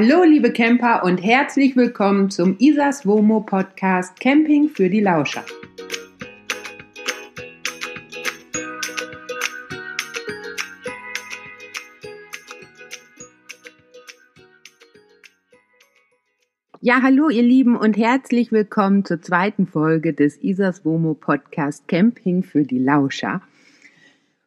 Hallo 0.00 0.22
liebe 0.22 0.52
Camper 0.52 1.02
und 1.02 1.18
herzlich 1.18 1.74
willkommen 1.74 2.30
zum 2.30 2.54
Isas 2.60 3.04
Womo 3.04 3.40
Podcast 3.40 4.20
Camping 4.20 4.68
für 4.68 4.88
die 4.88 5.00
Lauscher. 5.00 5.44
Ja, 16.80 17.02
hallo 17.02 17.28
ihr 17.28 17.42
Lieben 17.42 17.74
und 17.74 17.96
herzlich 17.96 18.52
willkommen 18.52 19.04
zur 19.04 19.20
zweiten 19.20 19.66
Folge 19.66 20.14
des 20.14 20.36
Isas 20.36 20.84
Womo 20.84 21.14
Podcast 21.14 21.88
Camping 21.88 22.44
für 22.44 22.62
die 22.62 22.78
Lauscher. 22.78 23.42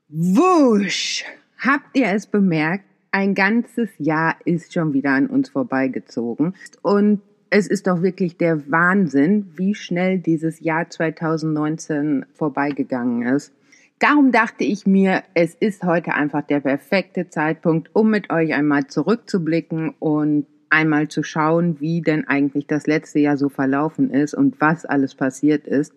Wusch! 0.07 1.25
Habt 1.57 1.97
ihr 1.97 2.07
es 2.07 2.25
bemerkt? 2.25 2.90
Ein 3.13 3.35
ganzes 3.35 3.89
Jahr 3.97 4.37
ist 4.45 4.73
schon 4.73 4.93
wieder 4.93 5.11
an 5.11 5.27
uns 5.27 5.49
vorbeigezogen 5.49 6.55
und 6.81 7.21
es 7.49 7.67
ist 7.67 7.87
doch 7.87 8.01
wirklich 8.01 8.37
der 8.37 8.71
Wahnsinn, 8.71 9.51
wie 9.57 9.75
schnell 9.75 10.17
dieses 10.17 10.61
Jahr 10.61 10.89
2019 10.89 12.25
vorbeigegangen 12.33 13.23
ist. 13.23 13.53
Darum 13.99 14.31
dachte 14.31 14.63
ich 14.63 14.87
mir, 14.87 15.23
es 15.33 15.55
ist 15.55 15.83
heute 15.83 16.13
einfach 16.13 16.43
der 16.43 16.61
perfekte 16.61 17.29
Zeitpunkt, 17.29 17.89
um 17.93 18.09
mit 18.09 18.31
euch 18.31 18.53
einmal 18.53 18.87
zurückzublicken 18.87 19.93
und 19.99 20.47
einmal 20.69 21.09
zu 21.09 21.21
schauen, 21.21 21.81
wie 21.81 22.01
denn 22.01 22.25
eigentlich 22.29 22.65
das 22.65 22.87
letzte 22.87 23.19
Jahr 23.19 23.35
so 23.35 23.49
verlaufen 23.49 24.09
ist 24.09 24.33
und 24.33 24.61
was 24.61 24.85
alles 24.85 25.15
passiert 25.15 25.67
ist. 25.67 25.93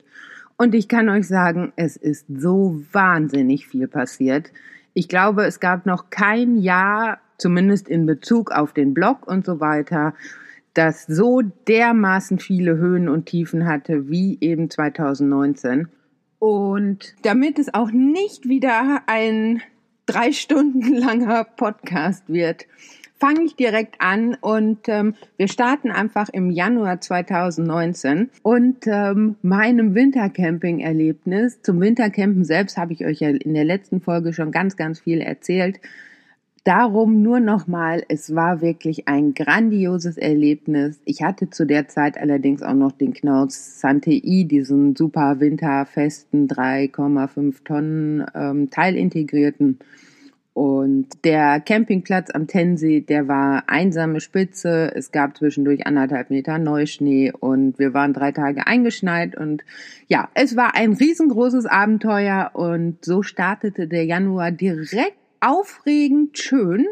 Und 0.56 0.74
ich 0.74 0.88
kann 0.88 1.08
euch 1.08 1.28
sagen, 1.28 1.72
es 1.76 1.96
ist 1.96 2.26
so 2.28 2.82
wahnsinnig 2.90 3.68
viel 3.68 3.86
passiert. 3.86 4.50
Ich 4.94 5.08
glaube, 5.08 5.44
es 5.44 5.60
gab 5.60 5.86
noch 5.86 6.10
kein 6.10 6.56
Jahr, 6.56 7.18
zumindest 7.36 7.88
in 7.88 8.06
Bezug 8.06 8.52
auf 8.52 8.72
den 8.72 8.94
Blog 8.94 9.26
und 9.26 9.44
so 9.44 9.60
weiter, 9.60 10.14
das 10.72 11.06
so 11.06 11.42
dermaßen 11.42 12.38
viele 12.38 12.76
Höhen 12.76 13.08
und 13.08 13.26
Tiefen 13.26 13.66
hatte 13.66 14.08
wie 14.08 14.38
eben 14.40 14.70
2019. 14.70 15.88
Und 16.38 17.14
damit 17.22 17.58
es 17.58 17.72
auch 17.74 17.90
nicht 17.90 18.48
wieder 18.48 19.02
ein 19.06 19.62
drei 20.06 20.32
Stunden 20.32 20.94
langer 20.94 21.44
Podcast 21.44 22.28
wird, 22.28 22.66
fange 23.16 23.44
ich 23.44 23.56
direkt 23.56 24.00
an 24.00 24.36
und 24.40 24.88
ähm, 24.88 25.14
wir 25.36 25.48
starten 25.48 25.90
einfach 25.90 26.28
im 26.30 26.50
Januar 26.50 27.00
2019 27.00 28.30
und 28.42 28.86
ähm, 28.86 29.36
meinem 29.42 29.94
Wintercamping-Erlebnis. 29.94 31.62
Zum 31.62 31.80
Wintercampen 31.80 32.44
selbst 32.44 32.76
habe 32.76 32.92
ich 32.92 33.04
euch 33.04 33.20
ja 33.20 33.28
in 33.28 33.54
der 33.54 33.64
letzten 33.64 34.00
Folge 34.00 34.32
schon 34.32 34.50
ganz, 34.50 34.76
ganz 34.76 35.00
viel 35.00 35.20
erzählt. 35.20 35.80
Darum 36.64 37.20
nur 37.20 37.40
nochmal, 37.40 38.04
es 38.08 38.34
war 38.34 38.62
wirklich 38.62 39.06
ein 39.06 39.34
grandioses 39.34 40.16
Erlebnis. 40.16 40.98
Ich 41.04 41.22
hatte 41.22 41.50
zu 41.50 41.66
der 41.66 41.88
Zeit 41.88 42.16
allerdings 42.16 42.62
auch 42.62 42.72
noch 42.72 42.92
den 42.92 43.12
Knaus 43.12 43.80
Santei, 43.80 44.22
diesen 44.24 44.96
super 44.96 45.40
winterfesten 45.40 46.48
3,5 46.48 47.64
Tonnen 47.64 48.24
ähm, 48.34 48.70
teilintegrierten 48.70 49.78
und 50.54 51.08
der 51.24 51.58
Campingplatz 51.60 52.30
am 52.32 52.46
Tensee, 52.46 53.00
der 53.00 53.26
war 53.26 53.64
einsame 53.66 54.20
Spitze. 54.20 54.92
Es 54.94 55.10
gab 55.10 55.36
zwischendurch 55.36 55.84
anderthalb 55.84 56.30
Meter 56.30 56.58
Neuschnee 56.58 57.32
und 57.32 57.80
wir 57.80 57.92
waren 57.92 58.12
drei 58.12 58.30
Tage 58.30 58.64
eingeschneit 58.64 59.36
und 59.36 59.64
ja, 60.06 60.28
es 60.34 60.54
war 60.54 60.76
ein 60.76 60.92
riesengroßes 60.92 61.66
Abenteuer 61.66 62.52
und 62.54 63.04
so 63.04 63.22
startete 63.22 63.88
der 63.88 64.04
Januar 64.04 64.52
direkt 64.52 65.18
aufregend 65.40 66.38
schön. 66.38 66.86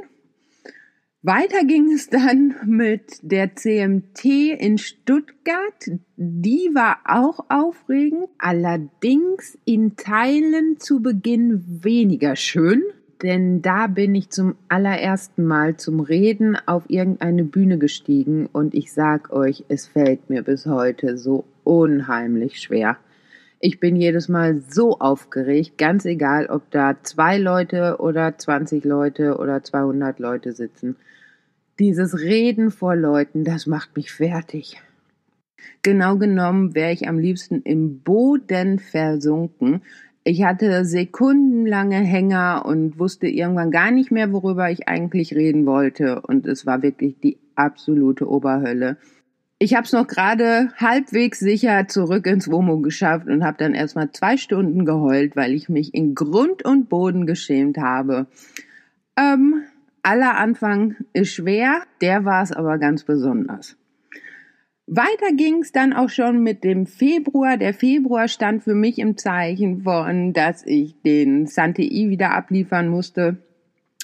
Weiter 1.23 1.65
ging 1.65 1.93
es 1.93 2.11
dann 2.11 2.57
mit 2.67 3.21
der 3.23 3.55
CMT 3.55 4.25
in 4.59 4.77
Stuttgart. 4.77 5.87
Die 6.17 6.71
war 6.75 6.99
auch 7.05 7.47
aufregend, 7.49 8.27
allerdings 8.39 9.57
in 9.65 9.95
Teilen 9.95 10.81
zu 10.81 11.01
Beginn 11.01 11.63
weniger 11.85 12.35
schön 12.35 12.83
denn 13.23 13.63
da 13.63 13.87
bin 13.87 14.15
ich 14.15 14.31
zum 14.31 14.57
allerersten 14.69 15.45
Mal 15.45 15.77
zum 15.77 16.01
Reden 16.01 16.57
auf 16.67 16.85
irgendeine 16.89 17.45
Bühne 17.45 17.79
gestiegen 17.79 18.47
und 18.47 18.75
ich 18.75 18.93
sag 18.93 19.33
euch, 19.33 19.65
es 19.69 19.87
fällt 19.87 20.29
mir 20.29 20.43
bis 20.43 20.67
heute 20.67 21.17
so 21.17 21.45
unheimlich 21.63 22.61
schwer. 22.61 22.97
Ich 23.61 23.79
bin 23.79 23.95
jedes 23.95 24.29
Mal 24.29 24.61
so 24.69 24.99
aufgeregt, 24.99 25.79
ganz 25.79 26.05
egal, 26.05 26.47
ob 26.47 26.69
da 26.73 26.97
zwei 27.05 27.39
Leute 27.39 27.99
oder 28.01 28.37
20 28.37 28.85
Leute 28.85 29.37
oder 29.37 29.63
200 29.63 30.19
Leute 30.19 30.53
sitzen. 30.53 30.97
Dieses 31.79 32.19
Reden 32.19 32.73
vor 32.73 32.97
Leuten, 32.97 33.45
das 33.45 33.69
macht 33.69 33.95
mich 33.95 34.11
fertig. 34.11 34.83
Genau 35.83 36.17
genommen 36.17 36.75
wäre 36.75 36.93
ich 36.93 37.09
am 37.09 37.21
liebsten 37.21 37.63
im 37.63 38.01
Boden 38.01 38.81
versunken, 38.81 39.83
ich 40.25 40.45
hatte 40.45 40.85
sekundenlange 40.85 41.97
Hänger 41.97 42.63
und 42.65 42.99
wusste 42.99 43.27
irgendwann 43.27 43.71
gar 43.71 43.91
nicht 43.91 44.11
mehr, 44.13 44.33
worüber 44.33 44.71
ich 44.71 44.89
eigentlich 44.89 45.35
reden 45.35 45.67
wollte. 45.67 46.21
Und 46.21 46.47
es 46.47 46.65
war 46.65 46.83
wirklich 46.83 47.19
die 47.21 47.39
absolute 47.57 48.29
Oberhölle. 48.29 48.97
Ich 49.59 49.75
habe 49.75 49.85
es 49.85 49.93
noch 49.93 50.07
gerade 50.07 50.71
halbwegs 50.77 51.39
sicher 51.39 51.87
zurück 51.87 52.27
ins 52.27 52.51
Womo 52.51 52.79
geschafft 52.79 53.29
und 53.29 53.45
habe 53.45 53.59
dann 53.59 53.75
erstmal 53.75 54.11
zwei 54.11 54.37
Stunden 54.37 54.85
geheult, 54.85 55.37
weil 55.37 55.53
ich 55.53 55.69
mich 55.69 55.95
in 55.95 56.15
Grund 56.15 56.65
und 56.65 56.89
Boden 56.89 57.27
geschämt 57.27 57.79
habe. 57.79 58.27
Ähm, 59.17 59.63
aller 60.03 60.37
Anfang 60.37 60.97
ist 61.13 61.33
schwer, 61.33 61.83
der 62.01 62.25
war 62.25 62.43
es 62.43 62.53
aber 62.53 62.79
ganz 62.79 63.05
besonders. 63.05 63.77
Weiter 64.95 65.35
ging 65.35 65.63
es 65.63 65.73
dann 65.73 65.95
auch 65.95 66.11
schon 66.11 66.43
mit 66.43 66.65
dem 66.65 66.85
Februar. 66.85 67.57
Der 67.57 67.73
Februar 67.73 68.29
stand 68.29 68.63
für 68.63 68.75
mich 68.75 68.99
im 68.99 69.17
Zeichen 69.17 69.85
von, 69.85 70.35
dass 70.35 70.67
ich 70.67 71.01
den 71.01 71.47
Sante 71.47 71.81
I 71.81 72.11
wieder 72.11 72.33
abliefern 72.33 72.89
musste. 72.89 73.39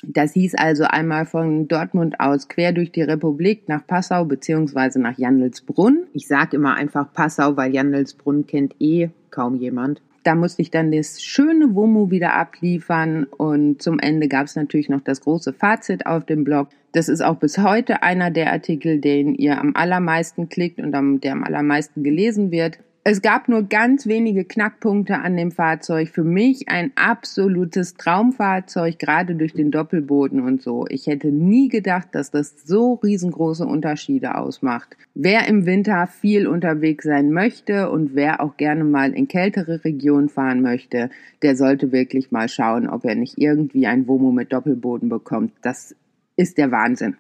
Das 0.03 0.33
hieß 0.33 0.55
also 0.55 0.85
einmal 0.85 1.27
von 1.27 1.69
Dortmund 1.69 2.21
aus 2.21 2.49
quer 2.49 2.73
durch 2.73 2.91
die 2.91 3.03
Republik 3.03 3.69
nach 3.69 3.87
Passau 3.87 4.25
beziehungsweise 4.25 4.99
nach 4.99 5.19
Jandelsbrunn. 5.19 6.07
Ich 6.15 6.27
sage 6.27 6.57
immer 6.57 6.75
einfach 6.77 7.13
Passau, 7.13 7.59
weil 7.59 7.75
Jandelsbrunn 7.75 8.47
kennt 8.47 8.75
eh 8.81 9.11
kaum 9.31 9.57
jemand. 9.57 10.01
Da 10.23 10.35
musste 10.35 10.63
ich 10.63 10.71
dann 10.71 10.93
das 10.93 11.23
schöne 11.23 11.75
WOMO 11.75 12.11
wieder 12.11 12.35
abliefern 12.35 13.25
und 13.25 13.81
zum 13.81 13.99
Ende 13.99 14.29
gab 14.29 14.47
es 14.47 14.57
natürlich 14.57 14.89
noch 14.89 15.01
das 15.01 15.21
große 15.21 15.53
Fazit 15.53 16.07
auf 16.07 16.25
dem 16.25 16.45
Blog. 16.45 16.69
Das 16.93 17.09
ist 17.09 17.21
auch 17.21 17.37
bis 17.37 17.59
heute 17.59 18.03
einer 18.03 18.31
der 18.31 18.53
Artikel, 18.53 19.01
den 19.01 19.35
ihr 19.35 19.61
am 19.61 19.77
allermeisten 19.77 20.49
klickt 20.49 20.81
und 20.81 20.93
der 20.93 21.33
am 21.33 21.45
allermeisten 21.45 22.03
gelesen 22.03 22.51
wird. 22.51 22.79
Es 23.05 23.23
gab 23.23 23.49
nur 23.49 23.63
ganz 23.63 24.07
wenige 24.07 24.45
Knackpunkte 24.45 25.19
an 25.19 25.37
dem 25.37 25.51
Fahrzeug. 25.51 26.11
Für 26.11 26.25
mich 26.25 26.69
ein 26.69 26.93
absolutes 26.95 27.95
Traumfahrzeug, 27.95 28.99
gerade 28.99 29.35
durch 29.35 29.55
den 29.55 29.71
Doppelboden 29.71 30.41
und 30.41 30.61
so. 30.61 30.85
Ich 30.91 31.07
hätte 31.07 31.29
nie 31.29 31.69
gedacht, 31.69 32.09
dass 32.13 32.31
das 32.31 32.55
so 32.67 32.95
riesengroße 32.95 33.65
Unterschiede 33.65 34.35
ausmacht. 34.35 34.97
Wer 35.15 35.49
im 35.49 35.65
Winter 35.65 36.07
viel 36.07 36.47
unterwegs 36.47 37.05
sein 37.05 37.33
möchte 37.33 37.91
und 37.91 38.15
wer 38.15 38.43
auch 38.43 38.57
gerne 38.59 38.85
mal 38.85 39.15
in 39.15 39.27
kältere 39.27 39.85
Regionen 39.85 40.29
fahren 40.29 40.61
möchte, 40.61 41.09
der 41.41 41.57
sollte 41.57 41.93
wirklich 41.93 42.31
mal 42.31 42.49
schauen, 42.49 42.89
ob 42.89 43.05
er 43.05 43.15
nicht 43.15 43.39
irgendwie 43.39 43.87
ein 43.87 44.07
Womo 44.07 44.33
mit 44.33 44.53
Doppelboden 44.53 45.09
bekommt. 45.09 45.53
Das 45.63 45.95
ist 46.37 46.59
der 46.59 46.71
Wahnsinn. 46.73 47.17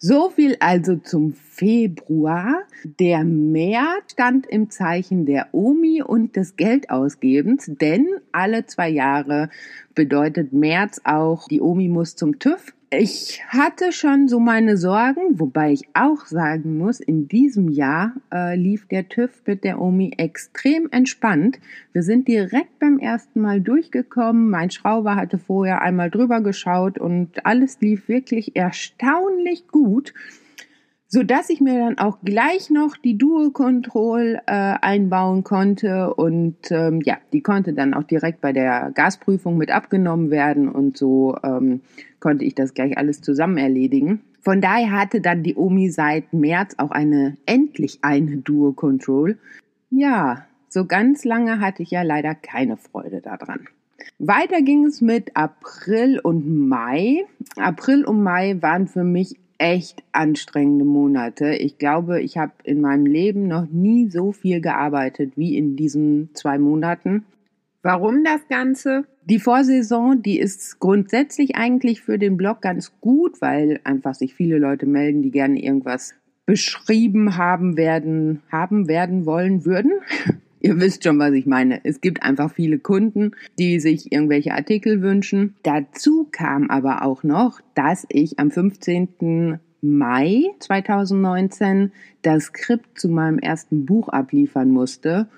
So 0.00 0.30
viel 0.30 0.56
also 0.60 0.94
zum 0.94 1.32
Februar. 1.32 2.62
Der 3.00 3.24
März 3.24 4.12
stand 4.12 4.46
im 4.46 4.70
Zeichen 4.70 5.26
der 5.26 5.48
Omi 5.50 6.02
und 6.02 6.36
des 6.36 6.54
Geldausgebens, 6.54 7.68
denn 7.80 8.06
alle 8.30 8.64
zwei 8.66 8.90
Jahre 8.90 9.50
bedeutet 9.96 10.52
März 10.52 11.00
auch, 11.02 11.48
die 11.48 11.60
Omi 11.60 11.88
muss 11.88 12.14
zum 12.14 12.38
TÜV 12.38 12.74
ich 12.90 13.42
hatte 13.48 13.92
schon 13.92 14.28
so 14.28 14.40
meine 14.40 14.78
Sorgen, 14.78 15.38
wobei 15.38 15.72
ich 15.72 15.82
auch 15.92 16.24
sagen 16.24 16.78
muss, 16.78 17.00
in 17.00 17.28
diesem 17.28 17.68
Jahr 17.68 18.14
äh, 18.32 18.56
lief 18.56 18.86
der 18.88 19.08
TÜV 19.08 19.42
mit 19.46 19.62
der 19.62 19.80
Omi 19.80 20.12
extrem 20.16 20.88
entspannt. 20.90 21.58
Wir 21.92 22.02
sind 22.02 22.28
direkt 22.28 22.78
beim 22.78 22.98
ersten 22.98 23.42
Mal 23.42 23.60
durchgekommen. 23.60 24.48
Mein 24.48 24.70
Schrauber 24.70 25.16
hatte 25.16 25.38
vorher 25.38 25.82
einmal 25.82 26.10
drüber 26.10 26.40
geschaut 26.40 26.98
und 26.98 27.44
alles 27.44 27.78
lief 27.80 28.08
wirklich 28.08 28.56
erstaunlich 28.56 29.68
gut 29.68 30.14
so 31.10 31.22
dass 31.22 31.48
ich 31.48 31.60
mir 31.62 31.78
dann 31.78 31.98
auch 31.98 32.18
gleich 32.22 32.68
noch 32.68 32.96
die 32.96 33.16
Dual 33.16 33.50
Control 33.50 34.38
äh, 34.46 34.52
einbauen 34.52 35.42
konnte 35.42 36.12
und 36.14 36.70
ähm, 36.70 37.00
ja, 37.02 37.16
die 37.32 37.40
konnte 37.40 37.72
dann 37.72 37.94
auch 37.94 38.04
direkt 38.04 38.42
bei 38.42 38.52
der 38.52 38.92
Gasprüfung 38.94 39.56
mit 39.56 39.70
abgenommen 39.70 40.30
werden 40.30 40.68
und 40.68 40.98
so 40.98 41.36
ähm, 41.42 41.80
konnte 42.20 42.44
ich 42.44 42.54
das 42.54 42.74
gleich 42.74 42.98
alles 42.98 43.22
zusammen 43.22 43.56
erledigen. 43.56 44.20
Von 44.42 44.60
daher 44.60 44.92
hatte 44.92 45.22
dann 45.22 45.42
die 45.42 45.56
Omi 45.56 45.90
seit 45.90 46.32
März 46.34 46.74
auch 46.76 46.90
eine 46.90 47.38
endlich 47.46 48.00
eine 48.02 48.36
Dual 48.36 48.74
Control. 48.74 49.38
Ja, 49.90 50.46
so 50.68 50.84
ganz 50.84 51.24
lange 51.24 51.60
hatte 51.60 51.82
ich 51.82 51.90
ja 51.90 52.02
leider 52.02 52.34
keine 52.34 52.76
Freude 52.76 53.22
daran. 53.22 53.66
Weiter 54.18 54.62
ging 54.62 54.84
es 54.84 55.00
mit 55.00 55.36
April 55.36 56.20
und 56.20 56.68
Mai. 56.68 57.24
April 57.56 58.04
und 58.04 58.22
Mai 58.22 58.56
waren 58.60 58.86
für 58.86 59.04
mich 59.04 59.36
echt 59.58 60.02
anstrengende 60.12 60.84
Monate. 60.84 61.54
Ich 61.54 61.78
glaube, 61.78 62.22
ich 62.22 62.38
habe 62.38 62.52
in 62.64 62.80
meinem 62.80 63.06
Leben 63.06 63.48
noch 63.48 63.66
nie 63.66 64.08
so 64.08 64.32
viel 64.32 64.60
gearbeitet 64.60 65.32
wie 65.36 65.56
in 65.56 65.76
diesen 65.76 66.30
zwei 66.34 66.58
Monaten. 66.58 67.24
Warum 67.82 68.24
das 68.24 68.46
Ganze? 68.48 69.04
Die 69.24 69.38
Vorsaison, 69.38 70.22
die 70.22 70.38
ist 70.38 70.80
grundsätzlich 70.80 71.56
eigentlich 71.56 72.00
für 72.00 72.18
den 72.18 72.36
Blog 72.36 72.62
ganz 72.62 72.92
gut, 73.00 73.40
weil 73.40 73.80
einfach 73.84 74.14
sich 74.14 74.34
viele 74.34 74.58
Leute 74.58 74.86
melden, 74.86 75.22
die 75.22 75.30
gerne 75.30 75.62
irgendwas 75.62 76.14
beschrieben 76.46 77.36
haben 77.36 77.76
werden, 77.76 78.42
haben 78.50 78.88
werden 78.88 79.26
wollen 79.26 79.64
würden. 79.64 79.92
Ihr 80.60 80.80
wisst 80.80 81.04
schon, 81.04 81.18
was 81.18 81.32
ich 81.32 81.46
meine. 81.46 81.84
Es 81.84 82.00
gibt 82.00 82.22
einfach 82.22 82.52
viele 82.52 82.78
Kunden, 82.78 83.32
die 83.58 83.80
sich 83.80 84.12
irgendwelche 84.12 84.52
Artikel 84.52 85.02
wünschen. 85.02 85.54
Dazu 85.62 86.28
kam 86.30 86.70
aber 86.70 87.02
auch 87.02 87.22
noch, 87.22 87.60
dass 87.74 88.06
ich 88.08 88.38
am 88.38 88.50
15. 88.50 89.58
Mai 89.80 90.42
2019 90.58 91.92
das 92.22 92.44
Skript 92.44 92.98
zu 92.98 93.08
meinem 93.08 93.38
ersten 93.38 93.86
Buch 93.86 94.08
abliefern 94.08 94.70
musste 94.70 95.28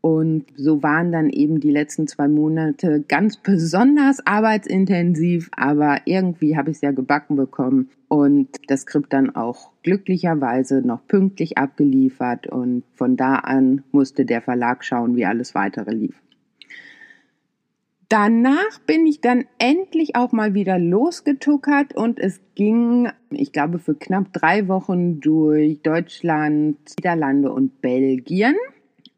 und 0.00 0.46
so 0.56 0.82
waren 0.82 1.12
dann 1.12 1.28
eben 1.28 1.60
die 1.60 1.70
letzten 1.70 2.06
zwei 2.06 2.26
Monate 2.26 3.04
ganz 3.06 3.36
besonders 3.36 4.26
arbeitsintensiv, 4.26 5.50
aber 5.54 5.98
irgendwie 6.06 6.56
habe 6.56 6.70
ich 6.70 6.76
es 6.76 6.80
ja 6.80 6.92
gebacken 6.92 7.36
bekommen 7.36 7.90
und 8.08 8.48
das 8.68 8.82
Skript 8.82 9.12
dann 9.12 9.34
auch 9.36 9.69
glücklicherweise 9.82 10.82
noch 10.82 11.06
pünktlich 11.06 11.58
abgeliefert 11.58 12.46
und 12.46 12.84
von 12.94 13.16
da 13.16 13.36
an 13.36 13.82
musste 13.92 14.24
der 14.24 14.42
Verlag 14.42 14.84
schauen, 14.84 15.16
wie 15.16 15.26
alles 15.26 15.54
weitere 15.54 15.92
lief. 15.92 16.20
Danach 18.08 18.80
bin 18.86 19.06
ich 19.06 19.20
dann 19.20 19.44
endlich 19.58 20.16
auch 20.16 20.32
mal 20.32 20.52
wieder 20.52 20.80
losgetuckert 20.80 21.94
und 21.94 22.18
es 22.18 22.40
ging, 22.56 23.08
ich 23.30 23.52
glaube, 23.52 23.78
für 23.78 23.94
knapp 23.94 24.32
drei 24.32 24.66
Wochen 24.66 25.20
durch 25.20 25.80
Deutschland, 25.82 26.76
Niederlande 26.98 27.52
und 27.52 27.80
Belgien 27.80 28.56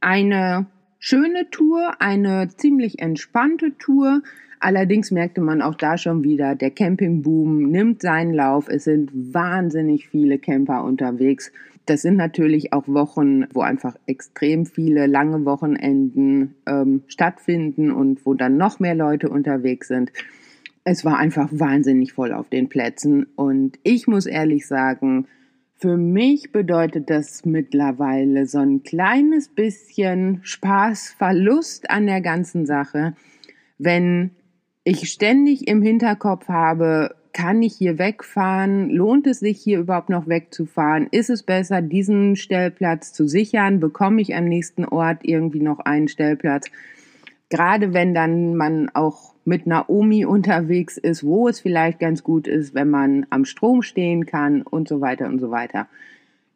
eine 0.03 0.67
schöne 0.99 1.49
Tour, 1.50 1.94
eine 2.00 2.49
ziemlich 2.49 2.99
entspannte 2.99 3.79
Tour. 3.79 4.23
Allerdings 4.64 5.11
merkte 5.11 5.41
man 5.41 5.61
auch 5.61 5.75
da 5.75 5.99
schon 5.99 6.23
wieder, 6.23 6.55
der 6.55 6.70
Campingboom 6.70 7.64
nimmt 7.64 8.00
seinen 8.00 8.32
Lauf. 8.32 8.69
Es 8.69 8.85
sind 8.85 9.11
wahnsinnig 9.12 10.09
viele 10.09 10.38
Camper 10.38 10.85
unterwegs. 10.85 11.50
Das 11.87 12.03
sind 12.03 12.14
natürlich 12.14 12.73
auch 12.73 12.87
Wochen, 12.87 13.44
wo 13.53 13.62
einfach 13.62 13.97
extrem 14.06 14.64
viele 14.64 15.09
lange 15.09 15.44
Wochenenden 15.44 16.55
ähm, 16.67 17.03
stattfinden 17.09 17.91
und 17.91 18.25
wo 18.25 18.35
dann 18.35 18.56
noch 18.56 18.79
mehr 18.79 18.94
Leute 18.94 19.31
unterwegs 19.31 19.88
sind. 19.88 20.12
Es 20.85 21.05
war 21.05 21.19
einfach 21.19 21.49
wahnsinnig 21.50 22.12
voll 22.12 22.32
auf 22.32 22.49
den 22.49 22.69
Plätzen 22.69 23.26
und 23.35 23.81
ich 23.82 24.06
muss 24.06 24.26
ehrlich 24.26 24.69
sagen, 24.69 25.26
für 25.75 25.97
mich 25.97 26.53
bedeutet 26.53 27.11
das 27.11 27.44
mittlerweile 27.44 28.47
so 28.47 28.59
ein 28.59 28.85
kleines 28.85 29.49
bisschen 29.49 30.38
Spaß, 30.44 31.17
Verlust 31.19 31.91
an 31.91 32.06
der 32.06 32.20
ganzen 32.20 32.64
Sache, 32.64 33.14
wenn 33.79 34.31
ich 34.84 35.11
ständig 35.11 35.69
im 35.69 35.82
Hinterkopf 35.82 36.49
habe, 36.49 37.14
kann 37.32 37.62
ich 37.62 37.75
hier 37.75 37.99
wegfahren? 37.99 38.90
Lohnt 38.90 39.26
es 39.26 39.40
sich 39.40 39.61
hier 39.61 39.81
überhaupt 39.81 40.11
noch 40.11 40.29
wegzufahren? 40.29 41.08
Ist 41.11 41.31
es 41.31 41.43
besser, 41.43 41.81
diesen 41.81 42.37
Stellplatz 42.37 43.12
zu 43.12 43.26
sichern? 43.26 43.81
Bekomme 43.81 44.20
ich 44.20 44.34
am 44.34 44.44
nächsten 44.44 44.84
Ort 44.84 45.20
irgendwie 45.23 45.61
noch 45.61 45.79
einen 45.81 46.08
Stellplatz? 46.08 46.70
Gerade 47.49 47.93
wenn 47.93 48.14
dann 48.14 48.56
man 48.56 48.90
auch 48.90 49.34
mit 49.44 49.67
Naomi 49.67 50.25
unterwegs 50.25 50.96
ist, 50.96 51.25
wo 51.25 51.49
es 51.49 51.61
vielleicht 51.61 51.99
ganz 51.99 52.23
gut 52.23 52.46
ist, 52.46 52.75
wenn 52.75 52.90
man 52.90 53.26
am 53.31 53.44
Strom 53.44 53.82
stehen 53.82 54.26
kann 54.26 54.62
und 54.62 54.88
so 54.88 55.00
weiter 55.00 55.26
und 55.26 55.38
so 55.38 55.50
weiter, 55.50 55.88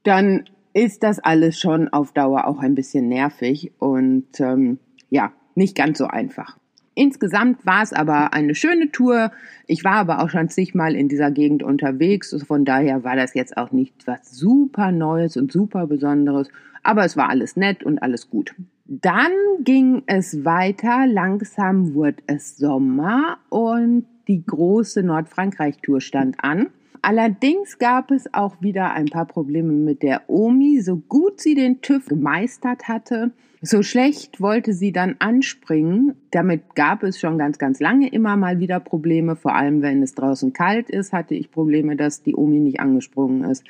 dann 0.03 0.45
ist 0.73 1.03
das 1.03 1.19
alles 1.19 1.59
schon 1.59 1.89
auf 1.89 2.13
Dauer 2.13 2.47
auch 2.47 2.59
ein 2.59 2.75
bisschen 2.75 3.09
nervig 3.09 3.73
und 3.79 4.41
ähm, 4.41 4.79
ja, 5.11 5.33
nicht 5.55 5.75
ganz 5.75 5.99
so 5.99 6.07
einfach. 6.07 6.59
Insgesamt 6.99 7.67
war 7.67 7.83
es 7.83 7.93
aber 7.93 8.33
eine 8.33 8.55
schöne 8.55 8.91
Tour. 8.91 9.31
Ich 9.67 9.85
war 9.85 9.97
aber 9.97 10.23
auch 10.23 10.31
schon 10.31 10.49
zigmal 10.49 10.97
in 10.97 11.09
dieser 11.09 11.31
Gegend 11.31 11.63
unterwegs. 11.63 12.35
Von 12.49 12.65
daher 12.65 13.05
war 13.05 13.17
das 13.17 13.35
jetzt 13.35 13.59
auch 13.59 13.71
nicht 13.71 14.07
was 14.07 14.31
super 14.31 14.93
Neues 14.93 15.37
und 15.37 15.53
super 15.53 15.87
Besonderes. 15.87 16.49
Aber 16.83 17.05
es 17.05 17.15
war 17.15 17.29
alles 17.29 17.55
nett 17.55 17.85
und 17.85 17.99
alles 17.99 18.31
gut. 18.31 18.55
Dann 18.87 19.33
ging 19.61 20.05
es 20.07 20.47
weiter, 20.47 21.07
langsam 21.07 21.93
wurde 21.93 22.23
es 22.29 22.57
Sommer 22.57 23.39
und 23.51 24.07
die 24.27 24.47
große 24.47 25.03
Nordfrankreich-Tour 25.03 26.01
stand 26.01 26.37
an. 26.43 26.69
Allerdings 27.03 27.79
gab 27.79 28.11
es 28.11 28.33
auch 28.33 28.63
wieder 28.63 28.93
ein 28.95 29.07
paar 29.07 29.27
Probleme 29.27 29.73
mit 29.73 30.03
der 30.03 30.31
Omi. 30.31 30.81
So 30.81 30.97
gut 30.97 31.43
sie 31.43 31.55
den 31.55 31.83
TÜV 31.83 32.07
gemeistert 32.07 32.89
hatte, 32.89 33.33
so 33.63 33.83
schlecht 33.83 34.41
wollte 34.41 34.73
sie 34.73 34.93
dann 34.93 35.17
anspringen. 35.19 36.15
Damit 36.31 36.75
gab 36.75 37.03
es 37.03 37.19
schon 37.19 37.39
ganz, 37.39 37.59
ganz 37.59 37.81
lange 37.81 38.09
immer 38.09 38.37
mal 38.37 38.61
wieder 38.61 38.81
Probleme. 38.81 39.37
Vor 39.37 39.55
allem, 39.55 39.83
wenn 39.83 40.03
es 40.03 40.15
draußen 40.15 40.53
kalt 40.53 40.91
ist, 40.91 41.13
hatte 41.13 41.35
ich 41.35 41.51
Probleme, 41.51 41.97
dass 41.97 42.23
die 42.23 42.35
Omi 42.35 42.61
nicht 42.61 42.81
angesprungen 42.81 43.45
ist. 43.45 43.65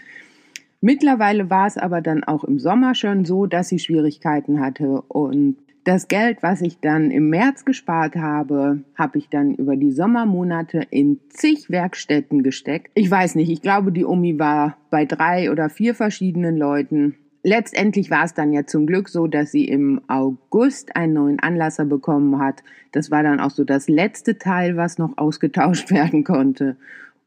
Mittlerweile 0.80 1.50
war 1.50 1.66
es 1.66 1.78
aber 1.78 2.00
dann 2.00 2.24
auch 2.24 2.44
im 2.44 2.58
Sommer 2.58 2.94
schon 2.94 3.24
so, 3.24 3.46
dass 3.46 3.68
sie 3.68 3.78
Schwierigkeiten 3.78 4.60
hatte 4.60 5.02
und 5.08 5.56
das 5.86 6.08
Geld, 6.08 6.42
was 6.42 6.62
ich 6.62 6.80
dann 6.80 7.12
im 7.12 7.30
März 7.30 7.64
gespart 7.64 8.16
habe, 8.16 8.80
habe 8.96 9.18
ich 9.18 9.28
dann 9.28 9.54
über 9.54 9.76
die 9.76 9.92
Sommermonate 9.92 10.82
in 10.90 11.20
zig 11.28 11.70
Werkstätten 11.70 12.42
gesteckt. 12.42 12.90
Ich 12.94 13.08
weiß 13.08 13.36
nicht, 13.36 13.50
ich 13.50 13.62
glaube, 13.62 13.92
die 13.92 14.04
Omi 14.04 14.36
war 14.36 14.76
bei 14.90 15.04
drei 15.04 15.48
oder 15.48 15.68
vier 15.68 15.94
verschiedenen 15.94 16.56
Leuten. 16.56 17.14
Letztendlich 17.48 18.10
war 18.10 18.24
es 18.24 18.34
dann 18.34 18.52
ja 18.52 18.66
zum 18.66 18.88
Glück 18.88 19.08
so, 19.08 19.28
dass 19.28 19.52
sie 19.52 19.66
im 19.66 20.00
August 20.08 20.96
einen 20.96 21.12
neuen 21.12 21.38
Anlasser 21.38 21.84
bekommen 21.84 22.40
hat. 22.40 22.64
Das 22.90 23.12
war 23.12 23.22
dann 23.22 23.38
auch 23.38 23.52
so 23.52 23.62
das 23.62 23.88
letzte 23.88 24.36
Teil, 24.36 24.76
was 24.76 24.98
noch 24.98 25.12
ausgetauscht 25.16 25.92
werden 25.92 26.24
konnte. 26.24 26.76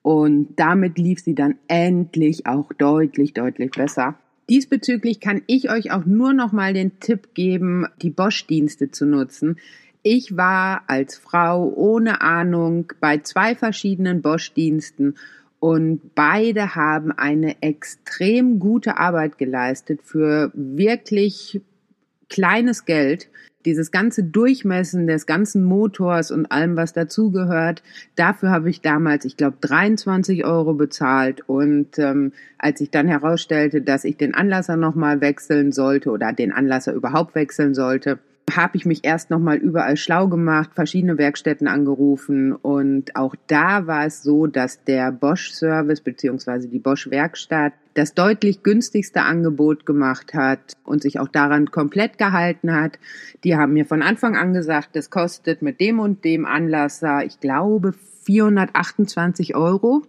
Und 0.01 0.59
damit 0.59 0.97
lief 0.97 1.21
sie 1.21 1.35
dann 1.35 1.55
endlich 1.69 2.47
auch 2.47 2.73
deutlich, 2.73 3.33
deutlich 3.33 3.71
besser. 3.71 4.15
Diesbezüglich 4.49 5.21
kann 5.21 5.41
ich 5.47 5.71
euch 5.71 5.91
auch 5.91 6.03
nur 6.03 6.33
noch 6.33 6.51
mal 6.51 6.73
den 6.73 6.99
Tipp 6.99 7.33
geben, 7.33 7.87
die 8.01 8.09
Bosch-Dienste 8.09 8.91
zu 8.91 9.05
nutzen. 9.05 9.55
Ich 10.03 10.35
war 10.35 10.83
als 10.87 11.15
Frau 11.15 11.71
ohne 11.73 12.19
Ahnung 12.19 12.91
bei 12.99 13.19
zwei 13.19 13.55
verschiedenen 13.55 14.21
Bosch-Diensten 14.21 15.15
und 15.59 16.15
beide 16.15 16.75
haben 16.75 17.11
eine 17.11 17.61
extrem 17.61 18.59
gute 18.59 18.97
Arbeit 18.97 19.37
geleistet 19.37 20.01
für 20.03 20.51
wirklich 20.53 21.61
kleines 22.29 22.85
Geld 22.85 23.29
dieses 23.65 23.91
ganze 23.91 24.23
Durchmessen 24.23 25.05
des 25.05 25.25
ganzen 25.25 25.63
Motors 25.63 26.31
und 26.31 26.49
allem, 26.51 26.77
was 26.77 26.93
dazugehört, 26.93 27.83
dafür 28.15 28.51
habe 28.51 28.69
ich 28.69 28.81
damals, 28.81 29.25
ich 29.25 29.35
glaube, 29.35 29.57
23 29.59 30.45
Euro 30.45 30.73
bezahlt. 30.73 31.47
Und 31.47 31.99
ähm, 31.99 32.31
als 32.57 32.79
ich 32.79 32.89
dann 32.89 33.07
herausstellte, 33.07 33.81
dass 33.81 34.05
ich 34.05 34.15
den 34.15 34.33
Anlasser 34.33 34.77
nochmal 34.77 35.19
wechseln 35.19 35.73
sollte 35.73 36.09
oder 36.09 36.31
den 36.31 36.53
Anlasser 36.53 36.93
überhaupt 36.93 37.35
wechseln 37.35 37.75
sollte, 37.75 38.19
habe 38.55 38.77
ich 38.77 38.85
mich 38.85 39.03
erst 39.03 39.29
nochmal 39.29 39.57
überall 39.57 39.97
schlau 39.97 40.27
gemacht, 40.27 40.71
verschiedene 40.73 41.17
Werkstätten 41.17 41.67
angerufen 41.67 42.53
und 42.53 43.15
auch 43.15 43.35
da 43.47 43.87
war 43.87 44.05
es 44.05 44.23
so, 44.23 44.47
dass 44.47 44.83
der 44.83 45.11
Bosch 45.11 45.51
Service 45.51 46.01
beziehungsweise 46.01 46.67
die 46.67 46.79
Bosch 46.79 47.09
Werkstatt 47.09 47.73
das 47.93 48.13
deutlich 48.13 48.63
günstigste 48.63 49.23
Angebot 49.23 49.85
gemacht 49.85 50.33
hat 50.33 50.73
und 50.83 51.01
sich 51.01 51.19
auch 51.19 51.27
daran 51.27 51.71
komplett 51.71 52.17
gehalten 52.17 52.73
hat. 52.73 52.99
Die 53.43 53.57
haben 53.57 53.73
mir 53.73 53.85
von 53.85 54.01
Anfang 54.01 54.37
an 54.37 54.53
gesagt, 54.53 54.89
das 54.93 55.09
kostet 55.09 55.61
mit 55.61 55.79
dem 55.79 55.99
und 55.99 56.23
dem 56.23 56.45
Anlasser, 56.45 57.25
ich 57.25 57.39
glaube, 57.39 57.93
428 58.23 59.55
Euro. 59.55 60.03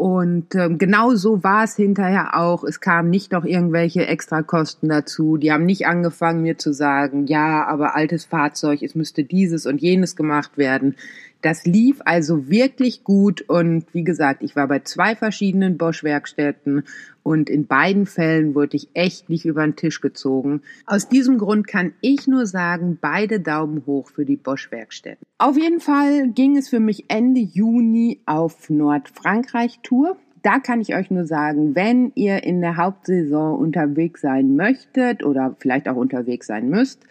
Und 0.00 0.54
ähm, 0.54 0.78
genau 0.78 1.14
so 1.14 1.44
war 1.44 1.64
es 1.64 1.76
hinterher 1.76 2.34
auch. 2.34 2.64
Es 2.64 2.80
kamen 2.80 3.10
nicht 3.10 3.32
noch 3.32 3.44
irgendwelche 3.44 4.06
Extrakosten 4.06 4.88
dazu. 4.88 5.36
Die 5.36 5.52
haben 5.52 5.66
nicht 5.66 5.86
angefangen, 5.86 6.40
mir 6.40 6.56
zu 6.56 6.72
sagen, 6.72 7.26
ja, 7.26 7.66
aber 7.66 7.94
altes 7.94 8.24
Fahrzeug, 8.24 8.80
es 8.80 8.94
müsste 8.94 9.24
dieses 9.24 9.66
und 9.66 9.82
jenes 9.82 10.16
gemacht 10.16 10.56
werden. 10.56 10.96
Das 11.42 11.64
lief 11.64 12.00
also 12.04 12.50
wirklich 12.50 13.02
gut 13.02 13.42
und 13.42 13.86
wie 13.92 14.04
gesagt, 14.04 14.42
ich 14.42 14.56
war 14.56 14.68
bei 14.68 14.80
zwei 14.80 15.16
verschiedenen 15.16 15.78
Bosch-Werkstätten 15.78 16.84
und 17.22 17.48
in 17.48 17.66
beiden 17.66 18.06
Fällen 18.06 18.54
wurde 18.54 18.76
ich 18.76 18.88
echt 18.92 19.30
nicht 19.30 19.46
über 19.46 19.64
den 19.64 19.76
Tisch 19.76 20.00
gezogen. 20.00 20.62
Aus 20.86 21.08
diesem 21.08 21.38
Grund 21.38 21.66
kann 21.66 21.92
ich 22.02 22.26
nur 22.26 22.46
sagen, 22.46 22.98
beide 23.00 23.40
Daumen 23.40 23.84
hoch 23.86 24.10
für 24.10 24.26
die 24.26 24.36
Bosch-Werkstätten. 24.36 25.26
Auf 25.38 25.56
jeden 25.56 25.80
Fall 25.80 26.28
ging 26.28 26.56
es 26.56 26.68
für 26.68 26.80
mich 26.80 27.06
Ende 27.08 27.40
Juni 27.40 28.20
auf 28.26 28.68
Nordfrankreich-Tour. 28.68 30.16
Da 30.42 30.58
kann 30.58 30.80
ich 30.80 30.94
euch 30.94 31.10
nur 31.10 31.26
sagen, 31.26 31.74
wenn 31.74 32.12
ihr 32.14 32.44
in 32.44 32.60
der 32.60 32.76
Hauptsaison 32.76 33.58
unterwegs 33.58 34.22
sein 34.22 34.56
möchtet 34.56 35.22
oder 35.24 35.56
vielleicht 35.58 35.88
auch 35.88 35.96
unterwegs 35.96 36.46
sein 36.46 36.68
müsst, 36.68 37.06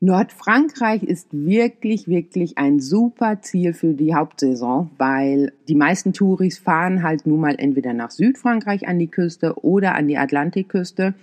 Nordfrankreich 0.00 1.02
ist 1.02 1.26
wirklich, 1.32 2.06
wirklich 2.06 2.56
ein 2.56 2.78
super 2.78 3.40
Ziel 3.42 3.72
für 3.72 3.94
die 3.94 4.14
Hauptsaison, 4.14 4.90
weil 4.96 5.52
die 5.66 5.74
meisten 5.74 6.12
Touris 6.12 6.58
fahren 6.58 7.02
halt 7.02 7.26
nun 7.26 7.40
mal 7.40 7.56
entweder 7.58 7.92
nach 7.94 8.12
Südfrankreich 8.12 8.86
an 8.86 9.00
die 9.00 9.08
Küste 9.08 9.54
oder 9.64 9.96
an 9.96 10.06
die 10.06 10.16
Atlantikküste. 10.16 11.14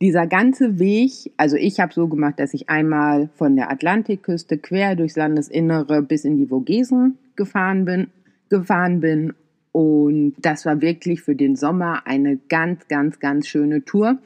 Dieser 0.00 0.28
ganze 0.28 0.78
Weg, 0.78 1.32
also 1.36 1.56
ich 1.56 1.80
habe 1.80 1.92
so 1.92 2.06
gemacht, 2.06 2.38
dass 2.38 2.54
ich 2.54 2.68
einmal 2.68 3.30
von 3.34 3.56
der 3.56 3.70
Atlantikküste 3.70 4.58
quer 4.58 4.94
durchs 4.94 5.16
Landesinnere 5.16 6.00
bis 6.02 6.24
in 6.24 6.36
die 6.36 6.46
Vogesen 6.46 7.18
gefahren 7.34 7.84
bin, 7.84 8.08
gefahren 8.48 9.00
bin 9.00 9.32
und 9.72 10.34
das 10.40 10.64
war 10.66 10.80
wirklich 10.80 11.22
für 11.22 11.34
den 11.34 11.56
Sommer 11.56 12.06
eine 12.06 12.38
ganz, 12.48 12.86
ganz, 12.86 13.18
ganz 13.18 13.48
schöne 13.48 13.84
Tour. 13.84 14.18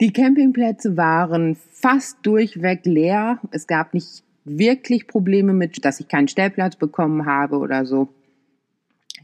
Die 0.00 0.12
Campingplätze 0.12 0.98
waren 0.98 1.56
fast 1.56 2.18
durchweg 2.22 2.84
leer. 2.84 3.40
Es 3.50 3.66
gab 3.66 3.94
nicht 3.94 4.24
wirklich 4.44 5.06
Probleme 5.06 5.54
mit, 5.54 5.84
dass 5.86 6.00
ich 6.00 6.08
keinen 6.08 6.28
Stellplatz 6.28 6.76
bekommen 6.76 7.24
habe 7.24 7.56
oder 7.56 7.86
so. 7.86 8.08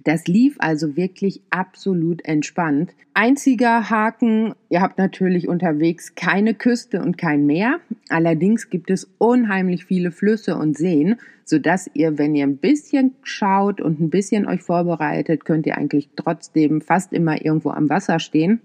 Das 0.04 0.26
lief 0.26 0.56
also 0.58 0.96
wirklich 0.96 1.42
absolut 1.50 2.24
entspannt. 2.24 2.94
Einziger 3.12 3.90
Haken, 3.90 4.54
ihr 4.70 4.80
habt 4.80 4.96
natürlich 4.96 5.46
unterwegs 5.46 6.14
keine 6.14 6.54
Küste 6.54 7.02
und 7.02 7.18
kein 7.18 7.44
Meer. 7.44 7.78
Allerdings 8.08 8.70
gibt 8.70 8.90
es 8.90 9.12
unheimlich 9.18 9.84
viele 9.84 10.10
Flüsse 10.10 10.56
und 10.56 10.76
Seen, 10.76 11.16
sodass 11.44 11.90
ihr, 11.92 12.16
wenn 12.16 12.34
ihr 12.34 12.46
ein 12.46 12.56
bisschen 12.56 13.14
schaut 13.22 13.82
und 13.82 14.00
ein 14.00 14.10
bisschen 14.10 14.48
euch 14.48 14.62
vorbereitet, 14.62 15.44
könnt 15.44 15.66
ihr 15.66 15.76
eigentlich 15.76 16.08
trotzdem 16.16 16.80
fast 16.80 17.12
immer 17.12 17.44
irgendwo 17.44 17.70
am 17.70 17.90
Wasser 17.90 18.18
stehen. 18.18 18.62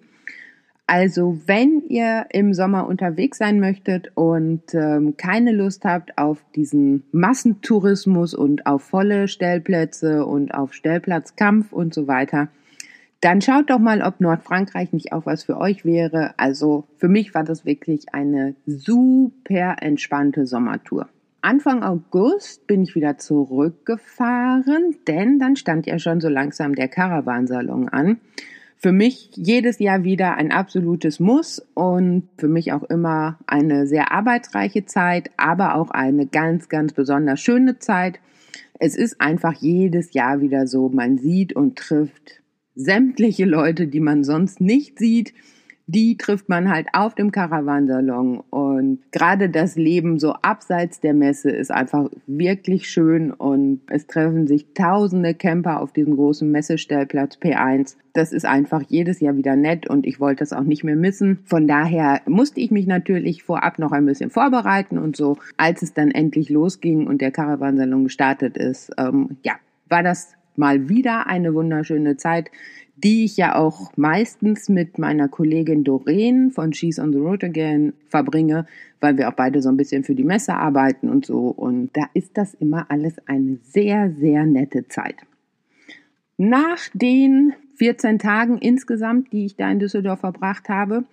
Also 0.90 1.38
wenn 1.46 1.82
ihr 1.90 2.28
im 2.30 2.54
Sommer 2.54 2.88
unterwegs 2.88 3.40
sein 3.40 3.60
möchtet 3.60 4.10
und 4.16 4.74
ähm, 4.74 5.18
keine 5.18 5.52
Lust 5.52 5.84
habt 5.84 6.18
auf 6.18 6.46
diesen 6.56 7.04
Massentourismus 7.12 8.34
und 8.34 8.66
auf 8.66 8.84
volle 8.84 9.28
Stellplätze 9.28 10.26
und 10.26 10.54
auf 10.54 10.74
Stellplatzkampf 10.74 11.74
und 11.74 11.94
so 11.94 12.08
weiter, 12.08 12.48
dann 13.20 13.42
schaut 13.42 13.70
doch 13.70 13.80
mal, 13.80 14.02
ob 14.02 14.22
Nordfrankreich 14.22 14.94
nicht 14.94 15.12
auch 15.12 15.26
was 15.26 15.44
für 15.44 15.58
euch 15.58 15.84
wäre. 15.84 16.34
Also 16.38 16.86
für 16.96 17.10
mich 17.10 17.34
war 17.36 17.44
das 17.44 17.66
wirklich 17.66 18.14
eine 18.14 18.56
super 18.66 19.76
entspannte 19.82 20.46
Sommertour. 20.46 21.10
Anfang 21.42 21.84
August 21.84 22.66
bin 22.66 22.84
ich 22.84 22.96
wieder 22.96 23.18
zurückgefahren, 23.18 24.96
denn 25.06 25.38
dann 25.38 25.58
stand 25.58 25.86
ja 25.86 26.00
schon 26.00 26.22
so 26.22 26.30
langsam 26.30 26.76
der 26.76 26.88
Caravansalon 26.88 27.90
an 27.90 28.22
für 28.80 28.92
mich 28.92 29.32
jedes 29.34 29.80
Jahr 29.80 30.04
wieder 30.04 30.36
ein 30.36 30.52
absolutes 30.52 31.20
Muss 31.20 31.66
und 31.74 32.30
für 32.38 32.48
mich 32.48 32.74
auch 32.74 32.84
immer 32.84 33.40
eine 33.48 33.88
sehr 33.88 34.12
arbeitsreiche 34.12 34.86
Zeit, 34.86 35.32
aber 35.36 35.76
auch 35.76 35.90
eine 35.90 36.28
ganz, 36.28 36.70
ganz 36.70 36.94
besonders 36.94 37.40
schöne 37.40 37.80
Zeit. 37.80 38.20
Es 38.80 38.96
ist 38.96 39.20
einfach 39.20 39.54
jedes 39.54 40.14
Jahr 40.14 40.42
wieder 40.42 40.68
so, 40.68 40.90
man 40.90 41.18
sieht 41.18 41.54
und 41.54 41.78
trifft 41.78 42.44
sämtliche 42.76 43.46
Leute, 43.46 43.88
die 43.88 44.00
man 44.00 44.24
sonst 44.24 44.62
nicht 44.62 45.00
sieht 45.00 45.34
die 45.88 46.18
trifft 46.18 46.50
man 46.50 46.70
halt 46.70 46.88
auf 46.92 47.16
dem 47.16 47.32
Caravansalon. 47.32 48.42
Und 48.50 49.00
gerade 49.12 49.50
das 49.50 49.78
Leben 49.78 50.20
so 50.20 50.34
abseits 50.34 51.00
der 51.00 51.14
Messe 51.14 51.50
ist 51.50 51.72
einfach 51.72 52.10
wirklich 52.28 52.90
schön 52.90 53.32
und 53.32 53.82
es 53.88 54.06
treffen 54.06 54.48
sich 54.48 54.74
tausende 54.74 55.34
Camper 55.34 55.82
auf 55.82 55.94
diesem 55.94 56.16
großen 56.16 56.52
Messestellplatz 56.52 57.38
P1. 57.38 57.96
Das 58.12 58.34
ist 58.34 58.46
einfach 58.46 58.84
jedes 58.90 59.22
Jahr 59.22 59.38
wieder 59.38 59.56
nett 59.56 59.90
und 59.90 60.06
ich 60.06 60.20
wollte 60.20 60.40
das 60.40 60.52
auch 60.52 60.64
nicht 60.64 60.84
mehr 60.84 60.98
missen. 60.98 61.40
Von 61.46 61.68
daher 61.68 62.22
musste 62.26 62.60
ich 62.60 62.70
mich 62.70 62.86
natürlich 62.86 63.44
vorab 63.44 63.80
noch 63.80 63.94
ein 63.94 64.06
bisschen 64.06 64.30
vorbereiten 64.30 64.98
und 64.98 65.16
so, 65.16 65.38
als 65.56 65.82
es 65.84 65.94
dann 65.94 66.12
endlich 66.12 66.50
losging 66.50 67.08
und 67.08 67.22
der 67.22 67.32
Caravansalon 67.32 68.04
gestartet 68.04 68.58
ist, 68.58 68.92
ähm, 68.98 69.38
ja, 69.44 69.54
war 69.88 70.04
das 70.04 70.34
mal 70.58 70.90
wieder 70.90 71.28
eine 71.28 71.54
wunderschöne 71.54 72.18
Zeit 72.18 72.52
die 73.04 73.26
ich 73.26 73.38
ja 73.38 73.56
auch 73.56 73.92
meistens 73.96 74.70
mit 74.70 74.98
meiner 74.98 75.28
Kollegin 75.28 75.84
Doreen 75.84 76.52
von 76.52 76.74
She's 76.74 77.00
on 77.00 77.14
the 77.14 77.20
Road 77.20 77.44
Again 77.44 77.94
verbringe, 78.08 78.66
weil 79.00 79.18
wir 79.18 79.30
auch 79.30 79.34
beide 79.34 79.62
so 79.62 79.70
ein 79.70 79.78
bisschen 79.78 80.04
für 80.04 80.16
die 80.16 80.24
Messe 80.24 80.56
arbeiten 80.56 81.08
und 81.08 81.26
so. 81.26 81.50
Und 81.50 81.96
da 81.96 82.06
ist 82.14 82.38
das 82.38 82.56
immer 82.56 82.90
alles 82.90 83.16
eine 83.28 83.58
sehr, 83.62 84.12
sehr 84.12 84.46
nette 84.46 84.88
Zeit. 84.88 85.16
Nach 86.38 86.80
den 86.94 87.54
14 87.76 88.18
Tagen 88.18 88.58
insgesamt, 88.58 89.32
die 89.32 89.46
ich 89.46 89.56
da 89.56 89.70
in 89.72 89.80
Düsseldorf 89.80 90.22
verbracht 90.22 90.68
habe, 90.68 91.04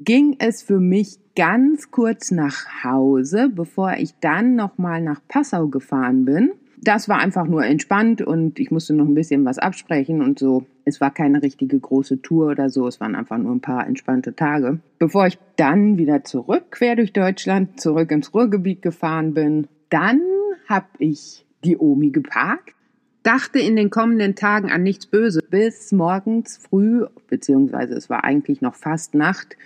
ging 0.00 0.36
es 0.40 0.62
für 0.62 0.80
mich 0.80 1.18
ganz 1.36 1.92
kurz 1.92 2.32
nach 2.32 2.82
Hause, 2.82 3.48
bevor 3.54 3.94
ich 3.94 4.14
dann 4.20 4.56
nochmal 4.56 5.00
nach 5.00 5.20
Passau 5.28 5.68
gefahren 5.68 6.24
bin 6.24 6.52
das 6.82 7.08
war 7.08 7.18
einfach 7.18 7.46
nur 7.46 7.64
entspannt 7.64 8.22
und 8.22 8.58
ich 8.58 8.72
musste 8.72 8.92
noch 8.92 9.06
ein 9.06 9.14
bisschen 9.14 9.44
was 9.44 9.58
absprechen 9.58 10.20
und 10.20 10.38
so. 10.38 10.66
Es 10.84 11.00
war 11.00 11.14
keine 11.14 11.40
richtige 11.40 11.78
große 11.78 12.22
Tour 12.22 12.50
oder 12.50 12.70
so, 12.70 12.88
es 12.88 13.00
waren 13.00 13.14
einfach 13.14 13.38
nur 13.38 13.54
ein 13.54 13.60
paar 13.60 13.86
entspannte 13.86 14.34
Tage. 14.34 14.80
Bevor 14.98 15.28
ich 15.28 15.38
dann 15.56 15.96
wieder 15.96 16.24
zurück, 16.24 16.72
quer 16.72 16.96
durch 16.96 17.12
Deutschland, 17.12 17.80
zurück 17.80 18.10
ins 18.10 18.34
Ruhrgebiet 18.34 18.82
gefahren 18.82 19.32
bin, 19.32 19.68
dann 19.90 20.20
habe 20.68 20.86
ich 20.98 21.46
die 21.64 21.78
Omi 21.78 22.10
geparkt, 22.10 22.74
dachte 23.22 23.60
in 23.60 23.76
den 23.76 23.90
kommenden 23.90 24.34
Tagen 24.34 24.72
an 24.72 24.82
nichts 24.82 25.06
Böse, 25.06 25.40
bis 25.48 25.92
morgens 25.92 26.56
früh, 26.56 27.06
beziehungsweise 27.28 27.94
es 27.94 28.10
war 28.10 28.24
eigentlich 28.24 28.60
noch 28.60 28.74
fast 28.74 29.14
Nacht, 29.14 29.56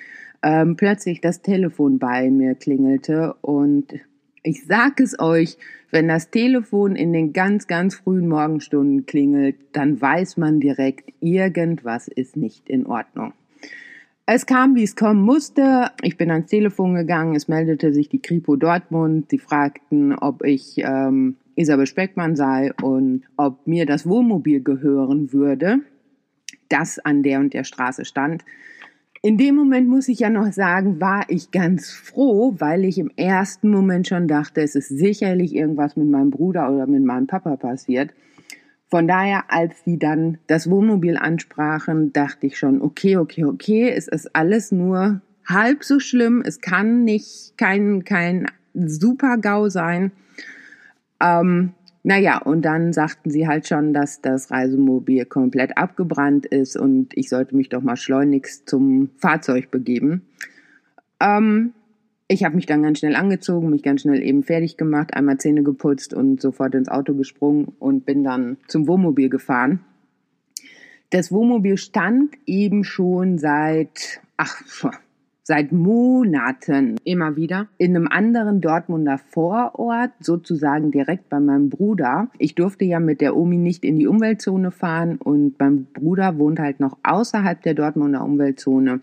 ähm, 0.43 0.77
plötzlich 0.77 1.23
das 1.23 1.41
Telefon 1.41 1.99
bei 1.99 2.31
mir 2.31 2.55
klingelte 2.57 3.35
und 3.41 3.95
ich 4.47 4.65
sag 4.65 5.01
es 5.01 5.19
euch, 5.19 5.59
wenn 5.91 6.09
das 6.09 6.31
Telefon 6.31 6.95
in 6.95 7.13
den 7.13 7.33
ganz, 7.33 7.67
ganz 7.67 7.97
frühen 7.97 8.29
Morgenstunden 8.29 9.05
klingelt, 9.07 9.57
dann 9.73 10.01
weiß 10.01 10.37
man 10.37 10.61
direkt, 10.61 11.13
irgendwas 11.21 12.07
ist 12.07 12.37
nicht 12.37 12.69
in 12.69 12.87
Ordnung. 12.87 13.33
Es 14.25 14.47
kam, 14.47 14.75
wie 14.75 14.83
es 14.83 14.97
kommen 14.97 15.23
musste. 15.23 15.91
Ich 16.03 16.17
bin 16.17 16.31
ans 16.31 16.49
Telefon 16.49 16.95
gegangen. 16.95 17.37
Es 17.37 17.47
meldete 17.47 17.93
sich 17.93 18.09
die 18.09 18.21
Kripo 18.21 18.57
Dortmund. 18.57 19.31
Sie 19.31 19.39
fragten, 19.39 20.17
ob 20.17 20.45
ich 20.45 20.79
ähm, 20.79 21.37
Isabel 21.55 21.87
Speckmann 21.87 22.35
sei 22.35 22.73
und 22.83 23.23
ob 23.37 23.67
mir 23.67 23.87
das 23.87 24.07
Wohnmobil 24.07 24.63
gehören 24.63 25.33
würde, 25.33 25.79
das 26.69 26.99
an 26.99 27.23
der 27.23 27.39
und 27.39 27.55
der 27.55 27.65
Straße 27.65 28.05
stand. 28.05 28.45
In 29.27 29.39
dem 29.39 29.57
Moment 29.57 29.89
muss 29.89 30.07
ich 30.07 30.21
ja 30.21 30.31
noch 30.31 30.53
sagen, 30.53 31.01
war 31.01 31.25
ich 31.27 31.51
ganz 31.51 31.91
froh, 31.91 32.55
weil 32.61 32.85
ich 32.85 32.97
im 32.97 33.11
ersten 33.17 33.71
Moment 33.71 34.07
schon 34.07 34.29
dachte, 34.29 34.61
es 34.61 34.77
ist 34.77 34.87
sicherlich 34.87 35.53
irgendwas 35.53 35.97
mit 35.97 36.09
meinem 36.09 36.31
Bruder 36.31 36.71
oder 36.71 36.87
mit 36.87 37.03
meinem 37.03 37.27
Papa 37.27 37.57
passiert. 37.57 38.13
Von 38.89 39.09
daher, 39.09 39.47
als 39.49 39.83
die 39.83 39.99
dann 39.99 40.39
das 40.47 40.71
Wohnmobil 40.71 41.17
ansprachen, 41.17 42.13
dachte 42.13 42.47
ich 42.47 42.57
schon, 42.57 42.81
okay, 42.81 43.17
okay, 43.17 43.43
okay, 43.43 43.91
es 43.91 44.07
ist 44.07 44.37
alles 44.37 44.71
nur 44.71 45.23
halb 45.45 45.83
so 45.83 45.99
schlimm. 45.99 46.41
Es 46.47 46.61
kann 46.61 47.03
nicht 47.03 47.55
kein, 47.57 48.05
kein 48.05 48.47
Super-GAU 48.75 49.71
sein. 49.71 50.13
Ähm, 51.21 51.73
naja, 52.07 52.39
und 52.39 52.63
dann 52.63 52.93
sagten 52.93 53.31
sie 53.31 53.49
halt 53.49 53.67
schon, 53.67 53.93
dass 53.93 54.21
das 54.21 54.53
Reisemobil 54.53 55.25
komplett 55.25 55.77
abgebrannt 55.77 56.47
ist 56.47 56.77
und 56.77 57.09
ich 57.17 57.29
sollte 57.29 57.57
mich 57.57 57.69
doch 57.69 57.83
mal 57.83 57.97
schleunigst 57.97 58.69
zum 58.69 59.11
Fahrzeug 59.17 59.73
begeben. 59.73 60.23
Ähm, 61.19 61.73
ich 62.29 62.45
habe 62.45 62.55
mich 62.55 62.67
dann 62.67 62.85
ganz 62.85 63.01
schnell 63.01 63.17
angezogen, 63.17 63.71
mich 63.71 63.83
ganz 63.83 64.03
schnell 64.03 64.23
eben 64.23 64.45
fertig 64.45 64.77
gemacht, 64.77 65.15
einmal 65.15 65.39
Zähne 65.39 65.65
geputzt 65.65 66.15
und 66.15 66.41
sofort 66.41 66.77
ins 66.77 66.89
Auto 66.89 67.13
gesprungen 67.13 67.73
und 67.81 68.07
bin 68.07 68.23
dann 68.23 68.59
zum 68.69 68.87
Wohnmobil 68.87 69.29
gefahren. 69.29 69.81
Das 71.11 71.33
Wohnmobil 71.33 71.77
stand 71.77 72.37
eben 72.47 72.85
schon 72.85 73.39
seit, 73.39 74.21
ach, 74.37 74.63
seit 75.47 75.71
Monaten 75.71 76.97
immer 77.05 77.37
wieder 77.37 77.69
in 77.79 77.95
einem 77.95 78.09
anderen 78.09 78.61
Dortmunder 78.61 79.17
Vorort, 79.17 80.11
sozusagen 80.19 80.91
direkt 80.91 81.29
bei 81.29 81.39
meinem 81.39 81.71
Bruder. 81.71 82.29
Ich 82.39 82.57
durfte 82.57 82.85
ja 82.85 82.99
mit 82.99 83.21
der 83.21 83.37
Omi 83.37 83.57
nicht 83.57 83.85
in 83.85 83.97
die 83.97 84.09
Umweltzone 84.09 84.73
fahren 84.73 85.19
und 85.19 85.55
mein 85.61 85.85
Bruder 85.85 86.37
wohnt 86.39 86.59
halt 86.59 86.81
noch 86.81 86.99
außerhalb 87.05 87.63
der 87.63 87.75
Dortmunder 87.75 88.25
Umweltzone. 88.25 89.03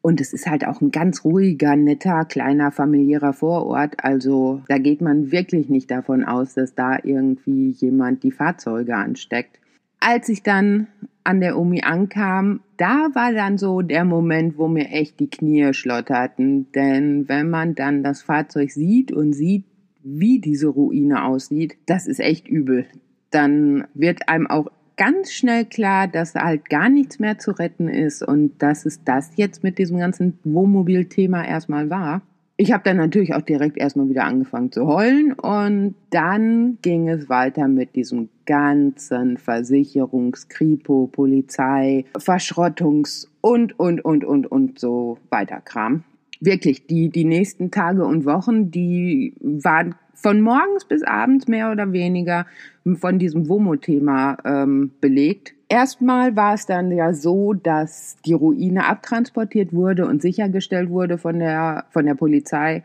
Und 0.00 0.22
es 0.22 0.32
ist 0.32 0.46
halt 0.46 0.66
auch 0.66 0.80
ein 0.80 0.92
ganz 0.92 1.26
ruhiger, 1.26 1.76
netter, 1.76 2.24
kleiner, 2.24 2.70
familiärer 2.70 3.34
Vorort. 3.34 4.02
Also 4.02 4.62
da 4.68 4.78
geht 4.78 5.02
man 5.02 5.30
wirklich 5.30 5.68
nicht 5.68 5.90
davon 5.90 6.24
aus, 6.24 6.54
dass 6.54 6.74
da 6.74 7.00
irgendwie 7.02 7.68
jemand 7.68 8.22
die 8.22 8.32
Fahrzeuge 8.32 8.96
ansteckt. 8.96 9.58
Als 10.08 10.28
ich 10.28 10.44
dann 10.44 10.86
an 11.24 11.40
der 11.40 11.58
Omi 11.58 11.82
ankam, 11.82 12.60
da 12.76 13.08
war 13.14 13.32
dann 13.32 13.58
so 13.58 13.82
der 13.82 14.04
Moment, 14.04 14.56
wo 14.56 14.68
mir 14.68 14.88
echt 14.90 15.18
die 15.18 15.28
Knie 15.28 15.74
schlotterten. 15.74 16.70
Denn 16.70 17.28
wenn 17.28 17.50
man 17.50 17.74
dann 17.74 18.04
das 18.04 18.22
Fahrzeug 18.22 18.70
sieht 18.70 19.10
und 19.10 19.32
sieht, 19.32 19.64
wie 20.04 20.38
diese 20.38 20.68
Ruine 20.68 21.24
aussieht, 21.24 21.76
das 21.86 22.06
ist 22.06 22.20
echt 22.20 22.46
übel. 22.46 22.86
Dann 23.32 23.88
wird 23.94 24.28
einem 24.28 24.46
auch 24.46 24.68
ganz 24.96 25.32
schnell 25.32 25.64
klar, 25.64 26.06
dass 26.06 26.36
halt 26.36 26.70
gar 26.70 26.88
nichts 26.88 27.18
mehr 27.18 27.38
zu 27.38 27.50
retten 27.50 27.88
ist 27.88 28.22
und 28.22 28.62
dass 28.62 28.86
es 28.86 29.02
das 29.02 29.32
jetzt 29.34 29.64
mit 29.64 29.76
diesem 29.76 29.98
ganzen 29.98 30.38
Wohnmobil-Thema 30.44 31.44
erstmal 31.44 31.90
war. 31.90 32.22
Ich 32.56 32.72
habe 32.72 32.84
dann 32.84 32.96
natürlich 32.96 33.34
auch 33.34 33.42
direkt 33.42 33.76
erstmal 33.76 34.08
wieder 34.08 34.24
angefangen 34.24 34.72
zu 34.72 34.86
heulen 34.86 35.32
und 35.34 35.94
dann 36.10 36.78
ging 36.80 37.08
es 37.08 37.28
weiter 37.28 37.68
mit 37.68 37.94
diesem 37.94 38.30
ganzen 38.46 39.36
Versicherungs-, 39.36 40.48
Kripo, 40.48 41.08
Polizei, 41.12 42.06
Verschrottungs- 42.14 43.28
und, 43.42 43.78
und, 43.78 44.04
und, 44.04 44.24
und, 44.24 44.46
und 44.46 44.78
so 44.78 45.18
weiter 45.28 45.60
Kram. 45.60 46.04
Wirklich, 46.40 46.86
die, 46.86 47.08
die 47.08 47.24
nächsten 47.24 47.70
Tage 47.70 48.04
und 48.04 48.24
Wochen, 48.24 48.70
die 48.70 49.34
waren 49.40 49.94
von 50.14 50.40
morgens 50.40 50.84
bis 50.84 51.02
abends 51.02 51.46
mehr 51.46 51.70
oder 51.70 51.92
weniger 51.92 52.46
von 52.94 53.18
diesem 53.18 53.48
WOMO-Thema 53.48 54.38
ähm, 54.44 54.92
belegt. 55.00 55.54
Erstmal 55.68 56.36
war 56.36 56.54
es 56.54 56.66
dann 56.66 56.90
ja 56.92 57.12
so, 57.12 57.52
dass 57.52 58.16
die 58.24 58.32
Ruine 58.32 58.86
abtransportiert 58.86 59.72
wurde 59.72 60.06
und 60.06 60.22
sichergestellt 60.22 60.90
wurde 60.90 61.18
von 61.18 61.38
der, 61.38 61.86
von 61.90 62.06
der 62.06 62.14
Polizei 62.14 62.84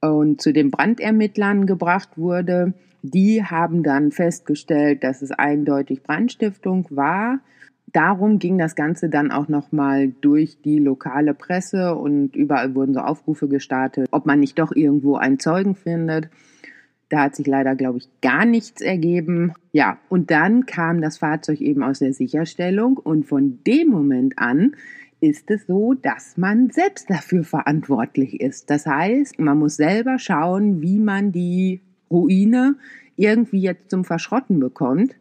und 0.00 0.40
zu 0.40 0.52
den 0.52 0.70
Brandermittlern 0.70 1.66
gebracht 1.66 2.16
wurde. 2.16 2.74
Die 3.02 3.44
haben 3.44 3.82
dann 3.82 4.10
festgestellt, 4.12 5.04
dass 5.04 5.22
es 5.22 5.30
eindeutig 5.30 6.02
Brandstiftung 6.02 6.86
war. 6.90 7.40
Darum 7.92 8.38
ging 8.38 8.56
das 8.56 8.74
Ganze 8.74 9.10
dann 9.10 9.30
auch 9.30 9.48
nochmal 9.48 10.12
durch 10.22 10.56
die 10.62 10.78
lokale 10.78 11.34
Presse 11.34 11.94
und 11.94 12.34
überall 12.36 12.74
wurden 12.74 12.94
so 12.94 13.00
Aufrufe 13.00 13.48
gestartet, 13.48 14.08
ob 14.10 14.24
man 14.24 14.40
nicht 14.40 14.58
doch 14.58 14.72
irgendwo 14.72 15.16
einen 15.16 15.38
Zeugen 15.38 15.74
findet. 15.74 16.30
Da 17.10 17.24
hat 17.24 17.36
sich 17.36 17.46
leider, 17.46 17.74
glaube 17.74 17.98
ich, 17.98 18.08
gar 18.22 18.46
nichts 18.46 18.80
ergeben. 18.80 19.52
Ja, 19.72 19.98
und 20.08 20.30
dann 20.30 20.64
kam 20.64 21.02
das 21.02 21.18
Fahrzeug 21.18 21.60
eben 21.60 21.82
aus 21.82 21.98
der 21.98 22.14
Sicherstellung 22.14 22.96
und 22.96 23.26
von 23.26 23.58
dem 23.66 23.88
Moment 23.88 24.38
an 24.38 24.74
ist 25.20 25.50
es 25.50 25.66
so, 25.66 25.92
dass 25.92 26.38
man 26.38 26.70
selbst 26.70 27.10
dafür 27.10 27.44
verantwortlich 27.44 28.40
ist. 28.40 28.70
Das 28.70 28.86
heißt, 28.86 29.38
man 29.38 29.58
muss 29.58 29.76
selber 29.76 30.18
schauen, 30.18 30.80
wie 30.80 30.98
man 30.98 31.30
die 31.30 31.80
Ruine 32.10 32.76
irgendwie 33.16 33.60
jetzt 33.60 33.90
zum 33.90 34.04
Verschrotten 34.04 34.58
bekommt. 34.58 35.14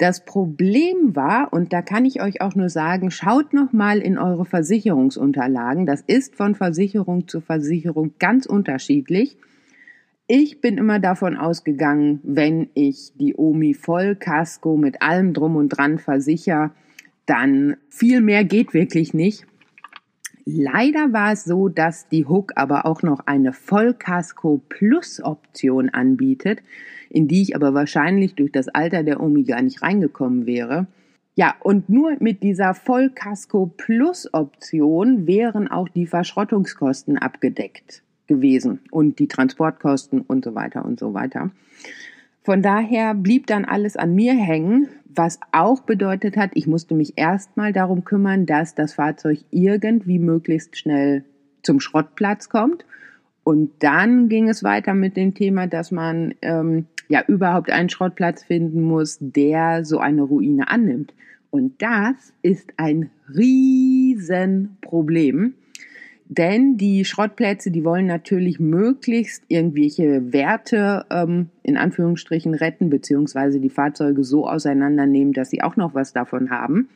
Das 0.00 0.24
Problem 0.24 1.14
war, 1.14 1.52
und 1.52 1.74
da 1.74 1.82
kann 1.82 2.06
ich 2.06 2.22
euch 2.22 2.40
auch 2.40 2.54
nur 2.54 2.70
sagen, 2.70 3.10
schaut 3.10 3.52
noch 3.52 3.74
mal 3.74 3.98
in 3.98 4.16
eure 4.16 4.46
Versicherungsunterlagen. 4.46 5.84
Das 5.84 6.00
ist 6.00 6.36
von 6.36 6.54
Versicherung 6.54 7.28
zu 7.28 7.42
Versicherung 7.42 8.14
ganz 8.18 8.46
unterschiedlich. 8.46 9.36
Ich 10.26 10.62
bin 10.62 10.78
immer 10.78 11.00
davon 11.00 11.36
ausgegangen, 11.36 12.20
wenn 12.22 12.70
ich 12.72 13.12
die 13.16 13.34
Omi 13.36 13.74
Vollkasko 13.74 14.78
mit 14.78 15.02
allem 15.02 15.34
drum 15.34 15.56
und 15.56 15.68
dran 15.68 15.98
versichere, 15.98 16.70
dann 17.26 17.76
viel 17.90 18.22
mehr 18.22 18.44
geht 18.44 18.72
wirklich 18.72 19.12
nicht. 19.12 19.46
Leider 20.46 21.12
war 21.12 21.32
es 21.32 21.44
so, 21.44 21.68
dass 21.68 22.08
die 22.08 22.24
Hook 22.24 22.52
aber 22.56 22.86
auch 22.86 23.02
noch 23.02 23.26
eine 23.26 23.52
Vollkasko 23.52 24.62
Plus 24.70 25.22
Option 25.22 25.90
anbietet, 25.90 26.62
in 27.10 27.28
die 27.28 27.42
ich 27.42 27.54
aber 27.54 27.74
wahrscheinlich 27.74 28.34
durch 28.34 28.52
das 28.52 28.68
Alter 28.68 29.02
der 29.02 29.20
Omi 29.20 29.44
gar 29.44 29.60
nicht 29.60 29.82
reingekommen 29.82 30.46
wäre. 30.46 30.86
Ja, 31.34 31.54
und 31.60 31.88
nur 31.88 32.16
mit 32.20 32.42
dieser 32.42 32.74
Vollkasko 32.74 33.72
Plus 33.76 34.32
Option 34.32 35.26
wären 35.26 35.68
auch 35.68 35.88
die 35.88 36.06
Verschrottungskosten 36.06 37.18
abgedeckt 37.18 38.02
gewesen 38.26 38.80
und 38.90 39.18
die 39.18 39.28
Transportkosten 39.28 40.20
und 40.20 40.44
so 40.44 40.54
weiter 40.54 40.84
und 40.84 40.98
so 40.98 41.14
weiter. 41.14 41.50
Von 42.42 42.62
daher 42.62 43.14
blieb 43.14 43.46
dann 43.46 43.64
alles 43.64 43.96
an 43.96 44.14
mir 44.14 44.34
hängen, 44.34 44.88
was 45.14 45.40
auch 45.52 45.80
bedeutet 45.80 46.36
hat, 46.36 46.50
ich 46.54 46.66
musste 46.66 46.94
mich 46.94 47.14
erstmal 47.16 47.72
darum 47.72 48.04
kümmern, 48.04 48.46
dass 48.46 48.74
das 48.74 48.94
Fahrzeug 48.94 49.40
irgendwie 49.50 50.18
möglichst 50.18 50.76
schnell 50.76 51.24
zum 51.62 51.80
Schrottplatz 51.80 52.48
kommt. 52.48 52.84
Und 53.42 53.70
dann 53.80 54.28
ging 54.28 54.48
es 54.48 54.62
weiter 54.62 54.94
mit 54.94 55.16
dem 55.16 55.34
Thema, 55.34 55.66
dass 55.66 55.90
man 55.90 56.34
ähm, 56.42 56.86
ja 57.10 57.22
überhaupt 57.26 57.70
einen 57.70 57.90
Schrottplatz 57.90 58.44
finden 58.44 58.82
muss, 58.82 59.18
der 59.20 59.84
so 59.84 59.98
eine 59.98 60.22
Ruine 60.22 60.70
annimmt. 60.70 61.12
Und 61.50 61.82
das 61.82 62.32
ist 62.40 62.72
ein 62.76 63.10
Riesenproblem. 63.34 65.54
Denn 66.28 66.76
die 66.76 67.04
Schrottplätze, 67.04 67.72
die 67.72 67.84
wollen 67.84 68.06
natürlich 68.06 68.60
möglichst 68.60 69.42
irgendwelche 69.48 70.32
Werte 70.32 71.04
ähm, 71.10 71.48
in 71.64 71.76
Anführungsstrichen 71.76 72.54
retten, 72.54 72.88
beziehungsweise 72.88 73.58
die 73.58 73.70
Fahrzeuge 73.70 74.22
so 74.22 74.46
auseinandernehmen, 74.46 75.32
dass 75.32 75.50
sie 75.50 75.62
auch 75.62 75.74
noch 75.74 75.96
was 75.96 76.12
davon 76.12 76.50
haben. 76.50 76.88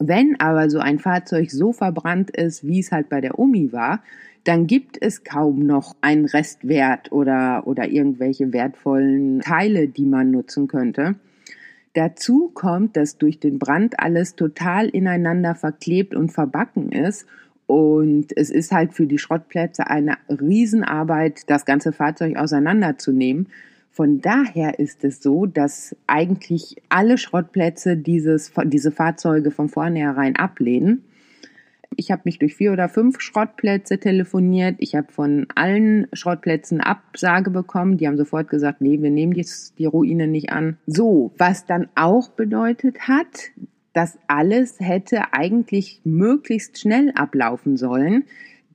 Wenn 0.00 0.40
aber 0.40 0.70
so 0.70 0.80
ein 0.80 0.98
Fahrzeug 0.98 1.52
so 1.52 1.72
verbrannt 1.72 2.30
ist, 2.30 2.66
wie 2.66 2.80
es 2.80 2.90
halt 2.90 3.08
bei 3.08 3.20
der 3.20 3.38
Omi 3.38 3.72
war, 3.72 4.02
dann 4.48 4.66
gibt 4.66 4.96
es 4.98 5.24
kaum 5.24 5.66
noch 5.66 5.94
einen 6.00 6.24
Restwert 6.24 7.12
oder, 7.12 7.66
oder 7.66 7.86
irgendwelche 7.86 8.54
wertvollen 8.54 9.40
Teile, 9.40 9.88
die 9.88 10.06
man 10.06 10.30
nutzen 10.30 10.68
könnte. 10.68 11.16
Dazu 11.92 12.50
kommt, 12.54 12.96
dass 12.96 13.18
durch 13.18 13.40
den 13.40 13.58
Brand 13.58 14.00
alles 14.00 14.36
total 14.36 14.88
ineinander 14.88 15.54
verklebt 15.54 16.14
und 16.14 16.30
verbacken 16.32 16.92
ist 16.92 17.26
und 17.66 18.34
es 18.34 18.48
ist 18.48 18.72
halt 18.72 18.94
für 18.94 19.06
die 19.06 19.18
Schrottplätze 19.18 19.88
eine 19.88 20.16
Riesenarbeit, 20.30 21.50
das 21.50 21.66
ganze 21.66 21.92
Fahrzeug 21.92 22.38
auseinanderzunehmen. 22.38 23.48
Von 23.90 24.22
daher 24.22 24.78
ist 24.78 25.04
es 25.04 25.22
so, 25.22 25.44
dass 25.44 25.94
eigentlich 26.06 26.76
alle 26.88 27.18
Schrottplätze 27.18 27.98
dieses, 27.98 28.50
diese 28.64 28.92
Fahrzeuge 28.92 29.50
von 29.50 29.68
vornherein 29.68 30.36
ablehnen. 30.36 31.04
Ich 32.00 32.12
habe 32.12 32.22
mich 32.26 32.38
durch 32.38 32.54
vier 32.54 32.72
oder 32.72 32.88
fünf 32.88 33.20
Schrottplätze 33.20 33.98
telefoniert. 33.98 34.76
Ich 34.78 34.94
habe 34.94 35.10
von 35.10 35.48
allen 35.56 36.06
Schrottplätzen 36.12 36.80
Absage 36.80 37.50
bekommen. 37.50 37.96
Die 37.96 38.06
haben 38.06 38.16
sofort 38.16 38.48
gesagt, 38.48 38.80
nee, 38.80 39.02
wir 39.02 39.10
nehmen 39.10 39.34
die, 39.34 39.44
die 39.78 39.84
Ruine 39.84 40.28
nicht 40.28 40.52
an. 40.52 40.78
So, 40.86 41.32
was 41.38 41.66
dann 41.66 41.88
auch 41.96 42.28
bedeutet 42.28 43.08
hat, 43.08 43.50
das 43.94 44.16
alles 44.28 44.78
hätte 44.78 45.32
eigentlich 45.32 46.00
möglichst 46.04 46.78
schnell 46.78 47.10
ablaufen 47.16 47.76
sollen. 47.76 48.26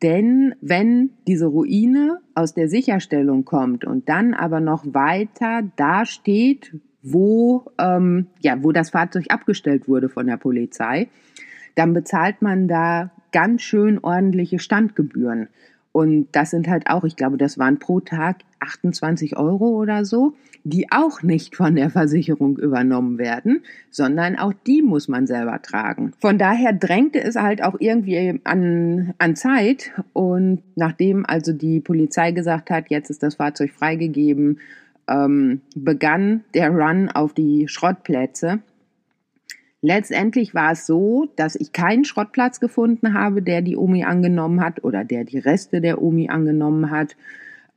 Denn 0.01 0.55
wenn 0.59 1.11
diese 1.25 1.45
Ruine 1.45 2.19
aus 2.35 2.53
der 2.53 2.67
Sicherstellung 2.67 3.45
kommt 3.45 3.85
und 3.85 4.09
dann 4.09 4.33
aber 4.33 4.59
noch 4.59 4.83
weiter 4.85 5.63
da 5.77 6.05
steht, 6.05 6.75
wo, 7.01 7.63
ähm, 7.79 8.27
ja, 8.41 8.61
wo 8.61 8.73
das 8.73 8.89
Fahrzeug 8.89 9.27
abgestellt 9.29 9.87
wurde 9.87 10.09
von 10.09 10.27
der 10.27 10.35
Polizei, 10.35 11.07
dann 11.75 11.93
bezahlt 11.93 12.41
man 12.41 12.67
da 12.67 13.11
ganz 13.31 13.61
schön 13.61 13.99
ordentliche 13.99 14.59
Standgebühren. 14.59 15.47
Und 15.91 16.27
das 16.31 16.49
sind 16.49 16.67
halt 16.67 16.87
auch, 16.87 17.03
ich 17.03 17.15
glaube, 17.15 17.37
das 17.37 17.59
waren 17.59 17.77
pro 17.77 17.99
Tag 17.99 18.37
28 18.59 19.37
Euro 19.37 19.79
oder 19.79 20.05
so, 20.05 20.33
die 20.63 20.91
auch 20.91 21.21
nicht 21.21 21.55
von 21.55 21.75
der 21.75 21.91
Versicherung 21.91 22.57
übernommen 22.57 23.19
werden, 23.19 23.63
sondern 23.91 24.37
auch 24.37 24.53
die 24.65 24.81
muss 24.81 25.07
man 25.07 25.27
selber 25.27 25.61
tragen. 25.61 26.13
Von 26.19 26.39
daher 26.39 26.73
drängte 26.73 27.21
es 27.21 27.35
halt 27.35 27.63
auch 27.63 27.75
irgendwie 27.79 28.41
an, 28.43 29.13
an 29.19 29.35
Zeit. 29.35 29.91
Und 30.13 30.63
nachdem 30.75 31.25
also 31.27 31.53
die 31.53 31.79
Polizei 31.79 32.31
gesagt 32.31 32.71
hat, 32.71 32.89
jetzt 32.89 33.11
ist 33.11 33.21
das 33.21 33.35
Fahrzeug 33.35 33.71
freigegeben, 33.71 34.59
ähm, 35.07 35.61
begann 35.75 36.43
der 36.55 36.71
Run 36.71 37.09
auf 37.09 37.33
die 37.33 37.67
Schrottplätze. 37.67 38.59
Letztendlich 39.85 40.55
war 40.55 40.71
es 40.71 40.85
so, 40.85 41.27
dass 41.35 41.55
ich 41.55 41.73
keinen 41.73 42.05
Schrottplatz 42.05 42.61
gefunden 42.61 43.13
habe, 43.13 43.41
der 43.41 43.61
die 43.61 43.75
Omi 43.75 44.05
angenommen 44.05 44.61
hat 44.61 44.81
oder 44.85 45.03
der 45.03 45.25
die 45.25 45.39
Reste 45.39 45.81
der 45.81 46.01
Omi 46.01 46.29
angenommen 46.29 46.89
hat. 46.89 47.17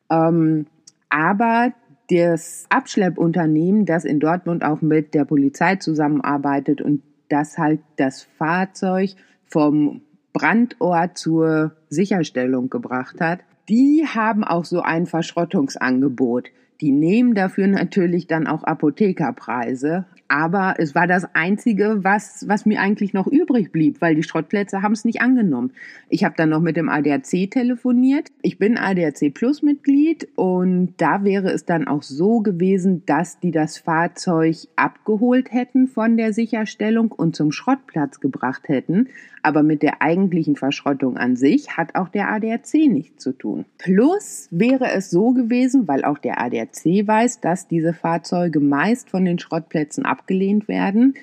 Ähm, 0.09 0.67
aber 1.09 1.73
das 2.09 2.67
Abschleppunternehmen, 2.69 3.87
das 3.87 4.05
in 4.05 4.21
Dortmund 4.21 4.63
auch 4.63 4.83
mit 4.83 5.15
der 5.15 5.25
Polizei 5.25 5.77
zusammenarbeitet 5.77 6.81
und 6.81 7.03
das 7.29 7.59
halt 7.59 7.81
das 7.97 8.23
Fahrzeug 8.23 9.11
vom 9.45 10.03
Brandort 10.33 11.19
zur 11.19 11.73
Sicherstellung 11.89 12.71
gebracht 12.71 13.21
hat, 13.21 13.41
die 13.69 14.07
haben 14.07 14.45
auch 14.45 14.65
so 14.65 14.81
ein 14.81 15.07
Verschrottungsangebot. 15.07 16.51
Die 16.81 16.93
nehmen 16.93 17.35
dafür 17.35 17.67
natürlich 17.67 18.29
dann 18.29 18.47
auch 18.47 18.63
Apothekerpreise. 18.63 20.05
Aber 20.29 20.75
es 20.79 20.95
war 20.95 21.07
das 21.07 21.35
Einzige, 21.35 22.03
was, 22.03 22.49
was 22.49 22.67
mir 22.67 22.81
eigentlich 22.81 23.13
noch 23.13 23.27
übrig 23.27 23.71
blieb, 23.71 24.01
weil 24.01 24.17
die 24.17 24.25
Schrottplätze 24.25 24.83
haben 24.83 24.93
es 24.93 25.05
nicht 25.05 25.21
angenommen. 25.21 25.73
Ich 26.09 26.25
habe 26.25 26.35
dann 26.37 26.49
noch 26.49 26.61
mit 26.61 26.77
dem 26.77 26.89
ADAC 26.89 27.51
telefoniert. 27.51 28.33
Ich 28.43 28.59
bin 28.59 28.77
ADAC 28.77 29.33
Plus 29.33 29.63
Mitglied 29.63 30.29
und 30.35 30.95
da 30.97 31.23
wäre 31.23 31.51
es 31.51 31.65
dann 31.65 31.87
auch 31.87 32.03
so 32.03 32.41
gewesen, 32.41 33.05
dass 33.07 33.39
die 33.39 33.53
das 33.53 33.79
Fahrzeug 33.79 34.57
abgeholt 34.75 35.53
hätten 35.53 35.87
von 35.87 36.17
der 36.17 36.33
Sicherstellung 36.33 37.13
und 37.13 37.37
zum 37.37 37.53
Schrottplatz 37.53 38.19
gebracht 38.19 38.69
hätten. 38.69 39.09
Aber 39.43 39.63
mit 39.63 39.83
der 39.83 40.03
eigentlichen 40.03 40.57
Verschrottung 40.57 41.17
an 41.17 41.37
sich 41.37 41.77
hat 41.77 41.95
auch 41.95 42.09
der 42.09 42.33
ADAC 42.33 42.75
nichts 42.89 43.23
zu 43.23 43.31
tun. 43.31 43.65
Plus 43.79 44.49
wäre 44.51 44.91
es 44.91 45.09
so 45.09 45.31
gewesen, 45.31 45.87
weil 45.87 46.05
auch 46.05 46.19
der 46.19 46.41
ADAC 46.41 47.07
weiß, 47.07 47.41
dass 47.43 47.69
diese 47.69 47.93
Fahrzeuge 47.93 48.59
meist 48.59 49.09
von 49.09 49.25
den 49.25 49.39
Schrottplätzen 49.39 50.05
abgelehnt 50.17 50.69
werden, 50.69 51.15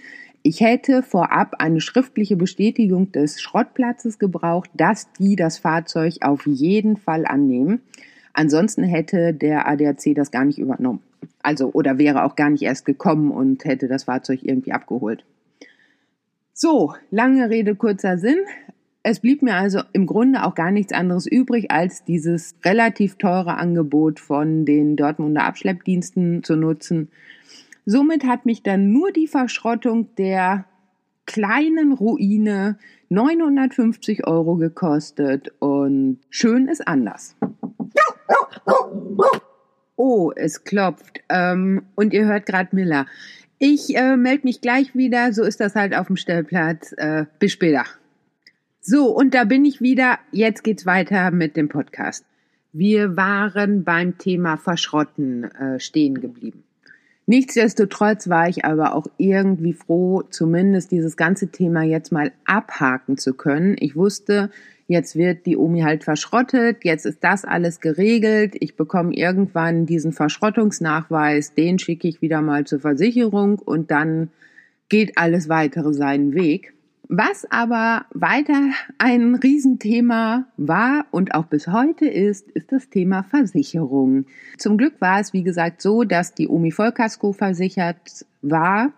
Ich 0.46 0.60
hätte 0.60 1.04
vorab 1.04 1.56
eine 1.60 1.80
schriftliche 1.80 2.36
Bestätigung 2.36 3.14
des 3.14 3.42
Schrottplatzes 3.42 4.20
gebraucht, 4.20 4.70
dass 4.74 5.10
die 5.14 5.38
das 5.38 5.58
Fahrzeug 5.58 6.16
auf 6.20 6.46
jeden 6.46 6.98
Fall 6.98 7.26
annehmen. 7.26 7.82
Ansonsten 8.34 8.84
hätte 8.84 9.34
der 9.34 9.70
ADAC 9.70 10.14
das 10.16 10.32
gar 10.32 10.44
nicht 10.44 10.60
übernommen. 10.60 11.00
Also, 11.42 11.72
oder 11.72 11.98
wäre 11.98 12.26
auch 12.26 12.36
gar 12.36 12.50
nicht 12.50 12.64
erst 12.64 12.86
gekommen 12.86 13.32
und 13.32 13.64
hätte 13.64 13.88
das 13.88 14.04
Fahrzeug 14.04 14.40
irgendwie 14.44 14.74
abgeholt. 14.74 15.24
So, 16.52 16.94
lange 17.10 17.50
Rede, 17.50 17.76
kurzer 17.76 18.18
Sinn. 18.18 18.40
Es 19.02 19.22
blieb 19.22 19.44
mir 19.44 19.56
also 19.56 19.82
im 19.94 20.06
Grunde 20.06 20.44
auch 20.44 20.56
gar 20.56 20.72
nichts 20.72 20.92
anderes 20.92 21.26
übrig, 21.26 21.72
als 21.72 22.04
dieses 22.04 22.56
relativ 22.66 23.16
teure 23.16 23.56
Angebot 23.56 24.20
von 24.20 24.66
den 24.66 24.98
Dortmunder 24.98 25.46
Abschleppdiensten 25.46 26.44
zu 26.44 26.58
nutzen. 26.58 27.10
Somit 27.86 28.24
hat 28.24 28.46
mich 28.46 28.63
dann 28.63 28.91
nur 28.91 29.12
die 29.12 29.28
Verschrottung 29.28 30.15
der 30.15 30.65
kleinen 31.26 31.93
Ruine 31.93 32.78
950 33.10 34.26
Euro 34.26 34.56
gekostet 34.56 35.52
und 35.60 36.19
schön 36.30 36.67
ist 36.67 36.88
anders. 36.88 37.36
Oh, 39.96 40.32
es 40.36 40.63
klopft. 40.63 41.22
Ähm, 41.30 41.84
und 41.96 42.13
ihr 42.13 42.26
hört 42.26 42.46
gerade 42.46 42.76
Miller. 42.76 43.06
Ich 43.60 43.96
äh, 43.96 44.17
melde 44.17 44.43
mich 44.43 44.60
gleich 44.60 44.96
wieder, 44.96 45.32
so 45.34 45.43
ist 45.43 45.60
das 45.60 45.76
halt 45.76 45.96
auf 45.96 46.08
dem 46.08 46.17
Stellplatz. 46.17 46.93
Äh, 46.98 47.26
bis 47.39 47.52
später. 47.52 47.86
So, 48.82 49.15
und 49.15 49.34
da 49.34 49.46
bin 49.46 49.63
ich 49.63 49.82
wieder. 49.82 50.19
Jetzt 50.32 50.63
geht's 50.63 50.86
weiter 50.86 51.32
mit 51.32 51.56
dem 51.56 51.69
Podcast. 51.69 52.26
Wir 52.74 53.15
waren 53.15 53.84
beim 53.84 54.17
Thema 54.17 54.58
Verschrotten 54.58 55.43
äh, 55.43 55.80
stehen 55.80 56.19
geblieben. 56.19 56.63
Nichtsdestotrotz 57.26 58.28
war 58.28 58.50
ich 58.50 58.66
aber 58.66 58.96
auch 58.96 59.08
irgendwie 59.18 59.74
froh, 59.74 60.24
zumindest 60.30 60.92
dieses 60.92 61.16
ganze 61.16 61.48
Thema 61.48 61.84
jetzt 61.84 62.12
mal 62.12 62.34
abhaken 62.44 63.18
zu 63.18 63.34
können. 63.34 63.76
Ich 63.80 63.96
wusste, 63.96 64.50
jetzt 64.88 65.16
wird 65.16 65.46
die 65.46 65.56
Omi 65.56 65.82
halt 65.82 66.04
verschrottet, 66.04 66.84
jetzt 66.84 67.06
ist 67.06 67.24
das 67.24 67.46
alles 67.46 67.80
geregelt, 67.80 68.56
ich 68.60 68.76
bekomme 68.76 69.16
irgendwann 69.16 69.86
diesen 69.86 70.12
Verschrottungsnachweis, 70.12 71.54
den 71.54 71.80
schicke 71.80 72.10
ich 72.10 72.22
wieder 72.22 72.42
mal 72.42 72.66
zur 72.66 72.82
Versicherung 72.82 73.58
und 73.60 73.90
dann 73.90 74.30
geht 74.90 75.18
alles 75.18 75.48
weitere 75.48 75.94
seinen 75.94 76.34
Weg. 76.34 76.74
Was 77.10 77.46
aber 77.52 78.06
weiter 78.12 78.72
ein 78.98 79.36
Riesenthema 79.36 80.46
war 80.58 81.06
und 81.12 81.36
auch 81.36 81.46
bis 81.46 81.68
heute 81.68 82.06
ist, 82.06 82.50
ist 82.52 82.72
das 82.72 82.89
Thema 82.89 83.24
Versicherung. 83.24 84.26
Zum 84.58 84.78
Glück 84.78 85.00
war 85.00 85.20
es, 85.20 85.34
wie 85.34 85.44
gesagt, 85.44 85.82
so, 85.82 86.04
dass 86.04 86.34
die 86.34 86.48
Omi 86.48 86.72
Vollkasko 86.72 87.34
versichert 87.34 88.26
war 88.42 88.94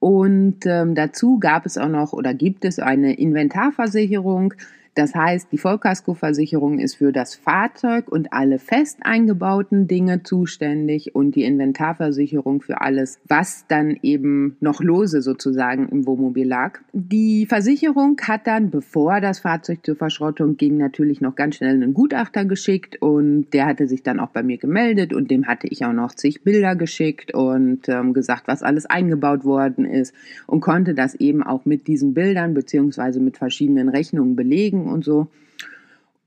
und 0.00 0.64
ähm, 0.64 0.94
dazu 0.94 1.38
gab 1.38 1.66
es 1.66 1.76
auch 1.76 1.88
noch 1.88 2.14
oder 2.14 2.32
gibt 2.34 2.64
es 2.64 2.78
eine 2.78 3.14
Inventarversicherung. 3.18 4.54
Das 5.00 5.14
heißt, 5.14 5.50
die 5.50 5.56
Vollkaskoversicherung 5.56 6.78
ist 6.78 6.96
für 6.96 7.10
das 7.10 7.34
Fahrzeug 7.34 8.12
und 8.12 8.34
alle 8.34 8.58
fest 8.58 8.98
eingebauten 9.00 9.88
Dinge 9.88 10.24
zuständig 10.24 11.14
und 11.14 11.36
die 11.36 11.44
Inventarversicherung 11.44 12.60
für 12.60 12.82
alles, 12.82 13.18
was 13.26 13.64
dann 13.66 13.96
eben 14.02 14.58
noch 14.60 14.82
lose 14.82 15.22
sozusagen 15.22 15.88
im 15.88 16.06
Wohnmobil 16.06 16.46
lag. 16.46 16.80
Die 16.92 17.46
Versicherung 17.46 18.20
hat 18.20 18.46
dann, 18.46 18.68
bevor 18.68 19.22
das 19.22 19.38
Fahrzeug 19.38 19.78
zur 19.86 19.96
Verschrottung 19.96 20.58
ging, 20.58 20.76
natürlich 20.76 21.22
noch 21.22 21.34
ganz 21.34 21.54
schnell 21.54 21.76
einen 21.76 21.94
Gutachter 21.94 22.44
geschickt 22.44 23.00
und 23.00 23.46
der 23.54 23.64
hatte 23.64 23.88
sich 23.88 24.02
dann 24.02 24.20
auch 24.20 24.28
bei 24.28 24.42
mir 24.42 24.58
gemeldet 24.58 25.14
und 25.14 25.30
dem 25.30 25.46
hatte 25.46 25.66
ich 25.66 25.82
auch 25.86 25.94
noch 25.94 26.12
zig 26.12 26.42
Bilder 26.44 26.76
geschickt 26.76 27.32
und 27.32 27.88
ähm, 27.88 28.12
gesagt, 28.12 28.48
was 28.48 28.62
alles 28.62 28.84
eingebaut 28.84 29.46
worden 29.46 29.86
ist 29.86 30.12
und 30.46 30.60
konnte 30.60 30.92
das 30.92 31.14
eben 31.14 31.42
auch 31.42 31.64
mit 31.64 31.86
diesen 31.86 32.12
Bildern 32.12 32.52
beziehungsweise 32.52 33.18
mit 33.18 33.38
verschiedenen 33.38 33.88
Rechnungen 33.88 34.36
belegen 34.36 34.89
und 34.90 35.04
so. 35.04 35.28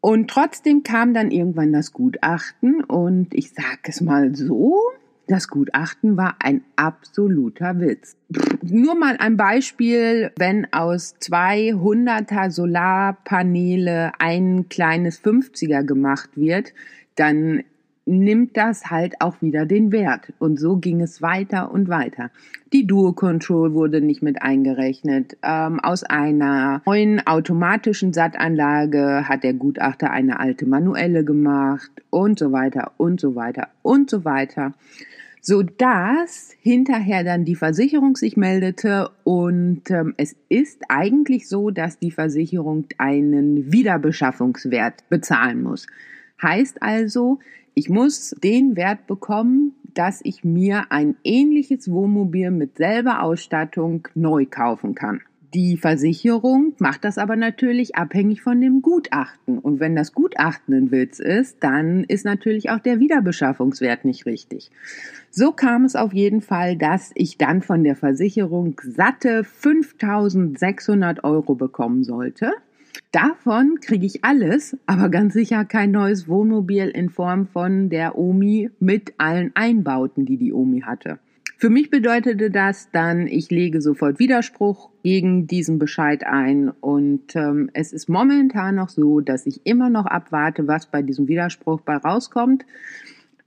Und 0.02 0.30
trotzdem 0.30 0.84
kam 0.84 1.14
dann 1.14 1.32
irgendwann 1.32 1.72
das 1.72 1.94
Gutachten 1.94 2.84
und 2.84 3.34
ich 3.34 3.52
sage 3.52 3.80
es 3.84 4.02
mal 4.02 4.36
so, 4.36 4.78
das 5.28 5.48
Gutachten 5.48 6.18
war 6.18 6.36
ein 6.40 6.64
absoluter 6.76 7.80
Witz. 7.80 8.18
Nur 8.62 8.96
mal 8.96 9.16
ein 9.18 9.38
Beispiel, 9.38 10.32
wenn 10.38 10.68
aus 10.74 11.16
200er 11.22 12.52
Solarpaneele 12.52 14.12
ein 14.20 14.68
kleines 14.68 15.24
50er 15.24 15.84
gemacht 15.84 16.32
wird, 16.36 16.74
dann 17.16 17.64
nimmt 18.06 18.58
das 18.58 18.90
halt 18.92 19.16
auch 19.20 19.42
wieder 19.42 19.66
den 19.66 19.92
Wert. 19.92 20.34
Und 20.40 20.60
so 20.60 20.78
ging 20.78 21.02
es 21.02 21.22
weiter 21.22 21.72
und 21.72 21.88
weiter. 21.88 22.32
Die 22.74 22.86
Duo 22.86 23.14
Control 23.14 23.74
wurde 23.74 24.02
nicht 24.02 24.22
mit 24.22 24.42
eingerechnet. 24.42 25.38
Ähm, 25.42 25.80
aus 25.80 26.04
einer 26.04 26.82
neuen 26.86 27.26
automatischen 27.26 28.14
Sattanlage 28.14 29.28
hat 29.28 29.44
der 29.44 29.54
Gutachter 29.54 30.12
eine 30.12 30.40
alte 30.40 30.66
manuelle 30.66 31.24
gemacht 31.24 31.92
und 32.10 32.40
so 32.40 32.52
weiter 32.52 32.92
und 32.98 33.22
so 33.22 33.36
weiter 33.36 33.70
und 33.82 34.10
so 34.10 34.26
weiter. 34.26 34.74
So 35.46 35.62
dass 35.62 36.52
hinterher 36.62 37.26
dann 37.26 37.44
die 37.44 37.56
Versicherung 37.56 38.16
sich 38.16 38.38
meldete 38.38 39.10
und 39.26 39.92
ähm, 39.92 40.14
es 40.16 40.38
ist 40.48 40.84
eigentlich 40.88 41.50
so, 41.50 41.70
dass 41.70 42.00
die 42.00 42.12
Versicherung 42.12 42.86
einen 42.98 43.72
Wiederbeschaffungswert 43.72 45.10
bezahlen 45.10 45.62
muss. 45.62 45.86
Heißt 46.42 46.82
also, 46.82 47.40
ich 47.74 47.90
muss 47.90 48.36
den 48.44 48.76
Wert 48.76 49.08
bekommen, 49.08 49.74
dass 49.94 50.22
ich 50.24 50.44
mir 50.44 50.92
ein 50.92 51.16
ähnliches 51.24 51.90
Wohnmobil 51.90 52.52
mit 52.52 52.78
selber 52.78 53.22
Ausstattung 53.22 54.08
neu 54.16 54.46
kaufen 54.46 54.96
kann. 54.96 55.22
Die 55.54 55.78
Versicherung 55.78 56.74
macht 56.80 57.04
das 57.04 57.20
aber 57.20 57.36
natürlich 57.36 57.96
abhängig 57.96 58.42
von 58.42 58.60
dem 58.60 58.82
Gutachten. 58.82 59.60
Und 59.60 59.80
wenn 59.80 59.96
das 59.96 60.14
Gutachten 60.14 60.74
ein 60.74 60.92
Witz 60.92 61.20
ist, 61.20 61.58
dann 61.60 62.04
ist 62.06 62.26
natürlich 62.26 62.72
auch 62.72 62.80
der 62.80 63.00
Wiederbeschaffungswert 63.00 64.04
nicht 64.04 64.26
richtig. 64.26 64.72
So 65.30 65.52
kam 65.52 65.86
es 65.86 65.96
auf 65.96 66.12
jeden 66.12 66.42
Fall, 66.42 66.76
dass 66.76 67.12
ich 67.14 67.38
dann 67.38 67.62
von 67.62 67.84
der 67.84 67.96
Versicherung 67.96 68.82
satte 68.84 69.44
5600 69.44 71.24
Euro 71.24 71.54
bekommen 71.54 72.04
sollte. 72.04 72.54
Davon 73.14 73.80
kriege 73.80 74.08
ich 74.08 74.26
alles, 74.26 74.76
aber 74.88 75.08
ganz 75.08 75.36
sicher 75.36 75.66
kein 75.66 75.92
neues 75.92 76.28
Wohnmobil 76.28 76.88
in 76.88 77.10
Form 77.10 77.46
von 77.46 77.90
der 77.90 78.18
Omi 78.18 78.72
mit 78.80 79.14
allen 79.20 79.52
Einbauten, 79.54 80.26
die 80.26 80.38
die 80.38 80.52
Omi 80.52 80.82
hatte. 80.82 81.20
Für 81.60 81.70
mich 81.70 81.92
bedeutete 81.92 82.50
das 82.50 82.90
dann, 82.92 83.28
ich 83.28 83.52
lege 83.52 83.82
sofort 83.82 84.18
Widerspruch 84.18 84.90
gegen 85.04 85.46
diesen 85.46 85.78
Bescheid 85.78 86.26
ein 86.26 86.70
und 86.70 87.36
ähm, 87.36 87.70
es 87.74 87.94
ist 87.94 88.10
momentan 88.10 88.74
noch 88.74 88.90
so, 88.90 89.20
dass 89.20 89.46
ich 89.46 89.62
immer 89.64 89.92
noch 89.92 90.08
abwarte, 90.08 90.68
was 90.68 90.88
bei 90.88 91.04
diesem 91.04 91.28
Widerspruch 91.28 91.82
bei 91.82 91.98
rauskommt. 91.98 92.66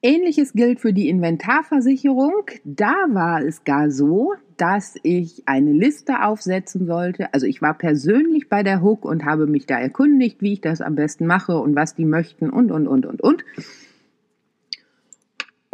Ähnliches 0.03 0.53
gilt 0.53 0.81
für 0.81 0.93
die 0.93 1.09
Inventarversicherung. 1.09 2.45
Da 2.65 2.95
war 3.09 3.43
es 3.43 3.65
gar 3.65 3.91
so, 3.91 4.35
dass 4.57 4.97
ich 5.03 5.43
eine 5.47 5.73
Liste 5.73 6.23
aufsetzen 6.23 6.87
sollte. 6.87 7.33
Also 7.35 7.47
ich 7.47 7.63
war 7.63 7.75
persönlich 7.75 8.49
bei 8.49 8.63
der 8.63 8.83
Hook 8.83 9.05
und 9.05 9.25
habe 9.25 9.47
mich 9.47 9.67
da 9.67 9.79
erkundigt, 9.79 10.43
wie 10.43 10.55
ich 10.55 10.61
das 10.61 10.81
am 10.81 10.95
besten 10.95 11.27
mache 11.27 11.59
und 11.59 11.75
was 11.75 11.95
die 11.95 12.05
möchten 12.05 12.51
und, 12.51 12.71
und, 12.71 12.87
und, 12.87 13.07
und, 13.07 13.23
und. 13.23 13.45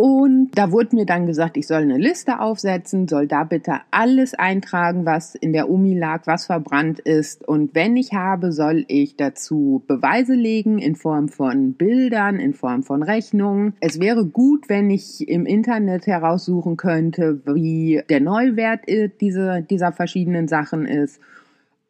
Und 0.04 0.50
da 0.56 0.72
wurde 0.72 0.96
mir 0.96 1.06
dann 1.06 1.26
gesagt, 1.26 1.56
ich 1.56 1.68
soll 1.68 1.82
eine 1.82 1.96
Liste 1.96 2.40
aufsetzen, 2.40 3.06
soll 3.06 3.28
da 3.28 3.44
bitte 3.44 3.82
alles 3.92 4.34
eintragen, 4.34 5.06
was 5.06 5.36
in 5.36 5.52
der 5.52 5.70
Umi 5.70 5.96
lag, 5.96 6.26
was 6.26 6.46
verbrannt 6.46 6.98
ist. 6.98 7.46
Und 7.46 7.76
wenn 7.76 7.96
ich 7.96 8.12
habe, 8.12 8.50
soll 8.50 8.84
ich 8.88 9.14
dazu 9.14 9.84
Beweise 9.86 10.34
legen 10.34 10.80
in 10.80 10.96
Form 10.96 11.28
von 11.28 11.74
Bildern, 11.74 12.40
in 12.40 12.52
Form 12.52 12.82
von 12.82 13.04
Rechnungen. 13.04 13.74
Es 13.78 14.00
wäre 14.00 14.26
gut, 14.26 14.68
wenn 14.68 14.90
ich 14.90 15.28
im 15.28 15.46
Internet 15.46 16.08
heraussuchen 16.08 16.76
könnte, 16.76 17.40
wie 17.46 18.02
der 18.10 18.18
Neuwert 18.18 18.80
diese, 19.20 19.62
dieser 19.62 19.92
verschiedenen 19.92 20.48
Sachen 20.48 20.84
ist. 20.84 21.20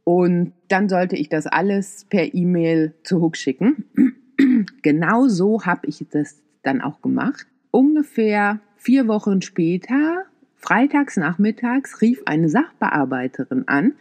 Und 0.05 0.53
dann 0.69 0.91
sollte 0.91 1.17
ich 1.17 1.31
das 1.31 1.47
alles 1.47 2.05
per 2.11 2.35
E-Mail 2.35 2.93
zu 3.05 3.23
Hook 3.23 3.39
schicken. 3.39 3.87
genau 4.83 5.29
so 5.29 5.65
habe 5.65 5.87
ich 5.87 6.05
das 6.11 6.43
dann 6.63 6.83
auch 6.83 7.01
gemacht. 7.01 7.47
Ungefähr 7.73 8.61
vier 8.77 9.09
Wochen 9.09 9.43
später, 9.43 10.27
freitags 10.57 11.17
nachmittags, 11.17 12.01
rief 12.01 12.23
eine 12.27 12.49
Sachbearbeiterin 12.49 13.67
an 13.67 13.95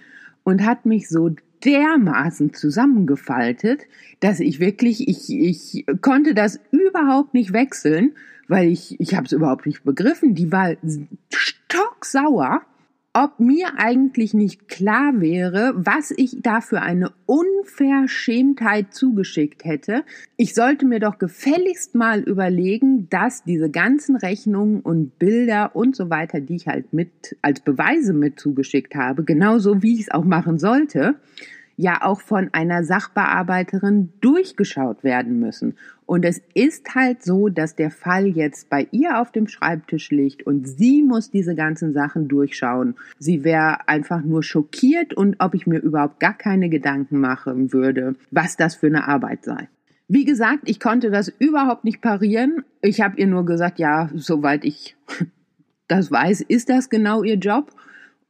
und 0.43 0.65
hat 0.65 0.85
mich 0.85 1.09
so 1.09 1.31
dermaßen 1.63 2.53
zusammengefaltet, 2.53 3.83
dass 4.19 4.39
ich 4.39 4.59
wirklich, 4.59 5.07
ich, 5.07 5.29
ich 5.29 5.85
konnte 6.01 6.33
das 6.33 6.59
überhaupt 6.71 7.33
nicht 7.33 7.53
wechseln, 7.53 8.11
weil 8.47 8.67
ich, 8.67 8.99
ich 8.99 9.15
habe 9.15 9.25
es 9.25 9.31
überhaupt 9.31 9.65
nicht 9.65 9.83
begriffen. 9.83 10.35
Die 10.35 10.51
war 10.51 10.75
stocksauer 11.33 12.61
ob 13.13 13.39
mir 13.39 13.73
eigentlich 13.77 14.33
nicht 14.33 14.69
klar 14.69 15.19
wäre, 15.19 15.73
was 15.75 16.11
ich 16.11 16.37
da 16.41 16.61
für 16.61 16.81
eine 16.81 17.11
Unverschämtheit 17.25 18.93
zugeschickt 18.93 19.65
hätte. 19.65 20.05
Ich 20.37 20.53
sollte 20.53 20.85
mir 20.85 20.99
doch 20.99 21.17
gefälligst 21.17 21.93
mal 21.93 22.21
überlegen, 22.21 23.09
dass 23.09 23.43
diese 23.43 23.69
ganzen 23.69 24.15
Rechnungen 24.15 24.79
und 24.79 25.19
Bilder 25.19 25.75
und 25.75 25.95
so 25.95 26.09
weiter, 26.09 26.39
die 26.39 26.55
ich 26.55 26.67
halt 26.67 26.93
mit 26.93 27.35
als 27.41 27.59
Beweise 27.59 28.13
mit 28.13 28.39
zugeschickt 28.39 28.95
habe, 28.95 29.25
genauso 29.25 29.83
wie 29.83 29.95
ich 29.95 30.01
es 30.01 30.11
auch 30.11 30.25
machen 30.25 30.57
sollte, 30.57 31.15
ja 31.77 32.01
auch 32.01 32.21
von 32.21 32.49
einer 32.53 32.83
Sachbearbeiterin 32.83 34.13
durchgeschaut 34.21 35.03
werden 35.03 35.39
müssen. 35.39 35.75
Und 36.05 36.25
es 36.25 36.41
ist 36.53 36.93
halt 36.93 37.23
so, 37.23 37.47
dass 37.47 37.75
der 37.75 37.89
Fall 37.89 38.27
jetzt 38.27 38.69
bei 38.69 38.87
ihr 38.91 39.21
auf 39.21 39.31
dem 39.31 39.47
Schreibtisch 39.47 40.11
liegt 40.11 40.43
und 40.43 40.67
sie 40.67 41.03
muss 41.03 41.31
diese 41.31 41.55
ganzen 41.55 41.93
Sachen 41.93 42.27
durchschauen. 42.27 42.95
Sie 43.17 43.43
wäre 43.43 43.87
einfach 43.87 44.21
nur 44.21 44.43
schockiert 44.43 45.13
und 45.13 45.37
ob 45.39 45.55
ich 45.55 45.67
mir 45.67 45.79
überhaupt 45.79 46.19
gar 46.19 46.37
keine 46.37 46.69
Gedanken 46.69 47.19
machen 47.19 47.71
würde, 47.71 48.15
was 48.29 48.57
das 48.57 48.75
für 48.75 48.87
eine 48.87 49.07
Arbeit 49.07 49.45
sei. 49.45 49.69
Wie 50.09 50.25
gesagt, 50.25 50.63
ich 50.65 50.81
konnte 50.81 51.09
das 51.09 51.29
überhaupt 51.29 51.85
nicht 51.85 52.01
parieren. 52.01 52.65
Ich 52.81 52.99
habe 52.99 53.17
ihr 53.17 53.27
nur 53.27 53.45
gesagt, 53.45 53.79
ja, 53.79 54.09
soweit 54.13 54.65
ich 54.65 54.97
das 55.87 56.11
weiß, 56.11 56.41
ist 56.41 56.67
das 56.67 56.89
genau 56.89 57.23
ihr 57.23 57.35
Job. 57.35 57.71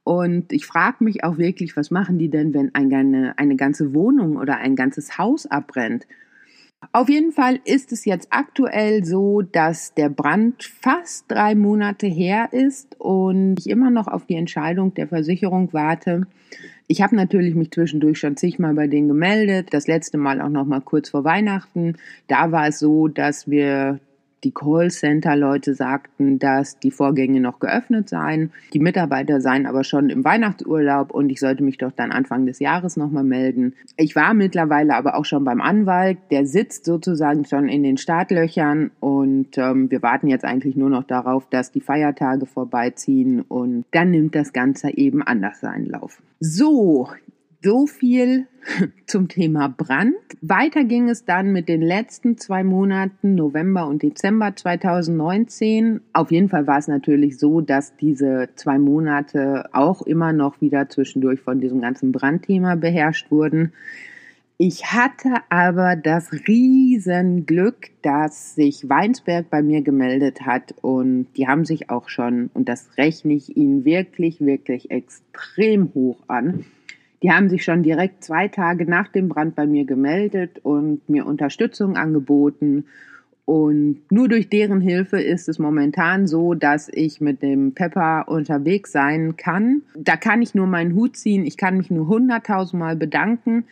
Und 0.03 0.51
ich 0.51 0.65
frage 0.65 1.03
mich 1.03 1.23
auch 1.23 1.37
wirklich, 1.37 1.77
was 1.77 1.91
machen 1.91 2.17
die 2.17 2.29
denn, 2.29 2.53
wenn 2.53 2.73
eine, 2.73 3.37
eine 3.37 3.55
ganze 3.55 3.93
Wohnung 3.93 4.37
oder 4.37 4.57
ein 4.57 4.75
ganzes 4.75 5.17
Haus 5.17 5.45
abbrennt? 5.45 6.07
Auf 6.93 7.09
jeden 7.09 7.31
Fall 7.31 7.59
ist 7.63 7.91
es 7.91 8.05
jetzt 8.05 8.29
aktuell 8.31 9.05
so, 9.05 9.43
dass 9.43 9.93
der 9.93 10.09
Brand 10.09 10.63
fast 10.63 11.25
drei 11.31 11.53
Monate 11.53 12.07
her 12.07 12.49
ist 12.51 12.99
und 12.99 13.59
ich 13.59 13.69
immer 13.69 13.91
noch 13.91 14.07
auf 14.07 14.25
die 14.25 14.35
Entscheidung 14.35 14.93
der 14.95 15.07
Versicherung 15.07 15.71
warte. 15.73 16.25
Ich 16.87 17.01
habe 17.01 17.15
natürlich 17.15 17.53
mich 17.53 17.71
zwischendurch 17.71 18.17
schon 18.19 18.35
zigmal 18.35 18.73
bei 18.73 18.87
denen 18.87 19.07
gemeldet. 19.07 19.67
Das 19.71 19.87
letzte 19.87 20.17
Mal 20.17 20.41
auch 20.41 20.49
noch 20.49 20.65
mal 20.65 20.81
kurz 20.81 21.09
vor 21.09 21.23
Weihnachten. 21.23 21.97
Da 22.27 22.51
war 22.51 22.67
es 22.67 22.79
so, 22.79 23.07
dass 23.07 23.49
wir 23.49 23.99
die 24.43 24.51
Callcenter-Leute 24.51 25.75
sagten, 25.75 26.39
dass 26.39 26.79
die 26.79 26.91
Vorgänge 26.91 27.39
noch 27.39 27.59
geöffnet 27.59 28.09
seien. 28.09 28.51
Die 28.73 28.79
Mitarbeiter 28.79 29.41
seien 29.41 29.65
aber 29.65 29.83
schon 29.83 30.09
im 30.09 30.23
Weihnachtsurlaub 30.23 31.11
und 31.11 31.29
ich 31.29 31.39
sollte 31.39 31.63
mich 31.63 31.77
doch 31.77 31.91
dann 31.91 32.11
Anfang 32.11 32.45
des 32.45 32.59
Jahres 32.59 32.97
nochmal 32.97 33.23
melden. 33.23 33.73
Ich 33.97 34.15
war 34.15 34.33
mittlerweile 34.33 34.95
aber 34.95 35.15
auch 35.15 35.25
schon 35.25 35.43
beim 35.43 35.61
Anwalt. 35.61 36.17
Der 36.31 36.45
sitzt 36.45 36.85
sozusagen 36.85 37.45
schon 37.45 37.67
in 37.67 37.83
den 37.83 37.97
Startlöchern 37.97 38.91
und 38.99 39.57
ähm, 39.57 39.91
wir 39.91 40.01
warten 40.01 40.27
jetzt 40.27 40.45
eigentlich 40.45 40.75
nur 40.75 40.89
noch 40.89 41.03
darauf, 41.03 41.47
dass 41.49 41.71
die 41.71 41.81
Feiertage 41.81 42.45
vorbeiziehen 42.45 43.41
und 43.41 43.85
dann 43.91 44.11
nimmt 44.11 44.35
das 44.35 44.53
Ganze 44.53 44.89
eben 44.89 45.21
anders 45.21 45.59
seinen 45.61 45.85
Lauf. 45.85 46.21
So, 46.39 47.07
so 47.61 47.85
viel 47.85 48.47
zum 49.07 49.27
Thema 49.27 49.67
Brand. 49.67 50.15
Weiter 50.41 50.83
ging 50.83 51.09
es 51.09 51.25
dann 51.25 51.51
mit 51.51 51.69
den 51.69 51.81
letzten 51.81 52.37
zwei 52.37 52.63
Monaten, 52.63 53.35
November 53.35 53.87
und 53.87 54.01
Dezember 54.01 54.55
2019. 54.55 56.01
Auf 56.13 56.31
jeden 56.31 56.49
Fall 56.49 56.67
war 56.67 56.79
es 56.79 56.87
natürlich 56.87 57.37
so, 57.37 57.61
dass 57.61 57.95
diese 57.97 58.49
zwei 58.55 58.79
Monate 58.79 59.69
auch 59.73 60.01
immer 60.01 60.33
noch 60.33 60.61
wieder 60.61 60.89
zwischendurch 60.89 61.41
von 61.41 61.59
diesem 61.59 61.81
ganzen 61.81 62.11
Brandthema 62.11 62.75
beherrscht 62.75 63.31
wurden. 63.31 63.73
Ich 64.63 64.93
hatte 64.93 65.29
aber 65.49 65.95
das 65.95 66.31
Riesenglück, 66.47 67.89
dass 68.03 68.53
sich 68.53 68.87
Weinsberg 68.87 69.49
bei 69.49 69.63
mir 69.63 69.81
gemeldet 69.81 70.41
hat 70.45 70.75
und 70.81 71.25
die 71.35 71.47
haben 71.47 71.65
sich 71.65 71.89
auch 71.89 72.09
schon, 72.09 72.51
und 72.53 72.69
das 72.69 72.95
rechne 72.95 73.33
ich 73.33 73.57
ihnen 73.57 73.85
wirklich, 73.85 74.39
wirklich 74.39 74.91
extrem 74.91 75.91
hoch 75.95 76.19
an, 76.27 76.63
die 77.23 77.31
haben 77.31 77.49
sich 77.49 77.63
schon 77.63 77.83
direkt 77.83 78.23
zwei 78.23 78.47
Tage 78.47 78.85
nach 78.85 79.07
dem 79.07 79.29
Brand 79.29 79.55
bei 79.55 79.67
mir 79.67 79.85
gemeldet 79.85 80.59
und 80.63 81.07
mir 81.07 81.25
Unterstützung 81.25 81.95
angeboten. 81.95 82.85
Und 83.45 83.99
nur 84.09 84.27
durch 84.27 84.49
deren 84.49 84.81
Hilfe 84.81 85.21
ist 85.21 85.49
es 85.49 85.59
momentan 85.59 86.25
so, 86.25 86.53
dass 86.53 86.89
ich 86.89 87.21
mit 87.21 87.41
dem 87.41 87.73
Pepper 87.73 88.27
unterwegs 88.27 88.91
sein 88.91 89.35
kann. 89.35 89.81
Da 89.95 90.15
kann 90.15 90.41
ich 90.41 90.55
nur 90.55 90.67
meinen 90.67 90.95
Hut 90.95 91.17
ziehen. 91.17 91.45
Ich 91.45 91.57
kann 91.57 91.77
mich 91.77 91.91
nur 91.91 92.07
hunderttausendmal 92.07 92.95
bedanken. 92.95 93.65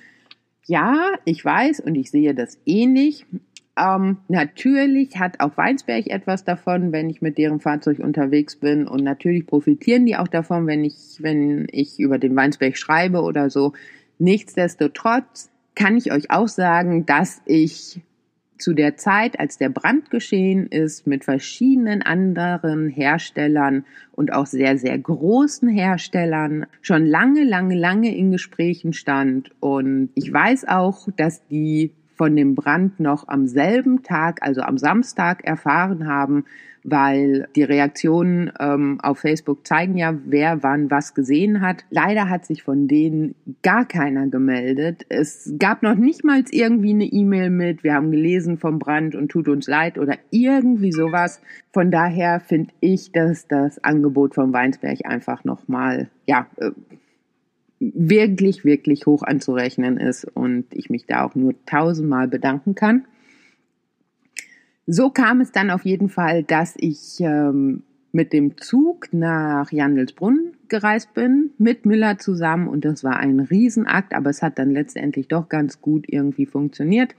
Ja, 0.66 1.14
ich 1.26 1.44
weiß 1.44 1.80
und 1.80 1.96
ich 1.96 2.12
sehe 2.12 2.36
das 2.36 2.60
ähnlich. 2.66 3.26
Eh 3.32 3.38
ähm, 3.80 4.18
natürlich 4.28 5.18
hat 5.18 5.40
auch 5.40 5.56
Weinsberg 5.58 6.08
etwas 6.08 6.44
davon, 6.44 6.92
wenn 6.92 7.10
ich 7.10 7.22
mit 7.22 7.38
deren 7.38 7.60
Fahrzeug 7.60 8.00
unterwegs 8.00 8.56
bin. 8.56 8.88
Und 8.88 9.04
natürlich 9.04 9.48
profitieren 9.48 10.06
die 10.06 10.18
auch 10.18 10.28
davon, 10.28 10.68
wenn 10.68 10.84
ich, 10.84 11.18
wenn 11.20 11.68
ich 11.72 12.00
über 12.00 12.18
den 12.18 12.36
Weinsberg 12.36 12.78
schreibe 12.78 13.22
oder 13.22 13.50
so. 13.50 13.74
Nichtsdestotrotz 14.18 15.50
kann 15.76 15.96
ich 15.96 16.12
euch 16.12 16.30
auch 16.30 16.50
sagen, 16.50 17.06
dass 17.06 17.42
ich 17.46 18.02
zu 18.58 18.74
der 18.74 18.98
Zeit, 18.98 19.40
als 19.40 19.58
der 19.58 19.70
Brand 19.70 20.10
geschehen 20.10 20.68
ist, 20.68 21.08
mit 21.08 21.24
verschiedenen 21.24 22.02
anderen 22.02 22.90
Herstellern 22.90 23.86
und 24.12 24.34
auch 24.34 24.46
sehr, 24.46 24.78
sehr 24.78 25.00
großen 25.00 25.70
Herstellern 25.70 26.66
schon 26.82 27.06
lange, 27.06 27.46
lange, 27.46 27.76
lange 27.76 28.14
in 28.14 28.32
Gesprächen 28.32 28.92
stand. 28.92 29.52
Und 29.62 30.10
ich 30.16 30.32
weiß 30.32 30.68
auch, 30.68 31.08
dass 31.16 31.48
die 31.48 31.94
von 32.20 32.36
dem 32.36 32.54
Brand 32.54 33.00
noch 33.00 33.30
am 33.30 33.48
selben 33.48 34.04
Tag, 34.04 34.40
also 34.42 34.60
am 34.60 34.78
Samstag, 34.78 35.42
erfahren 35.46 36.06
haben, 36.06 36.44
weil 36.84 37.48
die 37.56 37.64
Reaktionen 37.64 38.52
ähm, 38.60 39.00
auf 39.02 39.20
Facebook 39.20 39.66
zeigen 39.66 39.96
ja, 39.96 40.14
wer 40.26 40.62
wann 40.62 40.92
was 40.92 41.14
gesehen 41.14 41.62
hat. 41.62 41.86
Leider 41.92 42.28
hat 42.28 42.46
sich 42.46 42.62
von 42.62 42.90
denen 42.90 43.36
gar 43.64 43.86
keiner 43.86 44.28
gemeldet. 44.28 45.06
Es 45.08 45.54
gab 45.60 45.82
noch 45.82 45.96
nicht 45.96 46.26
mal 46.26 46.44
irgendwie 46.52 46.90
eine 46.90 47.06
E-Mail 47.06 47.52
mit, 47.52 47.86
wir 47.86 47.94
haben 47.94 48.12
gelesen 48.12 48.58
vom 48.58 48.80
Brand 48.80 49.16
und 49.16 49.30
tut 49.30 49.48
uns 49.48 49.68
leid 49.68 49.98
oder 49.98 50.18
irgendwie 50.30 50.92
sowas. 50.92 51.42
Von 51.72 51.90
daher 51.90 52.42
finde 52.42 52.74
ich, 52.82 53.14
dass 53.14 53.48
das 53.48 53.82
Angebot 53.82 54.36
von 54.36 54.52
Weinsberg 54.52 55.06
einfach 55.06 55.46
nochmal, 55.46 56.10
ja, 56.28 56.48
äh, 56.58 56.72
wirklich, 57.80 58.66
wirklich 58.66 59.06
hoch 59.06 59.24
anzurechnen 59.24 59.98
ist 59.98 60.26
und 60.26 60.66
ich 60.74 60.90
mich 60.90 61.06
da 61.06 61.24
auch 61.24 61.36
nur 61.36 61.54
tausendmal 61.66 62.28
bedanken 62.28 62.76
kann. 62.76 63.06
So 64.86 65.10
kam 65.10 65.40
es 65.40 65.52
dann 65.52 65.70
auf 65.70 65.86
jeden 65.86 66.10
Fall, 66.10 66.44
dass 66.44 66.74
ich 66.78 67.20
ähm, 67.20 67.84
mit 68.12 68.34
dem 68.34 68.58
Zug 68.58 69.10
nach 69.12 69.72
Jandelsbrunn 69.72 70.54
gereist 70.68 71.14
bin, 71.14 71.52
mit 71.58 71.86
Miller 71.86 72.18
zusammen 72.18 72.68
und 72.68 72.86
das 72.86 73.04
war 73.04 73.18
ein 73.18 73.40
Riesenakt, 73.40 74.14
aber 74.14 74.30
es 74.30 74.42
hat 74.42 74.60
dann 74.60 74.72
letztendlich 74.72 75.28
doch 75.28 75.48
ganz 75.48 75.82
gut 75.82 76.06
irgendwie 76.08 76.46
funktioniert 76.46 77.16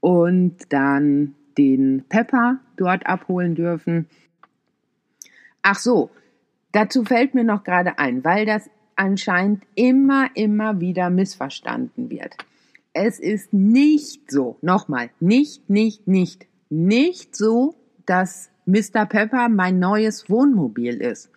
und 0.00 0.56
dann 0.68 1.34
den 1.56 2.04
Pepper 2.08 2.58
dort 2.76 3.06
abholen 3.06 3.54
dürfen. 3.54 4.06
Ach 5.62 5.78
so, 5.78 6.10
dazu 6.72 7.04
fällt 7.04 7.34
mir 7.34 7.44
noch 7.44 7.64
gerade 7.64 7.98
ein, 7.98 8.24
weil 8.24 8.46
das 8.46 8.68
anscheinend 8.96 9.64
immer, 9.74 10.28
immer 10.34 10.80
wieder 10.80 11.10
missverstanden 11.10 12.10
wird. 12.10 12.36
Es 12.92 13.18
ist 13.18 13.52
nicht 13.52 14.30
so, 14.30 14.58
nochmal, 14.60 15.10
nicht, 15.20 15.68
nicht, 15.70 16.06
nicht, 16.06 16.46
nicht 16.68 17.34
so, 17.34 17.74
dass 18.06 18.50
Mr. 18.66 19.06
Pepper 19.06 19.48
mein 19.48 19.78
neues 19.78 20.28
Wohnmobil 20.28 21.00
ist. 21.00 21.30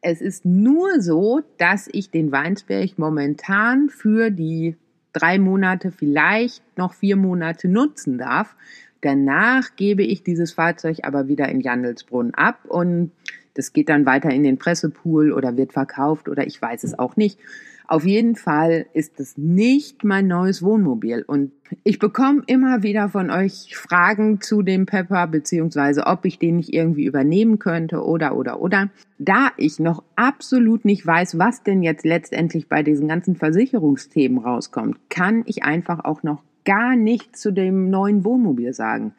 Es 0.00 0.20
ist 0.20 0.44
nur 0.44 1.00
so, 1.00 1.42
dass 1.58 1.88
ich 1.90 2.10
den 2.10 2.30
Weinsberg 2.30 2.98
momentan 2.98 3.88
für 3.88 4.30
die 4.30 4.76
drei 5.12 5.38
Monate, 5.38 5.92
vielleicht 5.92 6.62
noch 6.76 6.92
vier 6.92 7.16
Monate 7.16 7.68
nutzen 7.68 8.18
darf. 8.18 8.54
Danach 9.00 9.76
gebe 9.76 10.02
ich 10.02 10.22
dieses 10.22 10.52
Fahrzeug 10.52 10.98
aber 11.02 11.28
wieder 11.28 11.48
in 11.48 11.60
Jandelsbrunn 11.60 12.34
ab 12.34 12.64
und 12.66 13.12
das 13.54 13.72
geht 13.72 13.88
dann 13.88 14.06
weiter 14.06 14.30
in 14.30 14.42
den 14.42 14.58
Pressepool 14.58 15.32
oder 15.32 15.56
wird 15.56 15.72
verkauft 15.72 16.28
oder 16.28 16.46
ich 16.46 16.60
weiß 16.60 16.84
es 16.84 16.98
auch 16.98 17.16
nicht. 17.16 17.38
Auf 17.86 18.06
jeden 18.06 18.34
Fall 18.34 18.86
ist 18.94 19.20
es 19.20 19.36
nicht 19.36 20.04
mein 20.04 20.26
neues 20.26 20.62
Wohnmobil 20.62 21.22
und 21.26 21.52
ich 21.82 21.98
bekomme 21.98 22.42
immer 22.46 22.82
wieder 22.82 23.10
von 23.10 23.30
euch 23.30 23.76
Fragen 23.76 24.40
zu 24.40 24.62
dem 24.62 24.86
Pepper 24.86 25.26
beziehungsweise 25.26 26.06
ob 26.06 26.24
ich 26.24 26.38
den 26.38 26.56
nicht 26.56 26.72
irgendwie 26.72 27.04
übernehmen 27.04 27.58
könnte 27.58 28.02
oder 28.02 28.36
oder 28.36 28.60
oder. 28.60 28.88
Da 29.18 29.50
ich 29.58 29.80
noch 29.80 30.02
absolut 30.16 30.86
nicht 30.86 31.06
weiß, 31.06 31.38
was 31.38 31.62
denn 31.62 31.82
jetzt 31.82 32.06
letztendlich 32.06 32.68
bei 32.68 32.82
diesen 32.82 33.06
ganzen 33.06 33.36
Versicherungsthemen 33.36 34.38
rauskommt, 34.38 34.98
kann 35.10 35.42
ich 35.44 35.62
einfach 35.62 36.06
auch 36.06 36.22
noch 36.22 36.42
gar 36.64 36.96
nichts 36.96 37.40
zu 37.40 37.52
dem 37.52 37.90
neuen 37.90 38.24
Wohnmobil 38.24 38.72
sagen. 38.72 39.12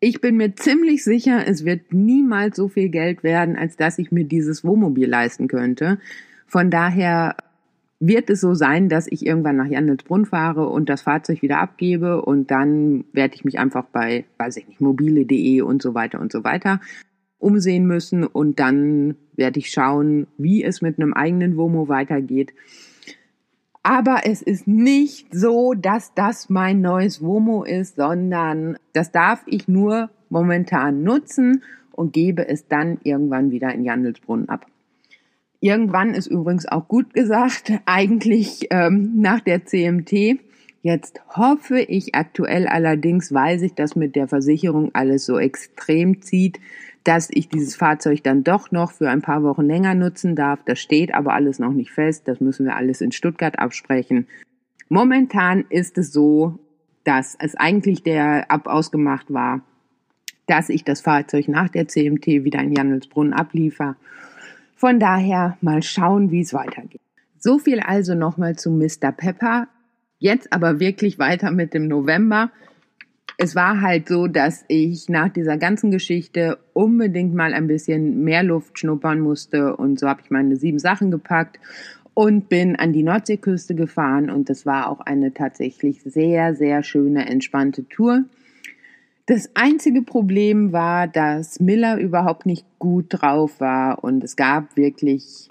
Ich 0.00 0.20
bin 0.20 0.36
mir 0.36 0.54
ziemlich 0.54 1.02
sicher, 1.02 1.46
es 1.46 1.64
wird 1.64 1.92
niemals 1.92 2.56
so 2.56 2.68
viel 2.68 2.88
Geld 2.88 3.24
werden, 3.24 3.56
als 3.56 3.76
dass 3.76 3.98
ich 3.98 4.12
mir 4.12 4.24
dieses 4.24 4.62
Wohnmobil 4.62 5.08
leisten 5.08 5.48
könnte. 5.48 5.98
Von 6.46 6.70
daher 6.70 7.34
wird 7.98 8.30
es 8.30 8.40
so 8.40 8.54
sein, 8.54 8.88
dass 8.88 9.08
ich 9.10 9.26
irgendwann 9.26 9.56
nach 9.56 9.66
Jandelsbrunn 9.66 10.24
fahre 10.24 10.68
und 10.68 10.88
das 10.88 11.02
Fahrzeug 11.02 11.42
wieder 11.42 11.58
abgebe 11.58 12.22
und 12.22 12.52
dann 12.52 13.06
werde 13.12 13.34
ich 13.34 13.44
mich 13.44 13.58
einfach 13.58 13.86
bei, 13.86 14.24
weiß 14.38 14.56
ich 14.58 14.68
nicht, 14.68 14.80
mobile.de 14.80 15.62
und 15.62 15.82
so 15.82 15.94
weiter 15.94 16.20
und 16.20 16.30
so 16.30 16.44
weiter 16.44 16.80
umsehen 17.38 17.86
müssen 17.86 18.24
und 18.24 18.60
dann 18.60 19.16
werde 19.34 19.58
ich 19.58 19.70
schauen, 19.70 20.26
wie 20.38 20.62
es 20.62 20.80
mit 20.80 20.98
einem 20.98 21.12
eigenen 21.12 21.56
Womo 21.56 21.88
weitergeht. 21.88 22.52
Aber 23.88 24.26
es 24.26 24.42
ist 24.42 24.68
nicht 24.68 25.28
so, 25.32 25.72
dass 25.72 26.12
das 26.12 26.50
mein 26.50 26.82
neues 26.82 27.22
Womo 27.22 27.64
ist, 27.64 27.96
sondern 27.96 28.76
das 28.92 29.12
darf 29.12 29.42
ich 29.46 29.66
nur 29.66 30.10
momentan 30.28 31.02
nutzen 31.02 31.62
und 31.92 32.12
gebe 32.12 32.46
es 32.46 32.68
dann 32.68 32.98
irgendwann 33.02 33.50
wieder 33.50 33.72
in 33.72 33.84
Jandelsbrunnen 33.84 34.50
ab. 34.50 34.66
Irgendwann 35.60 36.12
ist 36.12 36.26
übrigens 36.26 36.68
auch 36.68 36.86
gut 36.86 37.14
gesagt, 37.14 37.72
eigentlich 37.86 38.66
ähm, 38.68 39.22
nach 39.22 39.40
der 39.40 39.64
CMT. 39.64 40.38
Jetzt 40.82 41.22
hoffe 41.34 41.80
ich 41.80 42.14
aktuell 42.14 42.66
allerdings, 42.66 43.32
weiß 43.32 43.62
ich, 43.62 43.72
dass 43.72 43.96
mit 43.96 44.16
der 44.16 44.28
Versicherung 44.28 44.90
alles 44.92 45.24
so 45.24 45.38
extrem 45.38 46.20
zieht, 46.20 46.60
dass 47.08 47.30
ich 47.32 47.48
dieses 47.48 47.74
Fahrzeug 47.74 48.22
dann 48.22 48.44
doch 48.44 48.70
noch 48.70 48.92
für 48.92 49.08
ein 49.08 49.22
paar 49.22 49.42
Wochen 49.42 49.64
länger 49.64 49.94
nutzen 49.94 50.36
darf. 50.36 50.62
Das 50.66 50.78
steht 50.78 51.14
aber 51.14 51.32
alles 51.32 51.58
noch 51.58 51.72
nicht 51.72 51.90
fest. 51.90 52.28
Das 52.28 52.38
müssen 52.38 52.66
wir 52.66 52.76
alles 52.76 53.00
in 53.00 53.12
Stuttgart 53.12 53.58
absprechen. 53.58 54.26
Momentan 54.90 55.64
ist 55.70 55.96
es 55.96 56.12
so, 56.12 56.58
dass 57.04 57.34
es 57.40 57.54
eigentlich 57.54 58.02
der 58.02 58.50
Ab 58.50 58.66
ausgemacht 58.66 59.32
war, 59.32 59.62
dass 60.46 60.68
ich 60.68 60.84
das 60.84 61.00
Fahrzeug 61.00 61.48
nach 61.48 61.70
der 61.70 61.88
CMT 61.88 62.26
wieder 62.44 62.60
in 62.60 62.74
Jandelsbrunn 62.74 63.32
abliefer. 63.32 63.96
Von 64.76 65.00
daher 65.00 65.56
mal 65.62 65.82
schauen, 65.82 66.30
wie 66.30 66.42
es 66.42 66.52
weitergeht. 66.52 67.00
So 67.38 67.58
viel 67.58 67.80
also 67.80 68.14
nochmal 68.14 68.56
zu 68.56 68.70
Mr. 68.70 69.12
Pepper. 69.16 69.68
Jetzt 70.18 70.52
aber 70.52 70.78
wirklich 70.78 71.18
weiter 71.18 71.52
mit 71.52 71.72
dem 71.72 71.88
November. 71.88 72.50
Es 73.40 73.54
war 73.54 73.80
halt 73.80 74.08
so, 74.08 74.26
dass 74.26 74.64
ich 74.66 75.08
nach 75.08 75.28
dieser 75.28 75.58
ganzen 75.58 75.92
Geschichte 75.92 76.58
unbedingt 76.72 77.34
mal 77.34 77.54
ein 77.54 77.68
bisschen 77.68 78.24
mehr 78.24 78.42
Luft 78.42 78.80
schnuppern 78.80 79.20
musste. 79.20 79.76
Und 79.76 80.00
so 80.00 80.08
habe 80.08 80.22
ich 80.24 80.30
meine 80.30 80.56
sieben 80.56 80.80
Sachen 80.80 81.12
gepackt 81.12 81.60
und 82.14 82.48
bin 82.48 82.74
an 82.74 82.92
die 82.92 83.04
Nordseeküste 83.04 83.76
gefahren. 83.76 84.28
Und 84.28 84.50
das 84.50 84.66
war 84.66 84.90
auch 84.90 84.98
eine 84.98 85.34
tatsächlich 85.34 86.02
sehr, 86.02 86.56
sehr 86.56 86.82
schöne, 86.82 87.26
entspannte 87.28 87.88
Tour. 87.88 88.24
Das 89.26 89.50
einzige 89.54 90.02
Problem 90.02 90.72
war, 90.72 91.06
dass 91.06 91.60
Miller 91.60 91.96
überhaupt 91.96 92.44
nicht 92.44 92.66
gut 92.80 93.06
drauf 93.10 93.60
war. 93.60 94.02
Und 94.02 94.24
es 94.24 94.34
gab 94.34 94.76
wirklich, 94.76 95.46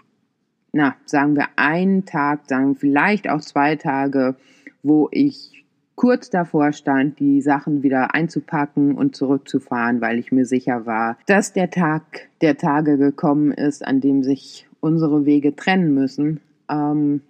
na, 0.73 0.97
sagen 1.05 1.37
wir 1.37 1.47
einen 1.55 2.03
Tag, 2.03 2.49
sagen 2.49 2.75
vielleicht 2.75 3.29
auch 3.29 3.39
zwei 3.39 3.77
Tage, 3.77 4.35
wo 4.83 5.07
ich 5.11 5.56
kurz 5.97 6.29
davor 6.29 6.71
stand, 6.73 7.19
die 7.19 7.41
Sachen 7.41 7.83
wieder 7.83 8.13
einzupacken 8.13 8.95
und 8.95 9.15
zurückzufahren, 9.15 9.99
weil 9.99 10.19
ich 10.19 10.31
mir 10.31 10.45
sicher 10.45 10.85
war, 10.85 11.17
dass 11.25 11.51
der 11.51 11.71
Tag 11.71 12.29
der 12.41 12.55
Tage 12.55 12.97
gekommen 12.97 13.51
ist, 13.51 13.85
an 13.85 13.99
dem 13.99 14.23
sich 14.23 14.67
unsere 14.79 15.25
Wege 15.25 15.55
trennen 15.55 15.93
müssen. 15.93 16.39
Ähm, 16.69 17.21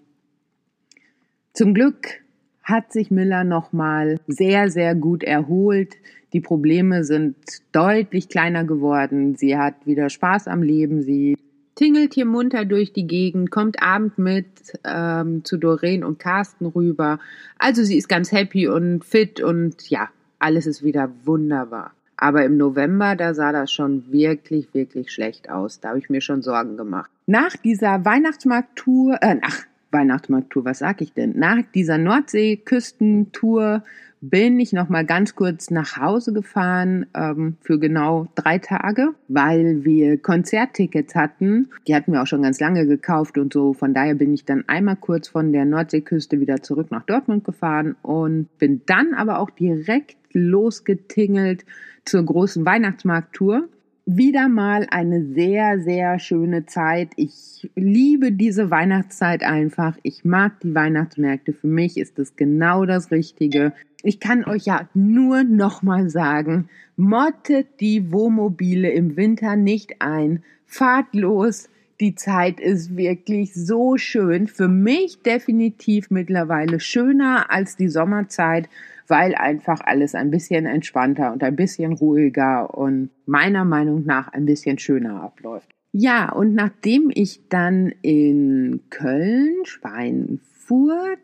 zum 1.53 1.73
Glück 1.73 2.21
hat 2.61 2.91
sich 2.91 3.09
Miller 3.09 3.45
nochmal 3.45 4.19
sehr, 4.27 4.69
sehr 4.69 4.95
gut 4.95 5.23
erholt. 5.23 5.95
Die 6.33 6.41
Probleme 6.41 7.05
sind 7.05 7.37
deutlich 7.71 8.27
kleiner 8.27 8.65
geworden. 8.65 9.35
Sie 9.35 9.57
hat 9.57 9.75
wieder 9.85 10.09
Spaß 10.09 10.49
am 10.49 10.61
Leben. 10.61 11.01
Sie 11.01 11.37
tingelt 11.77 12.15
hier 12.15 12.25
munter 12.25 12.65
durch 12.65 12.91
die 12.91 13.07
Gegend, 13.07 13.51
kommt 13.51 13.81
abend 13.81 14.17
mit 14.17 14.47
ähm, 14.83 15.45
zu 15.45 15.57
Doreen 15.57 16.03
und 16.03 16.19
Carsten 16.19 16.65
rüber. 16.65 17.19
Also 17.57 17.83
sie 17.83 17.97
ist 17.97 18.09
ganz 18.09 18.31
happy 18.33 18.67
und 18.67 19.05
fit 19.05 19.39
und 19.39 19.89
ja, 19.89 20.09
alles 20.39 20.67
ist 20.67 20.83
wieder 20.83 21.09
wunderbar. 21.23 21.91
Aber 22.17 22.43
im 22.43 22.57
November, 22.57 23.15
da 23.15 23.33
sah 23.35 23.51
das 23.51 23.71
schon 23.71 24.11
wirklich, 24.11 24.73
wirklich 24.73 25.11
schlecht 25.11 25.49
aus. 25.51 25.79
Da 25.79 25.89
habe 25.89 25.99
ich 25.99 26.09
mir 26.09 26.21
schon 26.21 26.41
Sorgen 26.41 26.75
gemacht. 26.75 27.11
Nach 27.27 27.55
dieser 27.55 28.03
Weihnachtsmarkttour, 28.03 29.19
äh, 29.21 29.37
ach, 29.43 29.59
Weihnachtsmarkttour, 29.91 30.65
was 30.65 30.79
sag 30.79 31.01
ich 31.01 31.13
denn? 31.13 31.37
Nach 31.37 31.61
dieser 31.75 31.99
Nordseeküstentour 31.99 33.83
bin 34.29 34.59
ich 34.59 34.73
noch 34.73 34.89
mal 34.89 35.05
ganz 35.05 35.35
kurz 35.35 35.69
nach 35.71 35.97
Hause 35.97 36.33
gefahren 36.33 37.05
ähm, 37.13 37.57
für 37.61 37.79
genau 37.79 38.27
drei 38.35 38.57
Tage, 38.57 39.13
weil 39.27 39.83
wir 39.85 40.17
Konzerttickets 40.17 41.15
hatten. 41.15 41.69
Die 41.87 41.95
hatten 41.95 42.11
wir 42.11 42.21
auch 42.21 42.27
schon 42.27 42.41
ganz 42.41 42.59
lange 42.59 42.85
gekauft 42.87 43.37
und 43.37 43.53
so. 43.53 43.73
Von 43.73 43.93
daher 43.93 44.15
bin 44.15 44.33
ich 44.33 44.45
dann 44.45 44.63
einmal 44.67 44.97
kurz 44.97 45.27
von 45.27 45.51
der 45.51 45.65
Nordseeküste 45.65 46.39
wieder 46.39 46.61
zurück 46.61 46.91
nach 46.91 47.03
Dortmund 47.03 47.43
gefahren 47.43 47.95
und 48.01 48.47
bin 48.57 48.81
dann 48.85 49.13
aber 49.13 49.39
auch 49.39 49.49
direkt 49.49 50.17
losgetingelt 50.33 51.65
zur 52.05 52.23
großen 52.23 52.65
Weihnachtsmarkttour 52.65 53.67
wieder 54.07 54.47
mal 54.47 54.87
eine 54.89 55.33
sehr, 55.33 55.81
sehr 55.81 56.17
schöne 56.17 56.65
Zeit. 56.65 57.09
Ich 57.17 57.69
liebe 57.75 58.31
diese 58.31 58.71
Weihnachtszeit 58.71 59.43
einfach. 59.43 59.97
Ich 60.01 60.23
mag 60.23 60.61
die 60.61 60.73
Weihnachtsmärkte. 60.73 61.51
Für 61.51 61.67
mich 61.67 61.97
ist 61.97 62.17
das 62.17 62.37
genau 62.37 62.85
das 62.85 63.11
Richtige. 63.11 63.73
Ich 64.03 64.21
kann 64.21 64.45
euch 64.45 64.63
ja 64.63 64.87
nur 64.93 65.43
nochmal 65.43 66.09
sagen, 66.09 66.69
mottet 66.95 67.67
die 67.81 68.11
Wohnmobile 68.13 68.89
im 68.89 69.17
Winter 69.17 69.57
nicht 69.57 70.01
ein. 70.01 70.41
Fahrt 70.65 71.13
los. 71.13 71.69
Die 71.99 72.15
Zeit 72.15 72.61
ist 72.61 72.95
wirklich 72.95 73.53
so 73.55 73.97
schön. 73.97 74.47
Für 74.47 74.69
mich 74.69 75.21
definitiv 75.21 76.11
mittlerweile 76.11 76.79
schöner 76.79 77.51
als 77.51 77.75
die 77.75 77.89
Sommerzeit 77.89 78.69
weil 79.07 79.35
einfach 79.35 79.79
alles 79.83 80.15
ein 80.15 80.31
bisschen 80.31 80.65
entspannter 80.65 81.31
und 81.31 81.43
ein 81.43 81.55
bisschen 81.55 81.93
ruhiger 81.93 82.77
und 82.77 83.09
meiner 83.25 83.65
Meinung 83.65 84.05
nach 84.05 84.27
ein 84.27 84.45
bisschen 84.45 84.77
schöner 84.77 85.21
abläuft. 85.21 85.73
Ja, 85.91 86.31
und 86.31 86.53
nachdem 86.53 87.09
ich 87.13 87.47
dann 87.49 87.93
in 88.01 88.81
Köln, 88.89 89.55
Schweinfurt, 89.63 91.19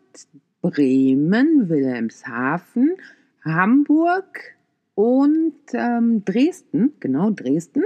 Bremen, 0.62 1.68
Wilhelmshaven, 1.68 2.96
Hamburg 3.44 4.54
und 4.94 5.54
ähm, 5.74 6.24
Dresden, 6.24 6.92
genau 6.98 7.30
Dresden, 7.30 7.84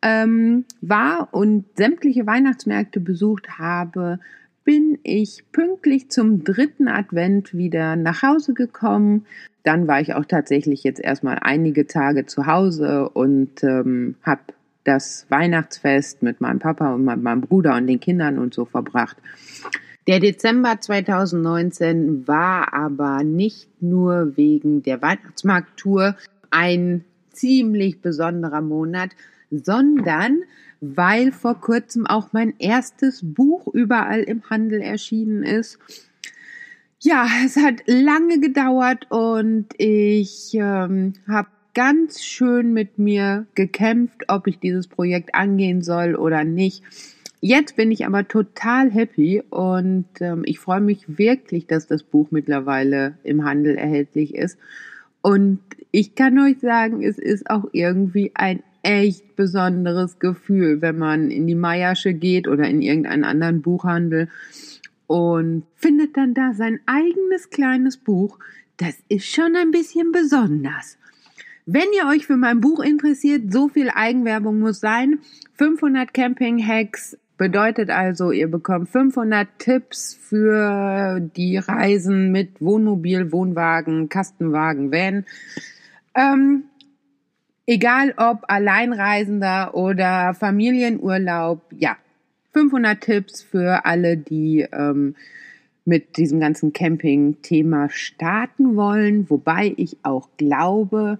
ähm, 0.00 0.64
war 0.80 1.28
und 1.32 1.66
sämtliche 1.76 2.26
Weihnachtsmärkte 2.26 3.00
besucht 3.00 3.58
habe, 3.58 4.18
bin 4.64 4.98
ich 5.02 5.44
pünktlich 5.52 6.10
zum 6.10 6.42
dritten 6.42 6.88
Advent 6.88 7.54
wieder 7.54 7.96
nach 7.96 8.22
Hause 8.22 8.54
gekommen. 8.54 9.26
Dann 9.62 9.86
war 9.86 10.00
ich 10.00 10.14
auch 10.14 10.24
tatsächlich 10.24 10.84
jetzt 10.84 11.00
erstmal 11.00 11.38
einige 11.40 11.86
Tage 11.86 12.26
zu 12.26 12.46
Hause 12.46 13.08
und 13.10 13.62
ähm, 13.62 14.16
habe 14.22 14.40
das 14.84 15.26
Weihnachtsfest 15.30 16.22
mit 16.22 16.40
meinem 16.40 16.58
Papa 16.58 16.94
und 16.94 17.04
meinem 17.04 17.40
Bruder 17.40 17.76
und 17.76 17.86
den 17.86 18.00
Kindern 18.00 18.38
und 18.38 18.52
so 18.54 18.64
verbracht. 18.64 19.16
Der 20.06 20.20
Dezember 20.20 20.78
2019 20.80 22.28
war 22.28 22.74
aber 22.74 23.24
nicht 23.24 23.68
nur 23.80 24.36
wegen 24.36 24.82
der 24.82 25.00
Weihnachtsmarkttour 25.00 26.16
ein 26.50 27.04
ziemlich 27.30 28.00
besonderer 28.02 28.60
Monat, 28.60 29.10
sondern 29.62 30.42
weil 30.80 31.32
vor 31.32 31.60
kurzem 31.60 32.06
auch 32.06 32.32
mein 32.32 32.54
erstes 32.58 33.20
Buch 33.22 33.68
überall 33.72 34.20
im 34.20 34.48
Handel 34.50 34.80
erschienen 34.80 35.42
ist. 35.42 35.78
Ja, 37.00 37.26
es 37.44 37.56
hat 37.56 37.82
lange 37.86 38.40
gedauert 38.40 39.06
und 39.10 39.68
ich 39.78 40.54
ähm, 40.54 41.14
habe 41.28 41.48
ganz 41.74 42.22
schön 42.22 42.72
mit 42.72 42.98
mir 42.98 43.46
gekämpft, 43.54 44.24
ob 44.28 44.46
ich 44.46 44.58
dieses 44.58 44.88
Projekt 44.88 45.34
angehen 45.34 45.82
soll 45.82 46.14
oder 46.14 46.44
nicht. 46.44 46.82
Jetzt 47.40 47.76
bin 47.76 47.90
ich 47.90 48.06
aber 48.06 48.26
total 48.26 48.90
happy 48.90 49.42
und 49.50 50.06
ähm, 50.20 50.44
ich 50.46 50.58
freue 50.58 50.80
mich 50.80 51.18
wirklich, 51.18 51.66
dass 51.66 51.86
das 51.86 52.02
Buch 52.02 52.28
mittlerweile 52.30 53.18
im 53.22 53.44
Handel 53.44 53.76
erhältlich 53.76 54.34
ist. 54.34 54.58
Und 55.20 55.60
ich 55.90 56.14
kann 56.14 56.38
euch 56.38 56.60
sagen, 56.60 57.02
es 57.02 57.18
ist 57.18 57.50
auch 57.50 57.66
irgendwie 57.72 58.32
ein 58.34 58.62
echt 58.84 59.34
besonderes 59.34 60.18
Gefühl, 60.18 60.80
wenn 60.82 60.98
man 60.98 61.30
in 61.30 61.46
die 61.46 61.54
Meiersche 61.54 62.14
geht 62.14 62.46
oder 62.46 62.68
in 62.68 62.82
irgendeinen 62.82 63.24
anderen 63.24 63.62
Buchhandel 63.62 64.28
und 65.06 65.64
findet 65.74 66.16
dann 66.16 66.34
da 66.34 66.52
sein 66.52 66.80
eigenes 66.86 67.50
kleines 67.50 67.96
Buch. 67.96 68.38
Das 68.76 68.96
ist 69.08 69.26
schon 69.26 69.56
ein 69.56 69.70
bisschen 69.70 70.12
besonders. 70.12 70.98
Wenn 71.66 71.86
ihr 71.96 72.06
euch 72.08 72.26
für 72.26 72.36
mein 72.36 72.60
Buch 72.60 72.80
interessiert, 72.80 73.52
so 73.52 73.68
viel 73.68 73.88
Eigenwerbung 73.88 74.60
muss 74.60 74.80
sein. 74.80 75.20
500 75.54 76.12
Camping 76.12 76.64
Hacks 76.64 77.16
bedeutet 77.38 77.90
also, 77.90 78.32
ihr 78.32 78.48
bekommt 78.48 78.90
500 78.90 79.48
Tipps 79.58 80.14
für 80.14 81.20
die 81.20 81.56
Reisen 81.56 82.32
mit 82.32 82.60
Wohnmobil, 82.60 83.32
Wohnwagen, 83.32 84.08
Kastenwagen, 84.08 84.92
Van. 84.92 85.24
Ähm, 86.14 86.64
Egal 87.66 88.12
ob 88.18 88.44
Alleinreisender 88.48 89.74
oder 89.74 90.34
Familienurlaub, 90.34 91.62
ja, 91.76 91.96
500 92.52 93.00
Tipps 93.00 93.42
für 93.42 93.86
alle, 93.86 94.18
die 94.18 94.66
ähm, 94.70 95.16
mit 95.84 96.16
diesem 96.16 96.40
ganzen 96.40 96.72
Camping-Thema 96.72 97.88
starten 97.90 98.76
wollen, 98.76 99.28
wobei 99.30 99.74
ich 99.76 99.96
auch 100.02 100.28
glaube, 100.36 101.18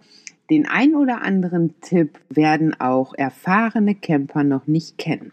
Den 0.51 0.67
ein 0.67 0.95
oder 0.95 1.23
anderen 1.23 1.81
Tipp 1.81 2.21
werden 2.29 2.79
auch 2.79 3.15
erfahrene 3.15 3.95
Camper 3.95 4.45
noch 4.45 4.67
nicht 4.67 4.99
kennen. 4.99 5.33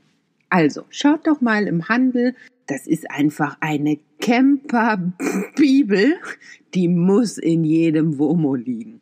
Also, 0.50 0.84
schaut 0.90 1.28
doch 1.28 1.42
mal 1.42 1.68
im 1.68 1.90
Handel. 1.90 2.34
Das 2.68 2.88
ist 2.88 3.12
einfach 3.12 3.58
eine 3.60 4.00
Camper-Bibel. 4.22 6.14
Die 6.74 6.88
muss 6.88 7.38
in 7.38 7.66
jedem 7.66 8.18
Womo 8.18 8.56
liegen. 8.56 9.01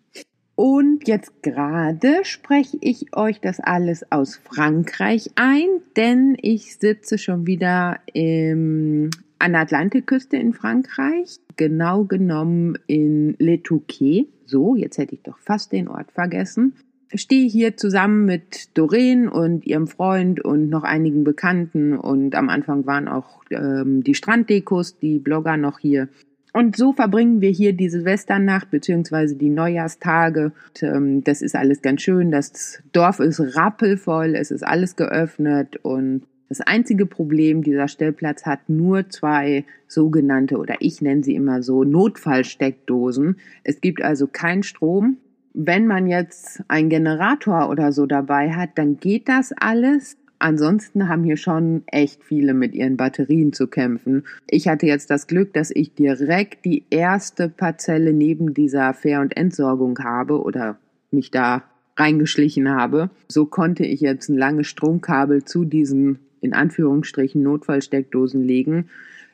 Und 0.62 1.08
jetzt 1.08 1.42
gerade 1.42 2.26
spreche 2.26 2.78
ich 2.82 3.16
euch 3.16 3.40
das 3.40 3.62
alles 3.62 4.12
aus 4.12 4.36
Frankreich 4.36 5.32
ein, 5.36 5.68
denn 5.96 6.36
ich 6.42 6.76
sitze 6.76 7.18
schon 7.18 7.48
wieder 7.48 8.02
im, 8.12 9.10
an 9.40 9.54
der 9.54 9.62
Atlantikküste 9.62 10.36
in 10.36 10.52
Frankreich, 10.52 11.40
genau 11.56 12.04
genommen 12.04 12.78
in 12.88 13.38
Le 13.40 13.64
Touquet. 13.64 14.28
So, 14.46 14.76
jetzt 14.76 14.98
hätte 14.98 15.16
ich 15.16 15.22
doch 15.22 15.38
fast 15.38 15.72
den 15.72 15.88
Ort 15.88 16.12
vergessen. 16.12 16.74
Stehe 17.14 17.48
hier 17.48 17.78
zusammen 17.78 18.26
mit 18.26 18.78
Doreen 18.78 19.30
und 19.30 19.66
ihrem 19.66 19.88
Freund 19.88 20.44
und 20.44 20.68
noch 20.68 20.84
einigen 20.84 21.24
Bekannten 21.24 21.98
und 21.98 22.36
am 22.36 22.50
Anfang 22.50 22.86
waren 22.86 23.08
auch 23.08 23.46
ähm, 23.50 24.04
die 24.04 24.14
Stranddekos, 24.14 25.00
die 25.00 25.20
Blogger 25.20 25.56
noch 25.56 25.80
hier. 25.80 26.10
Und 26.52 26.76
so 26.76 26.94
verbringen 26.94 27.42
wir 27.42 27.52
hier 27.52 27.74
die 27.74 27.90
Silvesternacht 27.90 28.72
beziehungsweise 28.72 29.36
die 29.36 29.50
Neujahrstage. 29.50 30.52
Und, 30.70 30.84
ähm, 30.84 31.24
das 31.24 31.42
ist 31.42 31.56
alles 31.56 31.82
ganz 31.82 32.02
schön. 32.02 32.32
Das 32.32 32.82
Dorf 32.92 33.20
ist 33.20 33.56
rappelvoll, 33.56 34.36
es 34.36 34.52
ist 34.52 34.64
alles 34.64 34.96
geöffnet 34.96 35.78
und 35.84 36.24
das 36.50 36.62
einzige 36.62 37.06
Problem, 37.06 37.62
dieser 37.62 37.88
Stellplatz 37.88 38.48
hat 38.48 38.70
nur 38.70 39.08
zwei 39.10 39.66
sogenannte, 39.88 40.58
oder 40.58 40.78
ich 40.80 41.00
nenne 41.00 41.24
sie 41.24 41.36
immer 41.36 41.62
so, 41.62 41.84
Notfallsteckdosen. 41.84 43.38
Es 43.64 43.82
gibt 43.82 44.02
also 44.02 44.26
keinen 44.26 44.64
Strom. 44.64 45.18
Wenn 45.54 45.86
man 45.86 46.08
jetzt 46.08 46.64
einen 46.68 46.90
Generator 46.90 47.70
oder 47.70 47.92
so 47.92 48.08
dabei 48.08 48.52
hat, 48.54 48.72
dann 48.76 48.98
geht 48.98 49.30
das 49.30 49.54
alles. 49.60 50.18
Ansonsten 50.40 51.10
haben 51.10 51.26
hier 51.26 51.38
schon 51.38 51.84
echt 51.88 52.24
viele 52.24 52.54
mit 52.54 52.74
ihren 52.74 52.96
Batterien 52.96 53.52
zu 53.52 53.68
kämpfen. 53.68 54.24
Ich 54.48 54.70
hatte 54.70 54.86
jetzt 54.86 55.10
das 55.10 55.28
Glück, 55.28 55.54
dass 55.54 55.70
ich 55.70 55.94
direkt 55.94 56.64
die 56.64 56.86
erste 56.90 57.50
Parzelle 57.50 58.14
neben 58.14 58.54
dieser 58.54 58.94
Fähr- 58.94 59.22
und 59.22 59.36
Entsorgung 59.36 60.00
habe 60.00 60.42
oder 60.42 60.78
mich 61.12 61.30
da 61.30 61.64
reingeschlichen 61.98 62.70
habe. 62.70 63.10
So 63.28 63.46
konnte 63.46 63.86
ich 63.86 64.00
jetzt 64.00 64.30
ein 64.30 64.38
langes 64.38 64.68
Stromkabel 64.68 65.44
zu 65.44 65.66
diesen 65.66 66.20
in 66.42 66.54
Anführungsstrichen 66.54 67.44
Notfallsteckdosen 67.44 68.42
legen. 68.42 68.90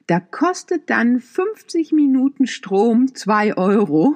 Da 0.07 0.19
kostet 0.19 0.89
dann 0.89 1.19
50 1.19 1.91
Minuten 1.91 2.47
Strom 2.47 3.13
zwei 3.15 3.55
Euro. 3.57 4.15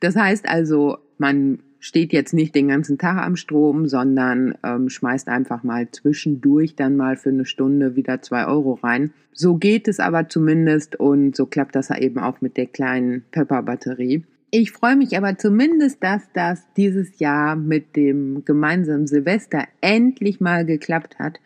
Das 0.00 0.16
heißt 0.16 0.48
also, 0.48 0.98
man 1.18 1.58
steht 1.80 2.12
jetzt 2.12 2.34
nicht 2.34 2.54
den 2.54 2.68
ganzen 2.68 2.98
Tag 2.98 3.24
am 3.24 3.36
Strom, 3.36 3.86
sondern 3.86 4.54
ähm, 4.64 4.88
schmeißt 4.88 5.28
einfach 5.28 5.62
mal 5.62 5.90
zwischendurch 5.90 6.74
dann 6.74 6.96
mal 6.96 7.16
für 7.16 7.30
eine 7.30 7.44
Stunde 7.44 7.96
wieder 7.96 8.20
zwei 8.22 8.46
Euro 8.46 8.74
rein. 8.74 9.12
So 9.32 9.56
geht 9.56 9.88
es 9.88 10.00
aber 10.00 10.28
zumindest 10.28 10.96
und 10.98 11.36
so 11.36 11.46
klappt 11.46 11.76
das 11.76 11.90
eben 11.90 12.18
auch 12.18 12.40
mit 12.40 12.56
der 12.56 12.66
kleinen 12.66 13.24
Pepper-Batterie. 13.30 14.24
Ich 14.50 14.72
freue 14.72 14.96
mich 14.96 15.16
aber 15.16 15.36
zumindest, 15.36 16.02
dass 16.02 16.22
das 16.32 16.62
dieses 16.76 17.18
Jahr 17.18 17.54
mit 17.54 17.96
dem 17.96 18.44
gemeinsamen 18.46 19.06
Silvester 19.06 19.64
endlich 19.82 20.40
mal 20.40 20.64
geklappt 20.64 21.18
hat. 21.18 21.38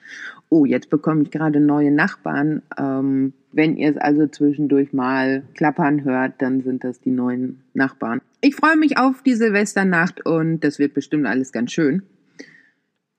Oh, 0.48 0.64
jetzt 0.64 0.88
bekomme 0.88 1.22
ich 1.22 1.32
gerade 1.32 1.58
neue 1.58 1.90
Nachbarn. 1.90 2.62
Ähm, 2.78 3.32
wenn 3.53 3.76
ihr 3.76 3.90
es 3.90 3.96
also 3.96 4.26
zwischendurch 4.26 4.92
mal 4.92 5.42
klappern 5.55 6.05
hört, 6.05 6.40
dann 6.40 6.62
sind 6.62 6.84
das 6.84 7.00
die 7.00 7.11
neuen 7.11 7.61
Nachbarn. 7.74 8.20
Ich 8.40 8.57
freue 8.57 8.76
mich 8.76 8.98
auf 8.98 9.22
die 9.22 9.34
Silvesternacht 9.34 10.26
und 10.26 10.61
das 10.61 10.78
wird 10.78 10.94
bestimmt 10.94 11.26
alles 11.26 11.53
ganz 11.53 11.72
schön. 11.72 12.03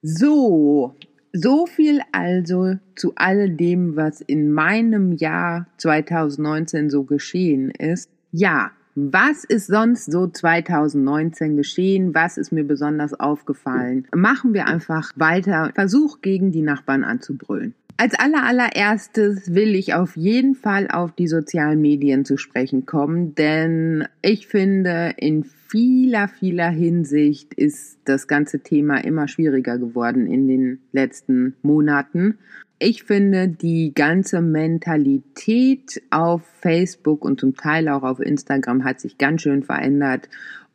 So, 0.01 0.95
so 1.31 1.65
viel 1.65 2.01
also 2.11 2.75
zu 2.95 3.13
all 3.15 3.49
dem, 3.49 3.95
was 3.95 4.21
in 4.21 4.51
meinem 4.51 5.13
Jahr 5.13 5.67
2019 5.77 6.89
so 6.89 7.03
geschehen 7.03 7.71
ist. 7.71 8.09
Ja, 8.31 8.71
was 8.95 9.43
ist 9.43 9.67
sonst 9.67 10.11
so 10.11 10.27
2019 10.27 11.57
geschehen? 11.57 12.13
Was 12.13 12.37
ist 12.37 12.51
mir 12.51 12.63
besonders 12.63 13.19
aufgefallen? 13.19 14.07
Machen 14.13 14.53
wir 14.53 14.67
einfach 14.67 15.11
weiter. 15.15 15.71
Versuch 15.73 16.21
gegen 16.21 16.51
die 16.51 16.61
Nachbarn 16.61 17.03
anzubrüllen. 17.03 17.73
Als 18.03 18.15
allerallererstes 18.19 19.55
will 19.55 19.75
ich 19.75 19.93
auf 19.93 20.17
jeden 20.17 20.55
Fall 20.55 20.89
auf 20.89 21.13
die 21.13 21.29
sozialen 21.29 21.79
Medien 21.79 22.25
zu 22.25 22.35
sprechen 22.35 22.85
kommen, 22.85 23.33
denn 23.33 24.05
ich 24.21 24.47
finde, 24.47 25.13
in 25.15 25.45
vieler, 25.45 26.27
vieler 26.27 26.69
Hinsicht 26.69 27.53
ist 27.53 27.99
das 28.03 28.27
ganze 28.27 28.59
Thema 28.59 28.97
immer 28.97 29.29
schwieriger 29.29 29.77
geworden 29.77 30.27
in 30.27 30.49
den 30.49 30.79
letzten 30.91 31.55
Monaten. 31.61 32.39
Ich 32.77 33.05
finde, 33.05 33.47
die 33.47 33.93
ganze 33.95 34.41
Mentalität 34.41 36.01
auf 36.09 36.41
Facebook 36.59 37.23
und 37.23 37.39
zum 37.39 37.55
Teil 37.55 37.87
auch 37.87 38.03
auf 38.03 38.19
Instagram 38.19 38.83
hat 38.83 38.99
sich 38.99 39.17
ganz 39.17 39.43
schön 39.43 39.63
verändert 39.63 40.27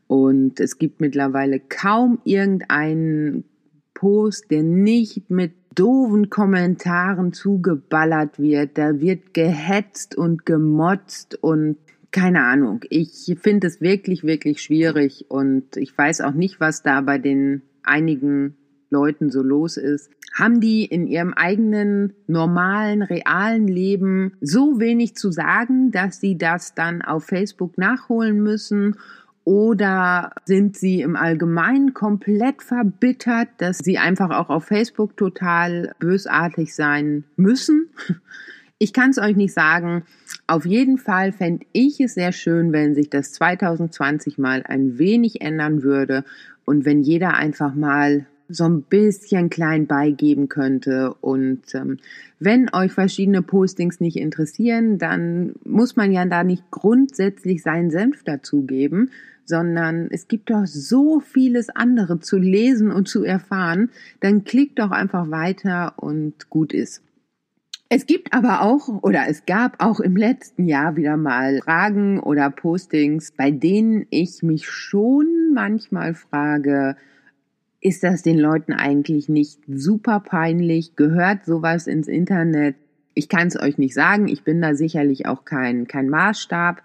und 0.07 0.61
es 0.61 0.79
gibt 0.79 1.03
mittlerweile 1.03 1.61
kaum 1.61 2.20
irgendeinen 2.24 3.45
Post, 3.93 4.51
der 4.51 4.62
nicht 4.62 5.29
mit 5.29 5.58
doofen 5.79 6.29
Kommentaren 6.29 7.33
zugeballert 7.33 8.39
wird. 8.39 8.76
Da 8.79 9.01
wird 9.01 9.33
gehetzt 9.33 10.16
und 10.16 10.45
gemotzt 10.45 11.43
und 11.43 11.76
keine 12.11 12.45
Ahnung. 12.45 12.81
Ich 12.91 13.37
finde 13.41 13.66
es 13.66 13.81
wirklich, 13.81 14.24
wirklich 14.24 14.62
schwierig 14.62 15.26
und 15.29 15.76
ich 15.76 15.97
weiß 15.97 16.22
auch 16.22 16.33
nicht, 16.33 16.59
was 16.59 16.83
da 16.83 17.01
bei 17.01 17.18
den 17.18 17.62
einigen 17.83 18.57
Leuten 18.91 19.31
so 19.31 19.43
los 19.43 19.76
ist. 19.76 20.11
Haben 20.35 20.61
die 20.61 20.85
in 20.85 21.07
ihrem 21.07 21.35
eigenen 21.35 22.14
normalen, 22.26 23.03
realen 23.03 23.68
Leben 23.68 24.33
so 24.41 24.81
wenig 24.81 25.14
zu 25.14 25.31
sagen, 25.31 25.91
dass 25.91 26.20
sie 26.20 26.39
das 26.39 26.74
dann 26.74 27.03
auf 27.03 27.24
Facebook 27.24 27.76
nachholen 27.76 28.43
müssen 28.43 28.97
oder 29.49 30.33
sind 30.45 30.77
sie 30.77 31.01
im 31.01 31.17
Allgemeinen 31.17 31.95
komplett 31.95 32.63
verbittert, 32.63 33.49
dass 33.57 33.79
sie 33.79 33.97
einfach 33.97 34.29
auch 34.29 34.51
auf 34.51 34.67
Facebook 34.67 35.17
total 35.17 35.95
bösartig 35.99 36.75
sein 36.75 37.25
müssen? 37.37 37.89
Ich 38.81 38.93
kann 38.93 39.11
es 39.11 39.19
euch 39.19 39.35
nicht 39.35 39.53
sagen. 39.53 40.05
Auf 40.47 40.65
jeden 40.65 40.99
Fall 40.99 41.33
fände 41.33 41.67
ich 41.73 41.99
es 41.99 42.15
sehr 42.15 42.31
schön, 42.31 42.73
wenn 42.73 42.95
sich 42.95 43.11
das 43.11 43.33
2020 43.33 44.39
mal 44.39 44.63
ein 44.65 44.99
wenig 44.99 45.41
ändern 45.41 45.83
würde 45.83 46.23
und 46.65 46.85
wenn 46.85 47.03
jeder 47.03 47.35
einfach 47.35 47.75
mal 47.75 48.27
so 48.49 48.67
ein 48.67 48.83
bisschen 48.83 49.51
klein 49.51 49.89
beigeben 49.89 50.49
könnte. 50.49 51.13
Und 51.21 51.75
ähm, 51.75 51.99
wenn 52.39 52.73
euch 52.73 52.93
verschiedene 52.93 53.43
Postings 53.43 53.99
nicht 53.99 54.17
interessieren, 54.17 54.99
dann 54.99 55.55
muss 55.65 55.97
man 55.97 56.13
ja 56.13 56.25
da 56.25 56.45
nicht 56.45 56.71
grundsätzlich 56.71 57.65
seinen 57.65 57.91
Senf 57.91 58.23
dazugeben, 58.23 59.11
sondern 59.49 60.09
es 60.11 60.29
gibt 60.29 60.51
doch 60.51 60.67
so 60.67 61.21
vieles 61.21 61.71
andere 61.71 62.21
zu 62.21 62.37
lesen 62.37 62.93
und 62.93 63.09
zu 63.09 63.25
erfahren, 63.25 63.91
dann 64.21 64.45
klickt 64.45 64.79
doch 64.79 64.91
einfach 64.91 65.31
weiter 65.31 65.95
und 65.97 66.51
gut 66.51 66.73
ist. 66.73 67.03
Es 67.91 68.05
gibt 68.05 68.35
aber 68.35 68.61
auch 68.61 69.03
oder 69.03 69.29
es 69.29 69.47
gab 69.47 69.83
auch 69.83 70.01
im 70.01 70.15
letzten 70.15 70.69
Jahr 70.69 70.97
wieder 70.97 71.17
mal 71.17 71.61
Fragen 71.65 72.21
oder 72.21 72.51
Postings, 72.51 73.33
bei 73.33 73.51
denen 73.51 74.07
ich 74.11 74.43
mich 74.43 74.69
schon 74.69 75.55
manchmal 75.55 76.13
frage, 76.13 76.97
ist 77.81 78.03
das 78.03 78.23
den 78.23 78.39
Leuten 78.39 78.75
eigentlich 78.75 79.31
nicht 79.31 79.61
super 79.67 80.21
peinlich? 80.21 80.97
Gehört 80.97 81.47
sowas 81.47 81.87
ins 81.87 82.09
Internet? 82.09 82.77
Ich 83.15 83.31
kann 83.31 83.49
es 83.49 83.59
euch 83.59 83.79
nicht 83.79 83.95
sagen. 83.95 84.29
Ich 84.29 84.45
bin 84.45 84.61
da 84.61 84.75
sicherlich 84.75 85.27
auch 85.27 85.47
kein, 85.47 85.87
kein 85.87 86.11
Maßstab. 86.11 86.83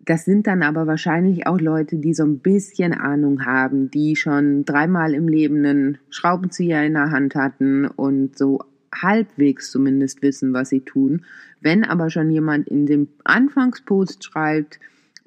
Das 0.05 0.25
sind 0.25 0.47
dann 0.47 0.63
aber 0.63 0.85
wahrscheinlich 0.85 1.47
auch 1.47 1.59
Leute, 1.59 1.95
die 1.95 2.13
so 2.13 2.23
ein 2.23 2.39
bisschen 2.39 2.93
Ahnung 2.93 3.45
haben, 3.45 3.89
die 3.89 4.17
schon 4.17 4.65
dreimal 4.65 5.13
im 5.13 5.29
Leben 5.29 5.65
einen 5.65 5.97
Schraubenzieher 6.09 6.83
in 6.83 6.93
der 6.93 7.11
Hand 7.11 7.35
hatten 7.35 7.87
und 7.87 8.37
so 8.37 8.59
halbwegs 8.93 9.71
zumindest 9.71 10.21
wissen, 10.21 10.53
was 10.53 10.69
sie 10.69 10.81
tun. 10.81 11.25
Wenn 11.61 11.85
aber 11.85 12.09
schon 12.09 12.29
jemand 12.31 12.67
in 12.67 12.85
dem 12.85 13.07
Anfangspost 13.23 14.23
schreibt, 14.25 14.79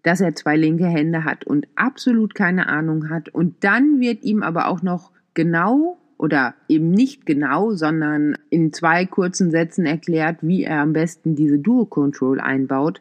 dass 0.03 0.21
er 0.21 0.35
zwei 0.35 0.57
linke 0.57 0.87
Hände 0.87 1.25
hat 1.25 1.45
und 1.45 1.67
absolut 1.75 2.35
keine 2.35 2.69
Ahnung 2.69 3.09
hat 3.09 3.31
und 3.31 3.65
dann 3.65 3.99
wird 3.99 4.23
ihm 4.25 4.43
aber 4.43 4.69
auch 4.69 4.83
noch 4.83 5.11
genau 5.33 5.99
oder 6.19 6.55
eben 6.69 6.91
nicht 6.91 7.27
genau, 7.27 7.73
sondern 7.73 8.37
in 8.51 8.73
zwei 8.73 9.07
kurzen 9.07 9.51
Sätzen 9.51 9.87
erklärt, 9.87 10.39
wie 10.43 10.65
er 10.65 10.81
am 10.81 10.93
besten 10.93 11.35
diese 11.35 11.59
Duo 11.59 11.87
Control 11.87 12.41
einbaut. 12.41 13.01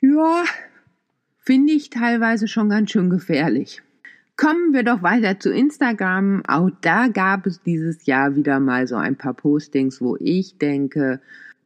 Ja, 0.00 0.44
finde 1.44 1.72
ich 1.72 1.90
teilweise 1.90 2.48
schon 2.48 2.70
ganz 2.70 2.90
schön 2.90 3.10
gefährlich. 3.10 3.82
Kommen 4.36 4.72
wir 4.72 4.82
doch 4.82 5.02
weiter 5.02 5.38
zu 5.38 5.52
Instagram. 5.52 6.42
Auch 6.46 6.70
da 6.80 7.08
gab 7.08 7.46
es 7.46 7.62
dieses 7.62 8.06
Jahr 8.06 8.34
wieder 8.34 8.60
mal 8.60 8.86
so 8.86 8.96
ein 8.96 9.16
paar 9.16 9.34
Postings, 9.34 10.00
wo 10.00 10.16
ich 10.18 10.56
denke, 10.58 11.20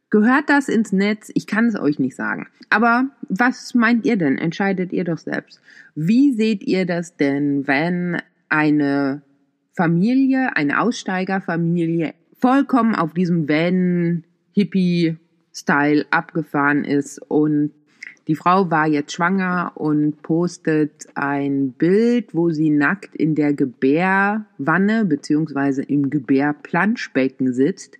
gehört 0.09 0.49
das 0.49 0.67
ins 0.67 0.91
Netz? 0.91 1.31
Ich 1.33 1.47
kann 1.47 1.67
es 1.67 1.79
euch 1.79 1.99
nicht 1.99 2.15
sagen. 2.15 2.47
Aber 2.69 3.05
was 3.29 3.73
meint 3.73 4.05
ihr 4.05 4.17
denn? 4.17 4.37
Entscheidet 4.37 4.91
ihr 4.91 5.05
doch 5.05 5.17
selbst. 5.17 5.61
Wie 5.95 6.33
seht 6.33 6.63
ihr 6.63 6.85
das 6.85 7.15
denn, 7.15 7.65
wenn 7.67 8.21
eine 8.49 9.21
Familie, 9.75 10.55
eine 10.55 10.81
Aussteigerfamilie, 10.81 12.13
vollkommen 12.39 12.95
auf 12.95 13.13
diesem 13.13 13.47
Van-Hippie-Style 13.47 16.05
abgefahren 16.11 16.83
ist 16.83 17.19
und 17.29 17.71
die 18.27 18.35
Frau 18.35 18.69
war 18.69 18.87
jetzt 18.87 19.13
schwanger 19.13 19.71
und 19.75 20.21
postet 20.21 21.07
ein 21.15 21.71
Bild, 21.71 22.35
wo 22.35 22.49
sie 22.49 22.69
nackt 22.69 23.15
in 23.15 23.35
der 23.35 23.53
Gebärwanne 23.53 25.05
beziehungsweise 25.05 25.81
im 25.83 26.09
Gebärplanschbecken 26.09 27.53
sitzt. 27.53 27.97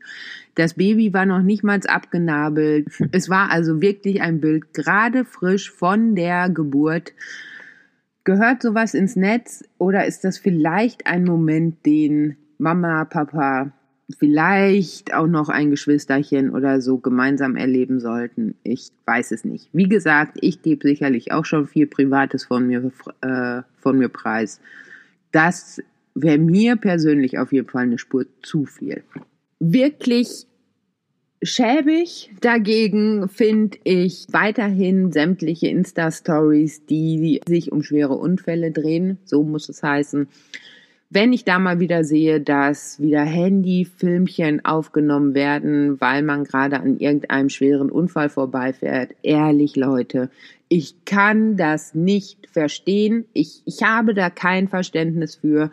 Das 0.56 0.74
Baby 0.74 1.14
war 1.14 1.26
noch 1.26 1.42
nicht 1.42 1.64
mal 1.64 1.80
abgenabelt. 1.88 2.88
Es 3.12 3.30
war 3.30 3.52
also 3.52 3.82
wirklich 3.82 4.22
ein 4.22 4.42
Bild 4.42 4.74
gerade 4.74 5.24
frisch 5.24 5.72
von 5.72 6.16
der 6.16 6.50
Geburt. 6.50 7.14
Gehört 8.26 8.62
sowas 8.62 8.94
ins 8.94 9.16
Netz 9.16 9.64
oder 9.78 10.06
ist 10.06 10.26
das 10.26 10.38
vielleicht 10.38 11.08
ein 11.08 11.24
Moment, 11.24 11.86
den 11.86 12.36
Mama, 12.58 13.06
Papa, 13.06 13.72
vielleicht 14.18 15.14
auch 15.14 15.28
noch 15.28 15.50
ein 15.50 15.70
Geschwisterchen 15.70 16.52
oder 16.52 16.82
so 16.82 16.98
gemeinsam 16.98 17.56
erleben 17.56 18.00
sollten? 18.00 18.56
Ich 18.64 18.90
weiß 19.06 19.32
es 19.32 19.44
nicht. 19.44 19.70
Wie 19.74 19.90
gesagt, 19.90 20.38
ich 20.42 20.62
gebe 20.62 20.88
sicherlich 20.88 21.32
auch 21.32 21.46
schon 21.46 21.68
viel 21.68 21.88
Privates 21.88 22.46
von 22.46 22.68
mir, 22.68 22.92
äh, 23.22 23.62
von 23.80 23.98
mir 23.98 24.10
preis. 24.10 24.62
Das 25.32 25.82
wäre 26.16 26.38
mir 26.38 26.78
persönlich 26.78 27.38
auf 27.38 27.52
jeden 27.52 27.70
Fall 27.70 27.84
eine 27.84 27.98
Spur 27.98 28.26
zu 28.42 28.66
viel. 28.66 29.04
Wirklich 29.60 30.48
Schäbig 31.44 32.32
dagegen 32.42 33.30
finde 33.30 33.78
ich 33.84 34.26
weiterhin 34.32 35.12
sämtliche 35.12 35.68
Insta-Stories, 35.68 36.88
die 36.88 37.42
sich 37.48 37.72
um 37.72 37.84
schwere 37.84 38.16
Unfälle 38.16 38.72
drehen, 38.72 39.20
so 39.24 39.44
muss 39.44 39.70
es 39.70 39.84
heißen. 39.84 40.28
Wenn 41.10 41.32
ich 41.32 41.46
da 41.46 41.58
mal 41.58 41.80
wieder 41.80 42.04
sehe, 42.04 42.42
dass 42.42 43.00
wieder 43.00 43.22
Handy-Filmchen 43.22 44.66
aufgenommen 44.66 45.34
werden, 45.34 46.02
weil 46.02 46.22
man 46.22 46.44
gerade 46.44 46.80
an 46.82 47.00
irgendeinem 47.00 47.50
schweren 47.50 47.90
Unfall 47.90 48.28
vorbeifährt, 48.28 49.16
ehrlich 49.24 49.78
Leute, 49.78 50.30
ich 50.68 51.06
kann 51.06 51.56
das 51.56 51.96
nicht 51.96 52.50
verstehen. 52.52 53.26
Ich, 53.32 53.62
ich 53.64 53.84
habe 53.84 54.14
da 54.14 54.30
kein 54.30 54.68
Verständnis 54.68 55.36
für. 55.36 55.72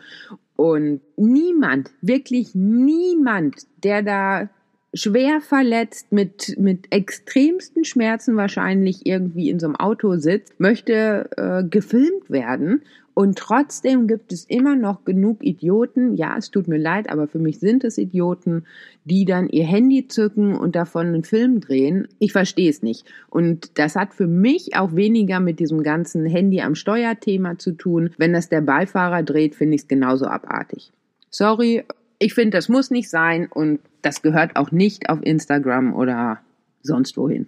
Und 0.55 1.01
niemand, 1.17 1.91
wirklich 2.01 2.55
niemand, 2.55 3.67
der 3.83 4.03
da 4.03 4.49
schwer 4.93 5.41
verletzt, 5.41 6.13
mit, 6.13 6.55
mit 6.57 6.93
extremsten 6.93 7.83
Schmerzen 7.83 8.37
wahrscheinlich 8.37 9.05
irgendwie 9.05 9.49
in 9.49 9.59
so 9.59 9.67
einem 9.67 9.75
Auto 9.75 10.15
sitzt, 10.15 10.57
möchte 10.61 11.29
äh, 11.35 11.67
gefilmt 11.67 12.29
werden. 12.29 12.83
Und 13.15 13.37
trotzdem 13.37 14.07
gibt 14.07 14.33
es 14.33 14.43
immer 14.43 14.75
noch 14.75 15.05
genug 15.05 15.41
Idioten, 15.41 16.15
ja, 16.15 16.35
es 16.37 16.51
tut 16.51 16.67
mir 16.67 16.77
leid, 16.77 17.09
aber 17.09 17.27
für 17.27 17.39
mich 17.39 17.61
sind 17.61 17.85
es 17.85 17.97
Idioten, 17.97 18.65
die 19.05 19.23
dann 19.23 19.47
ihr 19.47 19.63
Handy 19.63 20.09
zücken 20.09 20.53
und 20.53 20.75
davon 20.75 21.07
einen 21.07 21.23
Film 21.23 21.61
drehen. 21.61 22.09
Ich 22.19 22.33
verstehe 22.33 22.69
es 22.69 22.83
nicht. 22.83 23.07
Und 23.29 23.79
das 23.79 23.95
hat 23.95 24.13
für 24.13 24.27
mich 24.27 24.75
auch 24.75 24.95
weniger 24.95 25.39
mit 25.39 25.61
diesem 25.61 25.81
ganzen 25.81 26.25
Handy 26.25 26.59
am 26.59 26.75
Steuerthema 26.75 27.57
zu 27.57 27.71
tun. 27.71 28.09
Wenn 28.17 28.33
das 28.33 28.49
der 28.49 28.61
Beifahrer 28.61 29.23
dreht, 29.23 29.55
finde 29.55 29.75
ich 29.75 29.83
es 29.83 29.87
genauso 29.87 30.25
abartig. 30.25 30.91
Sorry, 31.29 31.85
ich 32.19 32.33
finde, 32.33 32.57
das 32.57 32.67
muss 32.67 32.91
nicht 32.91 33.09
sein 33.09 33.47
und 33.49 33.79
das 34.01 34.23
gehört 34.23 34.57
auch 34.57 34.71
nicht 34.71 35.09
auf 35.09 35.19
Instagram 35.23 35.95
oder 35.95 36.41
sonst 36.81 37.15
wohin. 37.15 37.47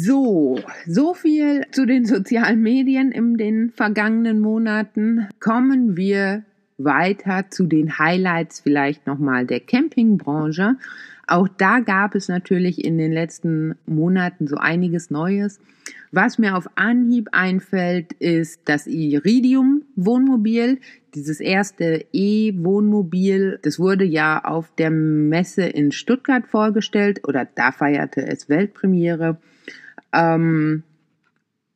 So, 0.00 0.60
so 0.86 1.12
viel 1.12 1.66
zu 1.72 1.84
den 1.84 2.06
sozialen 2.06 2.62
Medien 2.62 3.10
in 3.10 3.36
den 3.36 3.70
vergangenen 3.70 4.38
Monaten. 4.38 5.26
Kommen 5.40 5.96
wir 5.96 6.44
weiter 6.76 7.46
zu 7.50 7.66
den 7.66 7.98
Highlights 7.98 8.60
vielleicht 8.60 9.08
nochmal 9.08 9.44
der 9.44 9.58
Campingbranche. 9.58 10.76
Auch 11.26 11.48
da 11.48 11.80
gab 11.80 12.14
es 12.14 12.28
natürlich 12.28 12.84
in 12.84 12.96
den 12.96 13.10
letzten 13.10 13.74
Monaten 13.86 14.46
so 14.46 14.56
einiges 14.56 15.10
Neues. 15.10 15.58
Was 16.12 16.38
mir 16.38 16.56
auf 16.56 16.70
Anhieb 16.76 17.30
einfällt, 17.32 18.12
ist 18.12 18.60
das 18.66 18.86
Iridium 18.86 19.82
Wohnmobil, 19.96 20.78
dieses 21.16 21.40
erste 21.40 22.04
E-Wohnmobil. 22.12 23.58
Das 23.62 23.80
wurde 23.80 24.04
ja 24.04 24.44
auf 24.44 24.72
der 24.76 24.90
Messe 24.90 25.64
in 25.64 25.90
Stuttgart 25.90 26.46
vorgestellt 26.46 27.26
oder 27.26 27.48
da 27.52 27.72
feierte 27.72 28.24
es 28.24 28.48
Weltpremiere. 28.48 29.38
Ähm, 30.12 30.82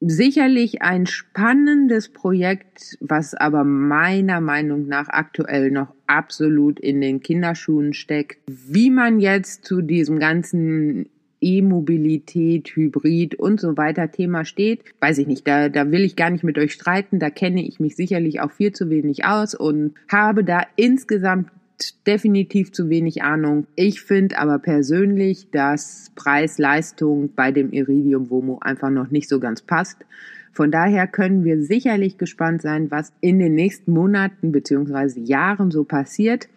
sicherlich 0.00 0.82
ein 0.82 1.06
spannendes 1.06 2.08
Projekt, 2.08 2.96
was 3.00 3.34
aber 3.34 3.64
meiner 3.64 4.40
Meinung 4.40 4.86
nach 4.88 5.08
aktuell 5.08 5.70
noch 5.70 5.94
absolut 6.06 6.80
in 6.80 7.00
den 7.00 7.20
Kinderschuhen 7.20 7.94
steckt. 7.94 8.38
Wie 8.46 8.90
man 8.90 9.20
jetzt 9.20 9.64
zu 9.64 9.80
diesem 9.80 10.18
ganzen 10.18 11.08
E-Mobilität, 11.40 12.68
Hybrid 12.74 13.34
und 13.34 13.60
so 13.60 13.76
weiter 13.76 14.10
Thema 14.10 14.44
steht, 14.44 14.84
weiß 15.00 15.18
ich 15.18 15.26
nicht. 15.26 15.46
Da, 15.46 15.68
da 15.68 15.90
will 15.90 16.02
ich 16.02 16.16
gar 16.16 16.30
nicht 16.30 16.44
mit 16.44 16.58
euch 16.58 16.72
streiten. 16.72 17.18
Da 17.18 17.30
kenne 17.30 17.66
ich 17.66 17.80
mich 17.80 17.96
sicherlich 17.96 18.40
auch 18.40 18.52
viel 18.52 18.72
zu 18.72 18.90
wenig 18.90 19.24
aus 19.24 19.54
und 19.54 19.94
habe 20.08 20.44
da 20.44 20.62
insgesamt 20.76 21.48
definitiv 22.06 22.72
zu 22.72 22.88
wenig 22.88 23.22
Ahnung. 23.22 23.66
Ich 23.74 24.02
finde 24.02 24.38
aber 24.38 24.58
persönlich, 24.58 25.50
dass 25.50 26.12
Preis-Leistung 26.14 27.34
bei 27.34 27.52
dem 27.52 27.72
Iridium 27.72 28.30
Womo 28.30 28.58
einfach 28.60 28.90
noch 28.90 29.10
nicht 29.10 29.28
so 29.28 29.40
ganz 29.40 29.62
passt. 29.62 30.04
Von 30.52 30.70
daher 30.70 31.06
können 31.06 31.44
wir 31.44 31.62
sicherlich 31.62 32.18
gespannt 32.18 32.60
sein, 32.62 32.90
was 32.90 33.12
in 33.20 33.38
den 33.38 33.54
nächsten 33.54 33.92
Monaten 33.92 34.52
bzw. 34.52 35.20
Jahren 35.20 35.70
so 35.70 35.84
passiert. 35.84 36.48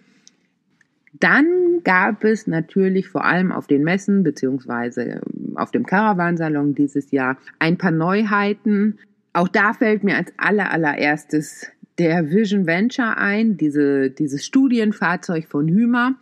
Dann 1.14 1.82
gab 1.86 2.26
es 2.26 2.46
natürlich 2.46 3.08
vor 3.08 3.24
allem 3.24 3.54
auf 3.54 3.68
den 3.68 3.84
Messen 3.84 4.24
bzw. 4.24 5.20
auf 5.56 5.72
dem 5.72 5.86
Caravansalon 5.86 6.76
dieses 6.76 7.12
Jahr 7.12 7.38
ein 7.58 7.78
paar 7.78 7.92
Neuheiten. 7.92 9.00
Auch 9.32 9.48
da 9.48 9.74
fällt 9.74 10.04
mir 10.04 10.18
als 10.18 10.34
aller, 10.38 10.72
allererstes 10.72 11.72
der 11.98 12.30
Vision 12.30 12.68
Venture 12.68 13.18
ein, 13.18 13.58
diese, 13.58 14.10
dieses 14.10 14.46
Studienfahrzeug 14.46 15.48
von 15.48 15.68
Hymer. 15.68 16.16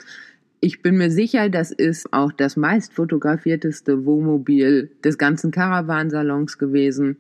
Ich 0.60 0.82
bin 0.82 0.98
mir 0.98 1.12
sicher, 1.12 1.50
das 1.50 1.72
ist 1.72 2.14
auch 2.14 2.32
das 2.32 2.56
meist 2.56 2.94
fotografierteste 2.94 4.06
Wohnmobil 4.06 4.92
des 5.04 5.18
ganzen 5.18 5.52
Caravansalons 5.52 6.58
gewesen. 6.58 7.18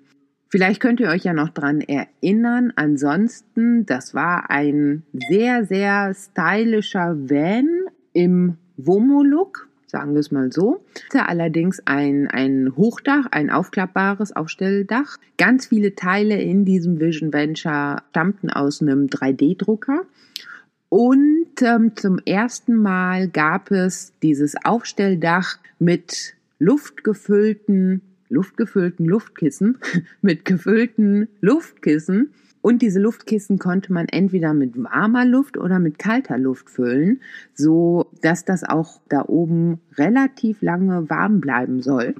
Vielleicht 0.49 0.79
könnt 0.79 0.99
ihr 0.99 1.09
euch 1.09 1.23
ja 1.23 1.33
noch 1.33 1.49
dran 1.49 1.81
erinnern. 1.81 2.71
Ansonsten, 2.75 3.87
das 3.87 4.13
war 4.13 4.51
ein 4.51 5.01
sehr, 5.29 5.65
sehr 5.65 6.13
stylischer 6.13 7.17
Van 7.27 7.67
im 8.13 8.57
Womo-Look, 8.77 9.67
sagen 9.93 10.13
wir 10.13 10.19
es 10.19 10.31
mal 10.31 10.51
so. 10.51 10.83
Allerdings 11.13 11.79
ein, 11.85 12.27
ein 12.27 12.75
Hochdach, 12.75 13.27
ein 13.31 13.51
aufklappbares 13.51 14.35
Aufstelldach. 14.35 15.17
Ganz 15.37 15.67
viele 15.67 15.95
Teile 15.95 16.41
in 16.41 16.65
diesem 16.65 16.99
Vision 16.99 17.31
Venture 17.31 18.01
stammten 18.09 18.49
aus 18.49 18.81
einem 18.81 19.05
3D-Drucker. 19.05 20.01
Und 20.89 21.61
ähm, 21.61 21.95
zum 21.95 22.17
ersten 22.25 22.75
Mal 22.75 23.29
gab 23.29 23.71
es 23.71 24.13
dieses 24.23 24.55
Aufstelldach 24.65 25.59
mit 25.77 26.33
luftgefüllten, 26.57 28.01
luftgefüllten 28.29 29.05
Luftkissen, 29.05 29.77
mit 30.21 30.43
gefüllten 30.43 31.29
Luftkissen. 31.39 32.33
Und 32.63 32.81
diese 32.81 33.01
Luftkissen 33.01 33.59
konnte 33.59 33.91
man 33.91 34.07
entweder 34.07 34.53
mit 34.53 34.81
warmer 34.81 35.25
Luft 35.25 35.57
oder 35.57 35.79
mit 35.79 35.99
kalter 35.99 36.37
Luft 36.37 36.69
füllen, 36.69 37.19
so 37.53 38.09
dass 38.21 38.45
das 38.45 38.63
auch 38.63 39.01
da 39.09 39.25
oben 39.27 39.81
relativ 39.97 40.61
lange 40.61 41.09
warm 41.09 41.41
bleiben 41.41 41.81
soll. 41.81 42.15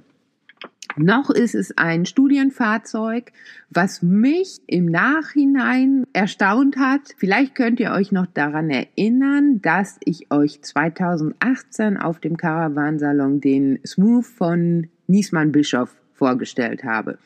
Noch 0.98 1.30
ist 1.30 1.56
es 1.56 1.78
ein 1.78 2.06
Studienfahrzeug, 2.06 3.32
was 3.70 4.04
mich 4.04 4.60
im 4.68 4.88
Nachhinein 4.88 6.06
erstaunt 6.12 6.76
hat. 6.76 7.16
Vielleicht 7.18 7.56
könnt 7.56 7.80
ihr 7.80 7.92
euch 7.92 8.12
noch 8.12 8.28
daran 8.28 8.70
erinnern, 8.70 9.62
dass 9.62 9.98
ich 10.04 10.30
euch 10.30 10.62
2018 10.62 11.96
auf 11.96 12.20
dem 12.20 12.36
Caravansalon 12.36 13.40
den 13.40 13.80
Smooth 13.88 14.26
von 14.26 14.88
Niesmann 15.08 15.54
Bischof 15.54 15.96
vorgestellt 16.12 16.84
habe. 16.84 17.18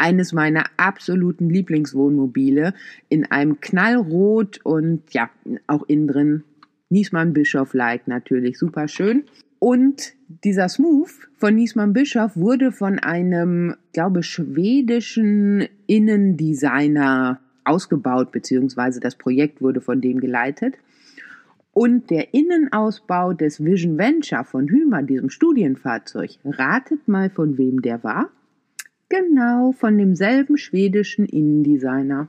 Eines 0.00 0.32
meiner 0.32 0.64
absoluten 0.78 1.50
Lieblingswohnmobile 1.50 2.72
in 3.10 3.30
einem 3.30 3.60
Knallrot 3.60 4.60
und 4.64 5.02
ja, 5.12 5.28
auch 5.66 5.82
innen 5.88 6.06
drin 6.08 6.44
Niesmann 6.88 7.34
Bischof 7.34 7.74
Like 7.74 8.08
natürlich 8.08 8.58
super 8.58 8.88
schön. 8.88 9.24
Und 9.60 10.14
dieser 10.42 10.70
Smooth 10.70 11.28
von 11.36 11.54
Niesmann 11.54 11.92
Bischof 11.92 12.34
wurde 12.34 12.72
von 12.72 12.98
einem, 12.98 13.76
glaube 13.92 14.22
schwedischen 14.22 15.68
Innendesigner 15.86 17.40
ausgebaut, 17.64 18.32
beziehungsweise 18.32 19.00
das 19.00 19.16
Projekt 19.16 19.60
wurde 19.60 19.82
von 19.82 20.00
dem 20.00 20.18
geleitet. 20.18 20.76
Und 21.72 22.10
der 22.10 22.34
Innenausbau 22.34 23.34
des 23.34 23.62
Vision 23.62 23.98
Venture 23.98 24.44
von 24.44 24.68
Hymer, 24.68 25.02
diesem 25.02 25.30
Studienfahrzeug, 25.30 26.30
ratet 26.44 27.06
mal, 27.06 27.30
von 27.30 27.58
wem 27.58 27.82
der 27.82 28.02
war? 28.02 28.30
Genau, 29.10 29.72
von 29.72 29.98
demselben 29.98 30.56
schwedischen 30.56 31.26
Innendesigner. 31.26 32.28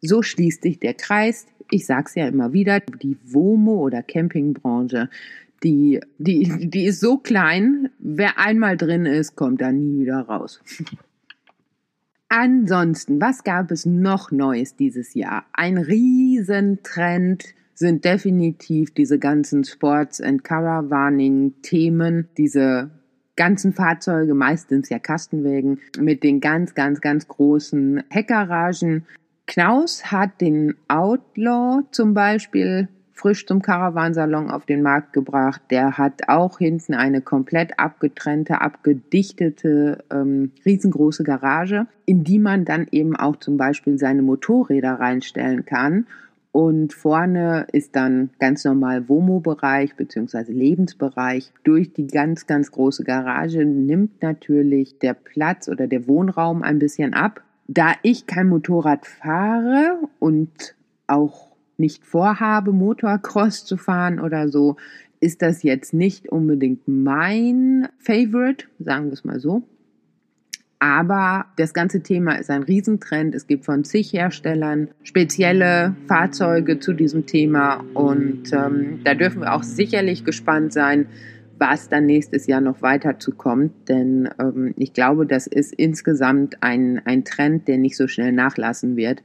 So 0.00 0.22
schließt 0.22 0.62
sich 0.62 0.78
der 0.78 0.94
Kreis. 0.94 1.46
Ich 1.70 1.84
sag's 1.84 2.14
ja 2.14 2.26
immer 2.26 2.54
wieder, 2.54 2.80
die 2.80 3.18
Womo- 3.24 3.82
oder 3.82 4.02
Campingbranche 4.02 5.10
die, 5.62 6.00
die, 6.18 6.68
die 6.68 6.86
ist 6.86 7.00
so 7.00 7.18
klein, 7.18 7.90
wer 7.98 8.38
einmal 8.38 8.76
drin 8.76 9.06
ist, 9.06 9.36
kommt 9.36 9.60
da 9.60 9.72
nie 9.72 10.00
wieder 10.00 10.20
raus. 10.20 10.60
Ansonsten, 12.28 13.20
was 13.20 13.44
gab 13.44 13.70
es 13.70 13.84
noch 13.84 14.30
Neues 14.30 14.74
dieses 14.74 15.14
Jahr? 15.14 15.44
Ein 15.52 15.76
Riesentrend 15.76 17.44
sind 17.74 18.04
definitiv 18.04 18.94
diese 18.94 19.18
ganzen 19.18 19.64
Sports- 19.64 20.20
and 20.20 20.42
Caravaning-Themen, 20.42 22.28
diese 22.38 22.90
ganzen 23.42 23.72
Fahrzeuge, 23.72 24.34
meistens 24.34 24.88
ja 24.88 25.00
Kastenwägen, 25.00 25.80
mit 25.98 26.22
den 26.22 26.40
ganz, 26.40 26.76
ganz, 26.76 27.00
ganz 27.00 27.26
großen 27.26 28.04
Heckgaragen. 28.08 29.04
Knaus 29.48 30.12
hat 30.12 30.40
den 30.40 30.76
Outlaw 30.86 31.82
zum 31.90 32.14
Beispiel 32.14 32.86
frisch 33.14 33.44
zum 33.44 33.60
Caravansalon 33.60 34.48
auf 34.48 34.64
den 34.64 34.82
Markt 34.82 35.12
gebracht. 35.12 35.60
Der 35.72 35.98
hat 35.98 36.28
auch 36.28 36.58
hinten 36.58 36.94
eine 36.94 37.20
komplett 37.20 37.80
abgetrennte, 37.80 38.60
abgedichtete, 38.60 40.04
ähm, 40.12 40.52
riesengroße 40.64 41.24
Garage, 41.24 41.88
in 42.06 42.22
die 42.22 42.38
man 42.38 42.64
dann 42.64 42.86
eben 42.92 43.16
auch 43.16 43.34
zum 43.34 43.56
Beispiel 43.56 43.98
seine 43.98 44.22
Motorräder 44.22 45.00
reinstellen 45.00 45.64
kann. 45.64 46.06
Und 46.52 46.92
vorne 46.92 47.66
ist 47.72 47.96
dann 47.96 48.28
ganz 48.38 48.64
normal 48.64 49.08
Womo-Bereich 49.08 49.96
bzw. 49.96 50.52
Lebensbereich. 50.52 51.50
Durch 51.64 51.94
die 51.94 52.06
ganz, 52.06 52.46
ganz 52.46 52.70
große 52.70 53.04
Garage 53.04 53.64
nimmt 53.64 54.22
natürlich 54.22 54.98
der 54.98 55.14
Platz 55.14 55.68
oder 55.68 55.86
der 55.86 56.06
Wohnraum 56.06 56.62
ein 56.62 56.78
bisschen 56.78 57.14
ab. 57.14 57.42
Da 57.68 57.94
ich 58.02 58.26
kein 58.26 58.48
Motorrad 58.48 59.06
fahre 59.06 59.98
und 60.18 60.74
auch 61.06 61.48
nicht 61.78 62.04
vorhabe, 62.04 62.72
Motocross 62.72 63.64
zu 63.64 63.78
fahren 63.78 64.20
oder 64.20 64.48
so, 64.48 64.76
ist 65.20 65.40
das 65.40 65.62
jetzt 65.62 65.94
nicht 65.94 66.28
unbedingt 66.28 66.86
mein 66.86 67.88
Favorite, 67.98 68.66
sagen 68.78 69.06
wir 69.06 69.12
es 69.14 69.24
mal 69.24 69.40
so. 69.40 69.62
Aber 70.82 71.46
das 71.54 71.74
ganze 71.74 72.02
Thema 72.02 72.32
ist 72.40 72.50
ein 72.50 72.64
Riesentrend. 72.64 73.36
Es 73.36 73.46
gibt 73.46 73.64
von 73.64 73.84
zig 73.84 74.12
Herstellern 74.12 74.88
spezielle 75.04 75.94
Fahrzeuge 76.08 76.80
zu 76.80 76.92
diesem 76.92 77.24
Thema. 77.24 77.84
Und 77.94 78.52
ähm, 78.52 78.98
da 79.04 79.14
dürfen 79.14 79.42
wir 79.42 79.54
auch 79.54 79.62
sicherlich 79.62 80.24
gespannt 80.24 80.72
sein, 80.72 81.06
was 81.56 81.88
dann 81.88 82.06
nächstes 82.06 82.48
Jahr 82.48 82.60
noch 82.60 82.82
weiter 82.82 83.20
zu 83.20 83.30
kommt. 83.30 83.88
Denn 83.88 84.28
ähm, 84.40 84.74
ich 84.76 84.92
glaube, 84.92 85.24
das 85.24 85.46
ist 85.46 85.72
insgesamt 85.72 86.60
ein, 86.64 87.00
ein 87.04 87.24
Trend, 87.24 87.68
der 87.68 87.78
nicht 87.78 87.96
so 87.96 88.08
schnell 88.08 88.32
nachlassen 88.32 88.96
wird. 88.96 89.22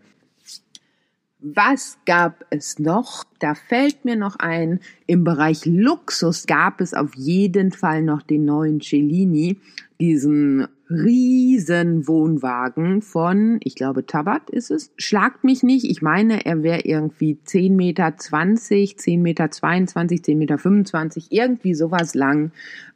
Was 1.39 1.97
gab 2.05 2.45
es 2.51 2.77
noch? 2.77 3.23
Da 3.39 3.55
fällt 3.55 4.05
mir 4.05 4.15
noch 4.15 4.35
ein, 4.35 4.79
im 5.07 5.23
Bereich 5.23 5.65
Luxus 5.65 6.45
gab 6.45 6.81
es 6.81 6.93
auf 6.93 7.15
jeden 7.15 7.71
Fall 7.71 8.03
noch 8.03 8.21
den 8.21 8.45
neuen 8.45 8.79
Cellini, 8.79 9.57
diesen 9.99 10.67
riesen 10.89 12.07
Wohnwagen 12.07 13.01
von, 13.01 13.59
ich 13.63 13.75
glaube, 13.75 14.05
Tabat 14.05 14.49
ist 14.49 14.71
es. 14.71 14.91
Schlagt 14.97 15.43
mich 15.43 15.63
nicht. 15.63 15.85
Ich 15.85 16.01
meine, 16.01 16.45
er 16.45 16.63
wäre 16.63 16.81
irgendwie 16.81 17.39
10 17.43 17.75
Meter 17.75 18.15
20, 18.15 18.97
10 18.97 19.21
Meter 19.21 19.51
22, 19.51 20.23
10 20.23 20.37
Meter 20.37 20.57
25, 20.57 21.27
irgendwie 21.31 21.73
sowas 21.73 22.15
lang. 22.15 22.51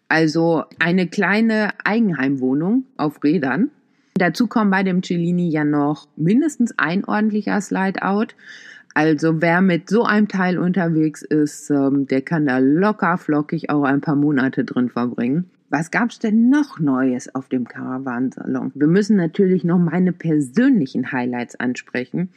Also 0.08 0.64
eine 0.80 1.08
kleine 1.08 1.72
Eigenheimwohnung 1.84 2.86
auf 2.98 3.24
Rädern. 3.24 3.72
Dazu 4.16 4.48
kommt 4.48 4.72
bei 4.72 4.84
dem 4.84 5.02
Cellini 5.04 5.50
ja 5.50 5.64
noch 5.64 6.08
mindestens 6.16 6.74
ein 6.78 7.06
ordentlicher 7.06 7.60
Slideout. 7.62 8.36
Also 8.94 9.42
wer 9.42 9.62
mit 9.62 9.90
so 9.90 10.04
einem 10.04 10.28
Teil 10.28 10.58
unterwegs 10.58 11.22
ist, 11.22 11.70
ähm, 11.70 12.08
der 12.08 12.22
kann 12.22 12.46
da 12.46 12.58
locker 12.58 13.18
flockig 13.18 13.70
auch 13.70 13.84
ein 13.84 14.02
paar 14.02 14.18
Monate 14.18 14.66
drin 14.66 14.90
verbringen. 14.90 15.50
Was 15.72 15.90
gab's 15.90 16.20
denn 16.20 16.50
noch 16.50 16.82
Neues 16.82 17.34
auf 17.34 17.48
dem 17.48 17.66
Caravansalon? 17.66 18.74
Wir 18.76 18.88
müssen 18.88 19.16
natürlich 19.16 19.64
noch 19.64 19.80
meine 19.80 20.12
persönlichen 20.12 21.14
Highlights 21.14 21.56
ansprechen. 21.56 22.28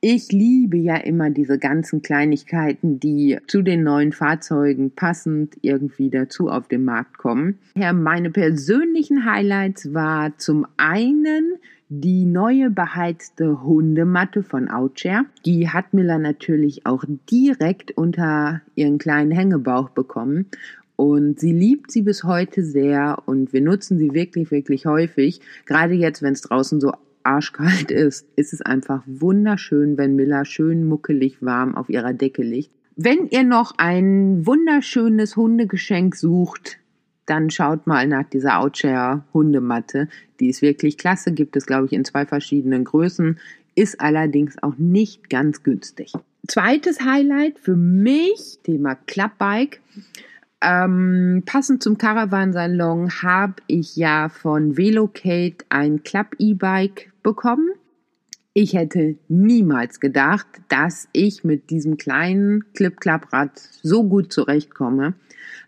Ich 0.00 0.32
liebe 0.32 0.76
ja 0.76 0.96
immer 0.96 1.30
diese 1.30 1.60
ganzen 1.60 2.02
Kleinigkeiten, 2.02 2.98
die 2.98 3.38
zu 3.46 3.62
den 3.62 3.84
neuen 3.84 4.10
Fahrzeugen 4.10 4.90
passend 4.90 5.58
irgendwie 5.62 6.10
dazu 6.10 6.48
auf 6.48 6.66
den 6.66 6.84
Markt 6.84 7.18
kommen. 7.18 7.60
Ja, 7.76 7.92
meine 7.92 8.30
persönlichen 8.30 9.24
Highlights 9.26 9.94
war 9.94 10.36
zum 10.36 10.66
einen 10.76 11.52
die 11.88 12.24
neue 12.24 12.70
beheizte 12.70 13.62
Hundematte 13.62 14.42
von 14.42 14.68
Outshare. 14.68 15.24
Die 15.44 15.68
hat 15.68 15.92
Miller 15.92 16.18
natürlich 16.18 16.86
auch 16.86 17.04
direkt 17.30 17.90
unter 17.90 18.62
ihren 18.76 18.98
kleinen 18.98 19.32
Hängebauch 19.32 19.90
bekommen. 19.90 20.46
Und 21.00 21.40
sie 21.40 21.52
liebt 21.52 21.90
sie 21.90 22.02
bis 22.02 22.24
heute 22.24 22.62
sehr 22.62 23.22
und 23.24 23.54
wir 23.54 23.62
nutzen 23.62 23.96
sie 23.96 24.12
wirklich, 24.12 24.50
wirklich 24.50 24.84
häufig. 24.84 25.40
Gerade 25.64 25.94
jetzt, 25.94 26.20
wenn 26.20 26.34
es 26.34 26.42
draußen 26.42 26.78
so 26.78 26.92
arschkalt 27.22 27.90
ist, 27.90 28.26
ist 28.36 28.52
es 28.52 28.60
einfach 28.60 29.02
wunderschön, 29.06 29.96
wenn 29.96 30.14
Miller 30.14 30.44
schön 30.44 30.86
muckelig 30.86 31.40
warm 31.40 31.74
auf 31.74 31.88
ihrer 31.88 32.12
Decke 32.12 32.42
liegt. 32.42 32.70
Wenn 32.96 33.28
ihr 33.30 33.44
noch 33.44 33.72
ein 33.78 34.44
wunderschönes 34.46 35.36
Hundegeschenk 35.36 36.16
sucht, 36.16 36.76
dann 37.24 37.48
schaut 37.48 37.86
mal 37.86 38.06
nach 38.06 38.28
dieser 38.28 38.58
Outshare 38.58 39.24
Hundematte. 39.32 40.06
Die 40.38 40.50
ist 40.50 40.60
wirklich 40.60 40.98
klasse, 40.98 41.32
gibt 41.32 41.56
es 41.56 41.64
glaube 41.64 41.86
ich 41.86 41.94
in 41.94 42.04
zwei 42.04 42.26
verschiedenen 42.26 42.84
Größen, 42.84 43.38
ist 43.74 44.02
allerdings 44.02 44.62
auch 44.62 44.76
nicht 44.76 45.30
ganz 45.30 45.62
günstig. 45.62 46.12
Zweites 46.46 47.00
Highlight 47.00 47.58
für 47.58 47.76
mich, 47.76 48.58
Thema 48.64 48.96
Clubbike. 49.06 49.78
Ähm, 50.62 51.42
passend 51.46 51.82
zum 51.82 51.96
Caravansalon 51.96 53.10
habe 53.22 53.54
ich 53.66 53.96
ja 53.96 54.28
von 54.28 54.76
Velocate 54.76 55.64
ein 55.70 56.02
Club-E-Bike 56.02 57.12
bekommen. 57.22 57.70
Ich 58.52 58.74
hätte 58.74 59.16
niemals 59.28 60.00
gedacht, 60.00 60.46
dass 60.68 61.08
ich 61.12 61.44
mit 61.44 61.70
diesem 61.70 61.96
kleinen 61.96 62.64
Clip-Clap-Rad 62.74 63.52
so 63.82 64.04
gut 64.04 64.32
zurechtkomme. 64.32 65.14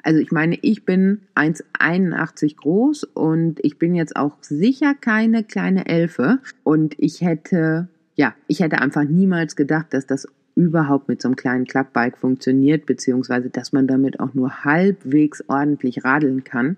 Also 0.02 0.18
ich 0.20 0.32
meine, 0.32 0.58
ich 0.60 0.84
bin 0.84 1.20
1,81 1.36 2.56
groß 2.56 3.04
und 3.04 3.60
ich 3.64 3.78
bin 3.78 3.94
jetzt 3.94 4.16
auch 4.16 4.36
sicher 4.40 4.94
keine 4.94 5.44
kleine 5.44 5.86
Elfe. 5.86 6.40
Und 6.64 6.94
ich 6.98 7.20
hätte, 7.20 7.88
ja, 8.16 8.34
ich 8.48 8.60
hätte 8.60 8.80
einfach 8.80 9.04
niemals 9.04 9.54
gedacht, 9.54 9.94
dass 9.94 10.06
das 10.06 10.26
überhaupt 10.54 11.08
mit 11.08 11.22
so 11.22 11.28
einem 11.28 11.36
kleinen 11.36 11.66
Klappbike 11.66 12.18
funktioniert, 12.18 12.86
beziehungsweise 12.86 13.50
dass 13.50 13.72
man 13.72 13.86
damit 13.86 14.20
auch 14.20 14.34
nur 14.34 14.64
halbwegs 14.64 15.44
ordentlich 15.48 16.04
radeln 16.04 16.44
kann. 16.44 16.76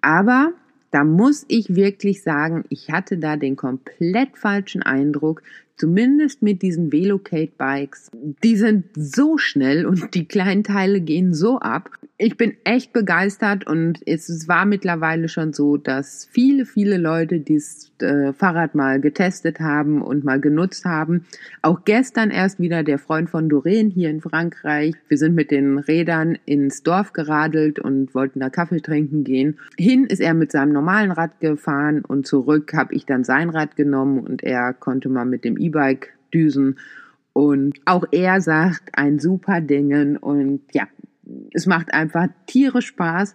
Aber 0.00 0.52
da 0.90 1.04
muss 1.04 1.44
ich 1.48 1.74
wirklich 1.74 2.22
sagen, 2.22 2.64
ich 2.68 2.90
hatte 2.90 3.18
da 3.18 3.36
den 3.36 3.56
komplett 3.56 4.36
falschen 4.38 4.82
Eindruck, 4.82 5.42
zumindest 5.76 6.42
mit 6.42 6.62
diesen 6.62 6.90
Velocate 6.90 7.56
Bikes. 7.58 8.10
Die 8.42 8.56
sind 8.56 8.86
so 8.94 9.36
schnell 9.36 9.84
und 9.84 10.14
die 10.14 10.26
kleinen 10.26 10.64
Teile 10.64 11.00
gehen 11.00 11.34
so 11.34 11.58
ab 11.58 11.90
ich 12.18 12.36
bin 12.36 12.56
echt 12.64 12.92
begeistert 12.92 13.66
und 13.66 14.00
es 14.06 14.48
war 14.48 14.64
mittlerweile 14.64 15.28
schon 15.28 15.52
so, 15.52 15.76
dass 15.76 16.26
viele, 16.30 16.64
viele 16.64 16.96
Leute 16.96 17.40
dieses 17.40 17.92
äh, 18.02 18.32
Fahrrad 18.32 18.74
mal 18.74 19.00
getestet 19.00 19.60
haben 19.60 20.02
und 20.02 20.24
mal 20.24 20.40
genutzt 20.40 20.84
haben. 20.84 21.26
Auch 21.62 21.84
gestern 21.84 22.30
erst 22.30 22.60
wieder 22.60 22.82
der 22.82 22.98
Freund 22.98 23.30
von 23.30 23.48
Doreen 23.48 23.90
hier 23.90 24.10
in 24.10 24.20
Frankreich. 24.20 24.94
Wir 25.08 25.18
sind 25.18 25.34
mit 25.34 25.50
den 25.50 25.78
Rädern 25.78 26.38
ins 26.44 26.82
Dorf 26.82 27.12
geradelt 27.12 27.78
und 27.78 28.14
wollten 28.14 28.40
da 28.40 28.50
Kaffee 28.50 28.80
trinken 28.80 29.24
gehen. 29.24 29.58
Hin 29.78 30.04
ist 30.04 30.20
er 30.20 30.34
mit 30.34 30.52
seinem 30.52 30.72
normalen 30.72 31.10
Rad 31.10 31.40
gefahren 31.40 32.02
und 32.04 32.26
zurück 32.26 32.72
habe 32.74 32.94
ich 32.94 33.06
dann 33.06 33.24
sein 33.24 33.50
Rad 33.50 33.76
genommen 33.76 34.20
und 34.20 34.42
er 34.42 34.72
konnte 34.72 35.08
mal 35.08 35.24
mit 35.24 35.44
dem 35.44 35.56
E-Bike 35.56 36.12
düsen. 36.32 36.78
Und 37.32 37.80
auch 37.84 38.04
er 38.12 38.40
sagt 38.40 38.90
ein 38.92 39.18
super 39.18 39.60
Dingen 39.60 40.16
und 40.16 40.62
ja, 40.72 40.88
es 41.52 41.66
macht 41.66 41.92
einfach 41.92 42.28
Tiere 42.46 42.82
Spaß. 42.82 43.34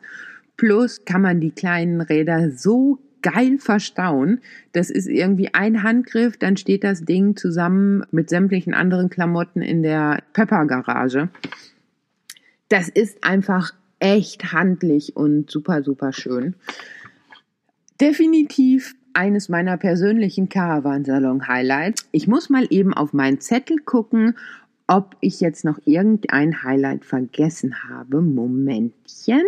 Plus 0.57 1.05
kann 1.05 1.22
man 1.22 1.39
die 1.39 1.51
kleinen 1.51 2.01
Räder 2.01 2.51
so 2.51 2.99
geil 3.22 3.57
verstauen. 3.59 4.41
Das 4.72 4.89
ist 4.89 5.07
irgendwie 5.07 5.53
ein 5.53 5.84
Handgriff, 5.84 6.38
dann 6.38 6.57
steht 6.57 6.84
das 6.84 7.05
Ding 7.05 7.36
zusammen 7.36 8.03
mit 8.11 8.30
sämtlichen 8.30 8.74
anderen 8.74 9.09
Klamotten 9.09 9.61
in 9.61 9.84
der 9.84 10.24
Pepper-Garage. 10.34 11.30
Das 12.69 12.89
ist 12.89 13.24
einfach 13.24 13.74
echt 13.99 14.53
handlich 14.53 15.15
und 15.15 15.51
super, 15.51 15.84
super 15.84 16.13
schön. 16.13 16.55
Definitiv 17.99 18.95
eines 19.13 19.49
meiner 19.49 19.78
persönlichen 19.78 20.49
Caravansalon-Highlights. 20.49 22.07
Ich 22.11 22.28
muss 22.28 22.49
mal 22.49 22.65
eben 22.69 22.93
auf 22.93 23.13
meinen 23.13 23.39
Zettel 23.39 23.78
gucken, 23.78 24.36
ob 24.88 25.15
ich 25.22 25.39
jetzt 25.39 25.63
noch 25.63 25.80
irgendein 25.86 26.63
Highlight 26.63 27.05
vergessen 27.05 27.76
habe. 27.89 28.22
Momentchen. 28.22 29.43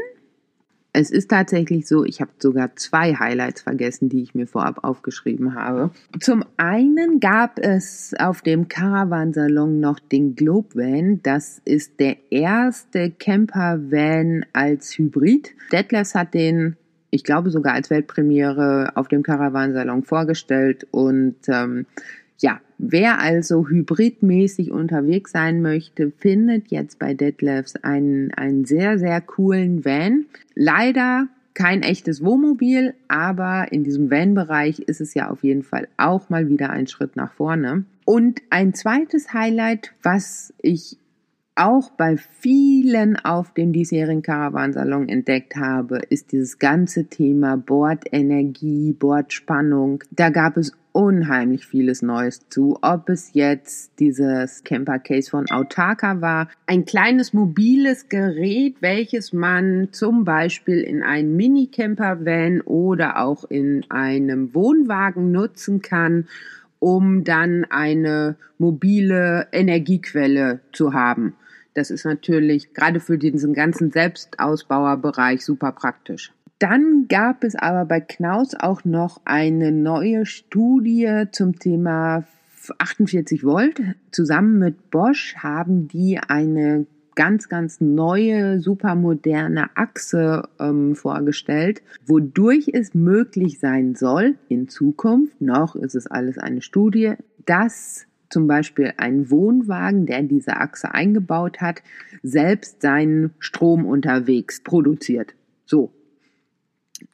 Es 0.95 1.09
ist 1.09 1.31
tatsächlich 1.31 1.87
so, 1.87 2.05
ich 2.05 2.21
habe 2.21 2.31
sogar 2.37 2.75
zwei 2.75 3.15
Highlights 3.15 3.63
vergessen, 3.63 4.09
die 4.09 4.21
ich 4.21 4.35
mir 4.35 4.45
vorab 4.45 4.83
aufgeschrieben 4.83 5.55
habe. 5.55 5.89
Zum 6.19 6.45
einen 6.57 7.19
gab 7.19 7.57
es 7.57 8.13
auf 8.19 8.43
dem 8.43 8.67
Caravansalon 8.67 9.79
noch 9.79 9.99
den 9.99 10.35
Globe 10.35 10.75
Van. 10.75 11.19
Das 11.23 11.59
ist 11.65 11.99
der 11.99 12.17
erste 12.29 13.09
Camper 13.09 13.79
Van 13.89 14.45
als 14.53 14.95
Hybrid. 14.95 15.55
Detlefs 15.71 16.13
hat 16.13 16.35
den 16.35 16.77
ich 17.09 17.23
glaube 17.23 17.51
sogar 17.51 17.75
als 17.75 17.91
Weltpremiere 17.91 18.93
auf 18.95 19.07
dem 19.07 19.21
Caravansalon 19.21 20.03
vorgestellt 20.03 20.87
und 20.89 21.35
ähm, 21.47 21.85
ja, 22.43 22.59
wer 22.77 23.19
also 23.19 23.67
hybridmäßig 23.67 24.71
unterwegs 24.71 25.31
sein 25.31 25.61
möchte, 25.61 26.11
findet 26.11 26.67
jetzt 26.67 26.99
bei 26.99 27.13
Detlefs 27.13 27.77
einen, 27.77 28.33
einen 28.33 28.65
sehr, 28.65 28.99
sehr 28.99 29.21
coolen 29.21 29.85
Van. 29.85 30.25
Leider 30.53 31.27
kein 31.53 31.83
echtes 31.83 32.23
Wohnmobil, 32.23 32.93
aber 33.07 33.71
in 33.71 33.83
diesem 33.83 34.11
Van-Bereich 34.11 34.79
ist 34.79 35.01
es 35.01 35.13
ja 35.13 35.29
auf 35.29 35.43
jeden 35.43 35.63
Fall 35.63 35.87
auch 35.97 36.29
mal 36.29 36.49
wieder 36.49 36.69
ein 36.69 36.87
Schritt 36.87 37.15
nach 37.15 37.33
vorne. 37.33 37.85
Und 38.05 38.41
ein 38.49 38.73
zweites 38.73 39.33
Highlight, 39.33 39.93
was 40.03 40.53
ich 40.61 40.97
auch 41.55 41.91
bei 41.91 42.17
vielen 42.17 43.15
auf 43.17 43.53
dem 43.53 43.73
diesjährigen 43.73 44.23
Caravansalon 44.23 45.07
entdeckt 45.07 45.55
habe, 45.55 45.99
ist 46.09 46.31
dieses 46.31 46.57
ganze 46.57 47.05
Thema 47.05 47.57
Bordenergie, 47.57 48.93
Bordspannung. 48.93 50.03
Da 50.11 50.29
gab 50.29 50.57
es 50.57 50.71
unheimlich 50.93 51.65
vieles 51.65 52.01
Neues 52.01 52.47
zu. 52.49 52.77
Ob 52.81 53.09
es 53.09 53.33
jetzt 53.33 53.99
dieses 53.99 54.63
Camper 54.63 54.99
Case 54.99 55.29
von 55.29 55.49
Autarka 55.49 56.21
war, 56.21 56.49
ein 56.65 56.85
kleines 56.85 57.33
mobiles 57.33 58.09
Gerät, 58.09 58.77
welches 58.79 59.33
man 59.33 59.89
zum 59.91 60.23
Beispiel 60.23 60.81
in 60.81 61.03
einem 61.03 61.35
Mini-Camper-Van 61.35 62.61
oder 62.61 63.19
auch 63.21 63.43
in 63.45 63.85
einem 63.89 64.53
Wohnwagen 64.53 65.31
nutzen 65.31 65.81
kann 65.81 66.27
um 66.83 67.23
dann 67.23 67.65
eine 67.69 68.35
mobile 68.57 69.47
Energiequelle 69.53 70.59
zu 70.73 70.91
haben. 70.91 71.33
Das 71.74 71.89
ist 71.89 72.05
natürlich 72.05 72.74
gerade 72.74 72.99
für 72.99 73.17
diesen 73.17 73.53
ganzen 73.53 73.91
Selbstausbauerbereich 73.91 75.43
super 75.43 75.71
praktisch. 75.71 76.32
Dann 76.59 77.07
gab 77.09 77.43
es 77.43 77.55
aber 77.55 77.86
bei 77.86 77.99
Knaus 77.99 78.53
auch 78.57 78.86
noch 78.86 79.21
eine 79.26 79.71
neue 79.71 80.26
Studie 80.26 81.26
zum 81.32 81.59
Thema 81.59 82.26
48 82.78 83.43
Volt. 83.43 83.82
Zusammen 84.11 84.59
mit 84.59 84.89
Bosch 84.91 85.36
haben 85.38 85.88
die 85.88 86.19
eine 86.19 86.86
ganz, 87.15 87.49
ganz 87.49 87.82
neue, 87.82 88.59
supermoderne 88.59 89.76
Achse 89.76 90.43
ähm, 90.59 90.95
vorgestellt, 90.95 91.82
wodurch 92.05 92.69
es 92.74 92.93
möglich 92.93 93.59
sein 93.59 93.95
soll, 93.95 94.36
in 94.49 94.67
Zukunft, 94.69 95.41
noch 95.41 95.76
ist 95.76 95.95
es 95.95 96.07
alles 96.07 96.38
eine 96.38 96.61
Studie, 96.61 97.13
dass 97.45 98.05
zum 98.34 98.47
Beispiel 98.47 98.93
ein 98.97 99.29
Wohnwagen, 99.29 100.05
der 100.05 100.23
diese 100.23 100.57
Achse 100.57 100.93
eingebaut 100.93 101.61
hat, 101.61 101.84
selbst 102.23 102.81
seinen 102.81 103.31
Strom 103.39 103.86
unterwegs 103.86 104.61
produziert. 104.61 105.36
So. 105.65 105.93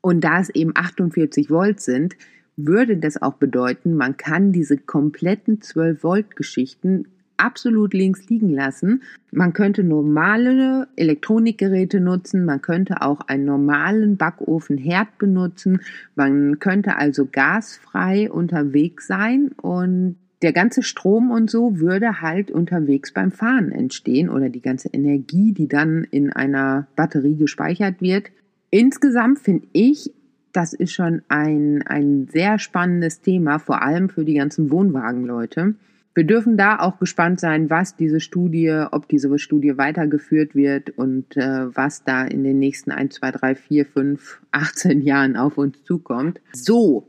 Und 0.02 0.24
da 0.24 0.40
es 0.40 0.50
eben 0.50 0.72
48 0.74 1.50
Volt 1.50 1.82
sind, 1.82 2.16
würde 2.56 2.98
das 2.98 3.22
auch 3.22 3.34
bedeuten, 3.34 3.96
man 3.96 4.18
kann 4.18 4.52
diese 4.52 4.78
kompletten 4.78 5.62
12 5.62 6.04
Volt 6.04 6.36
Geschichten 6.36 7.06
absolut 7.38 7.94
links 7.94 8.28
liegen 8.30 8.50
lassen. 8.50 9.04
Man 9.32 9.54
könnte 9.54 9.84
normale 9.84 10.88
Elektronikgeräte 10.96 12.00
nutzen, 12.00 12.46
man 12.46 12.62
könnte 12.62 13.02
auch 13.02 13.22
einen 13.22 13.46
normalen 13.46 14.18
Backofenherd 14.18 15.18
benutzen, 15.18 15.82
man 16.16 16.60
könnte 16.60 16.98
also 16.98 17.28
gasfrei 17.32 18.30
unterwegs 18.30 19.08
sein 19.08 19.52
und 19.62 20.18
der 20.42 20.54
ganze 20.54 20.84
Strom 20.84 21.32
und 21.32 21.50
so 21.50 21.80
würde 21.80 22.22
halt 22.22 22.50
unterwegs 22.50 23.14
beim 23.14 23.32
Fahren 23.32 23.72
entstehen 23.72 24.30
oder 24.30 24.50
die 24.50 24.62
ganze 24.62 24.90
Energie, 24.90 25.54
die 25.54 25.68
dann 25.68 26.06
in 26.06 26.32
einer 26.32 26.88
Batterie 26.96 27.36
gespeichert 27.36 28.02
wird. 28.02 28.32
Insgesamt 28.70 29.40
finde 29.40 29.68
ich, 29.74 30.14
das 30.54 30.74
ist 30.74 30.94
schon 30.94 31.22
ein, 31.28 31.84
ein 31.86 32.28
sehr 32.32 32.58
spannendes 32.58 33.22
Thema, 33.22 33.60
vor 33.60 33.82
allem 33.82 34.10
für 34.10 34.24
die 34.24 34.36
ganzen 34.36 34.72
Wohnwagenleute. 34.72 35.76
Wir 36.16 36.24
dürfen 36.24 36.58
da 36.58 36.80
auch 36.80 37.00
gespannt 37.00 37.40
sein, 37.40 37.70
was 37.70 37.96
diese 37.96 38.20
Studie, 38.20 38.86
ob 38.92 39.08
diese 39.08 39.38
Studie 39.38 39.78
weitergeführt 39.78 40.56
wird 40.56 40.90
und 40.98 41.38
äh, 41.38 41.76
was 41.76 42.04
da 42.04 42.26
in 42.26 42.44
den 42.44 42.60
nächsten 42.60 42.92
1, 42.92 43.16
2, 43.16 43.32
3, 43.32 43.56
4, 43.56 43.86
5, 43.86 44.42
18 44.52 45.02
Jahren 45.02 45.38
auf 45.38 45.58
uns 45.58 45.84
zukommt. 45.84 46.42
So, 46.52 47.08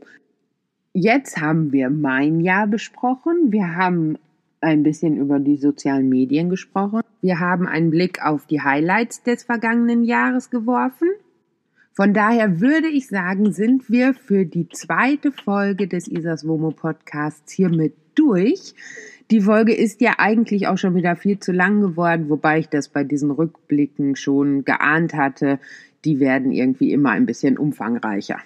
Jetzt 0.93 1.39
haben 1.39 1.71
wir 1.71 1.89
mein 1.89 2.41
Jahr 2.41 2.67
besprochen. 2.67 3.51
Wir 3.51 3.75
haben 3.77 4.17
ein 4.59 4.83
bisschen 4.83 5.15
über 5.15 5.39
die 5.39 5.55
sozialen 5.55 6.09
Medien 6.09 6.49
gesprochen. 6.49 7.01
Wir 7.21 7.39
haben 7.39 7.65
einen 7.65 7.91
Blick 7.91 8.21
auf 8.23 8.45
die 8.45 8.61
Highlights 8.61 9.23
des 9.23 9.43
vergangenen 9.43 10.03
Jahres 10.03 10.49
geworfen. 10.49 11.07
Von 11.93 12.13
daher 12.13 12.59
würde 12.59 12.87
ich 12.87 13.07
sagen, 13.07 13.53
sind 13.53 13.89
wir 13.89 14.13
für 14.13 14.45
die 14.45 14.67
zweite 14.67 15.31
Folge 15.31 15.87
des 15.87 16.09
Isas 16.09 16.45
Womo 16.45 16.71
Podcasts 16.71 17.53
hiermit 17.53 17.93
durch. 18.15 18.75
Die 19.29 19.41
Folge 19.41 19.73
ist 19.73 20.01
ja 20.01 20.15
eigentlich 20.17 20.67
auch 20.67 20.77
schon 20.77 20.95
wieder 20.95 21.15
viel 21.15 21.39
zu 21.39 21.53
lang 21.53 21.79
geworden, 21.79 22.29
wobei 22.29 22.59
ich 22.59 22.67
das 22.67 22.89
bei 22.89 23.05
diesen 23.05 23.31
Rückblicken 23.31 24.17
schon 24.17 24.65
geahnt 24.65 25.13
hatte. 25.13 25.59
Die 26.03 26.19
werden 26.19 26.51
irgendwie 26.51 26.91
immer 26.91 27.11
ein 27.11 27.25
bisschen 27.25 27.57
umfangreicher. 27.57 28.39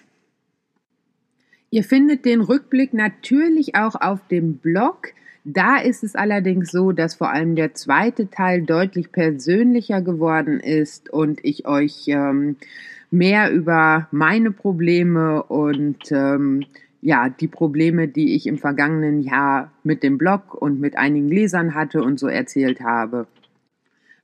Ihr 1.75 1.83
findet 1.83 2.23
den 2.23 2.39
Rückblick 2.39 2.93
natürlich 2.93 3.75
auch 3.75 3.95
auf 3.99 4.25
dem 4.29 4.59
Blog. 4.59 5.09
Da 5.43 5.75
ist 5.75 6.05
es 6.05 6.15
allerdings 6.15 6.71
so, 6.71 6.93
dass 6.93 7.15
vor 7.15 7.31
allem 7.31 7.57
der 7.57 7.73
zweite 7.73 8.29
Teil 8.29 8.61
deutlich 8.61 9.11
persönlicher 9.11 10.01
geworden 10.01 10.61
ist 10.61 11.09
und 11.09 11.41
ich 11.43 11.67
euch 11.67 12.05
ähm, 12.07 12.55
mehr 13.11 13.51
über 13.51 14.07
meine 14.11 14.51
Probleme 14.51 15.43
und 15.43 16.13
ähm, 16.13 16.63
ja, 17.01 17.27
die 17.27 17.49
Probleme, 17.49 18.07
die 18.07 18.35
ich 18.35 18.47
im 18.47 18.57
vergangenen 18.57 19.21
Jahr 19.21 19.69
mit 19.83 20.01
dem 20.01 20.17
Blog 20.17 20.53
und 20.53 20.79
mit 20.79 20.97
einigen 20.97 21.27
Lesern 21.27 21.75
hatte 21.75 22.01
und 22.03 22.21
so 22.21 22.27
erzählt 22.29 22.79
habe. 22.79 23.27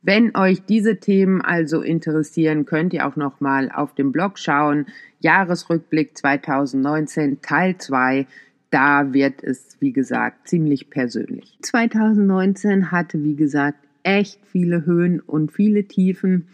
Wenn 0.03 0.35
euch 0.35 0.63
diese 0.65 0.99
Themen 0.99 1.41
also 1.41 1.81
interessieren, 1.81 2.65
könnt 2.65 2.93
ihr 2.93 3.07
auch 3.07 3.15
noch 3.15 3.39
mal 3.39 3.71
auf 3.71 3.93
dem 3.93 4.11
Blog 4.11 4.39
schauen. 4.39 4.87
Jahresrückblick 5.19 6.17
2019 6.17 7.41
Teil 7.41 7.77
2. 7.77 8.25
Da 8.71 9.13
wird 9.13 9.43
es, 9.43 9.77
wie 9.79 9.91
gesagt, 9.91 10.47
ziemlich 10.47 10.89
persönlich. 10.89 11.57
2019 11.61 12.89
hatte, 12.91 13.23
wie 13.23 13.35
gesagt, 13.35 13.77
echt 14.01 14.39
viele 14.47 14.85
Höhen 14.85 15.19
und 15.19 15.51
viele 15.51 15.83
Tiefen. 15.83 16.47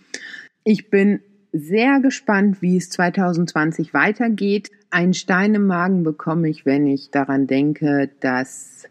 Ich 0.66 0.90
bin 0.90 1.22
sehr 1.54 2.02
gespannt, 2.02 2.62
wie 2.62 2.76
es 2.76 2.90
2020 2.90 3.94
weitergeht. 3.94 4.72
Ein 4.90 5.14
Stein 5.14 5.56
im 5.56 5.68
Magen 5.68 6.04
bekomme 6.04 6.50
ich, 6.50 6.66
wenn 6.66 6.86
ich 6.86 7.12
daran 7.12 7.48
denke, 7.48 8.10
dass 8.20 8.90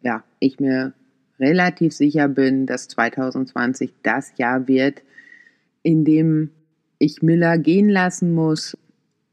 ja, 0.00 0.24
ich 0.40 0.58
mir 0.58 0.92
relativ 1.42 1.92
sicher 1.92 2.28
bin, 2.28 2.66
dass 2.66 2.88
2020 2.88 3.92
das 4.02 4.32
Jahr 4.38 4.68
wird, 4.68 5.02
in 5.82 6.04
dem 6.04 6.50
ich 6.98 7.20
Miller 7.20 7.58
gehen 7.58 7.88
lassen 7.88 8.32
muss. 8.32 8.78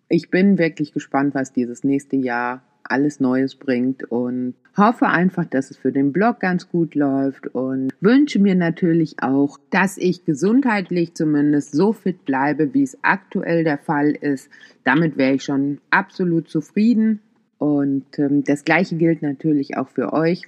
Ich 0.10 0.30
bin 0.30 0.58
wirklich 0.58 0.92
gespannt, 0.92 1.36
was 1.36 1.54
dieses 1.54 1.84
nächste 1.84 2.16
Jahr 2.18 2.64
alles 2.84 3.20
Neues 3.20 3.56
bringt 3.56 4.04
und 4.12 4.56
hoffe 4.76 5.08
einfach, 5.08 5.46
dass 5.46 5.70
es 5.70 5.78
für 5.78 5.92
den 5.92 6.12
Blog 6.12 6.40
ganz 6.40 6.70
gut 6.70 6.96
läuft 6.96 7.48
und 7.48 7.92
wünsche 8.02 8.40
mir 8.40 8.56
natürlich 8.56 9.22
auch, 9.22 9.60
dass 9.70 9.98
ich 9.98 10.26
gesundheitlich 10.26 11.14
zumindest 11.14 11.74
so 11.74 11.94
fit 11.94 12.26
bleibe, 12.26 12.74
wie 12.74 12.84
es 12.84 12.98
aktuell 13.04 13.64
der 13.64 13.78
Fall 13.78 14.12
ist. 14.12 14.50
Damit 14.84 15.18
wäre 15.18 15.34
ich 15.34 15.44
schon 15.44 15.80
absolut 15.92 16.50
zufrieden 16.50 17.20
und 17.60 18.18
ähm, 18.18 18.44
das 18.44 18.64
gleiche 18.64 18.96
gilt 18.96 19.22
natürlich 19.22 19.78
auch 19.78 19.90
für 19.90 20.14
euch. 20.14 20.44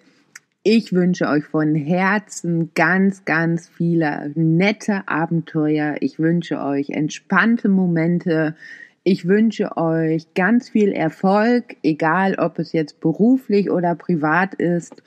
Ich 0.64 0.94
wünsche 0.94 1.28
euch 1.28 1.46
von 1.46 1.74
Herzen 1.74 2.70
ganz, 2.76 3.26
ganz 3.26 3.68
viele 3.68 4.32
nette 4.36 5.08
Abenteuer. 5.08 5.96
Ich 6.02 6.20
wünsche 6.20 6.62
euch 6.62 6.92
entspannte 6.92 7.68
Momente. 7.68 8.56
Ich 9.04 9.28
wünsche 9.28 9.76
euch 9.76 10.36
ganz 10.36 10.70
viel 10.70 10.92
Erfolg, 10.92 11.78
egal 11.82 12.36
ob 12.36 12.60
es 12.60 12.74
jetzt 12.74 13.00
beruflich 13.00 13.72
oder 13.72 13.96
privat 13.96 14.54
ist. 14.54 15.02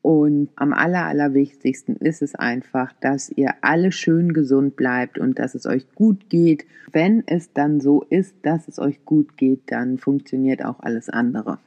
Und 0.00 0.48
am 0.54 0.72
aller, 0.72 1.06
allerwichtigsten 1.06 1.96
ist 1.96 2.22
es 2.22 2.36
einfach, 2.36 2.92
dass 3.00 3.30
ihr 3.30 3.54
alle 3.62 3.90
schön 3.90 4.32
gesund 4.32 4.76
bleibt 4.76 5.18
und 5.18 5.40
dass 5.40 5.56
es 5.56 5.66
euch 5.66 5.92
gut 5.96 6.30
geht. 6.30 6.66
Wenn 6.92 7.24
es 7.26 7.52
dann 7.52 7.80
so 7.80 8.04
ist, 8.10 8.36
dass 8.42 8.68
es 8.68 8.78
euch 8.78 9.04
gut 9.04 9.36
geht, 9.36 9.62
dann 9.72 9.98
funktioniert 9.98 10.64
auch 10.64 10.78
alles 10.78 11.08
andere. 11.08 11.58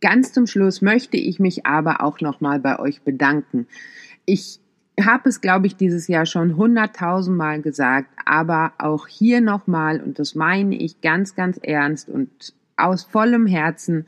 Ganz 0.00 0.32
zum 0.32 0.46
Schluss 0.46 0.80
möchte 0.82 1.16
ich 1.16 1.40
mich 1.40 1.66
aber 1.66 2.02
auch 2.02 2.20
nochmal 2.20 2.60
bei 2.60 2.78
euch 2.78 3.02
bedanken. 3.02 3.66
Ich 4.24 4.60
habe 5.00 5.28
es, 5.28 5.40
glaube 5.40 5.66
ich, 5.66 5.76
dieses 5.76 6.08
Jahr 6.08 6.26
schon 6.26 6.56
hunderttausendmal 6.56 7.62
gesagt, 7.62 8.08
aber 8.24 8.72
auch 8.78 9.06
hier 9.06 9.40
nochmal, 9.40 10.00
und 10.00 10.18
das 10.18 10.34
meine 10.34 10.76
ich 10.76 11.00
ganz, 11.00 11.34
ganz 11.34 11.58
ernst 11.62 12.08
und 12.08 12.30
aus 12.76 13.04
vollem 13.04 13.46
Herzen, 13.46 14.06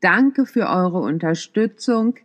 danke 0.00 0.46
für 0.46 0.68
eure 0.68 1.00
Unterstützung, 1.00 2.16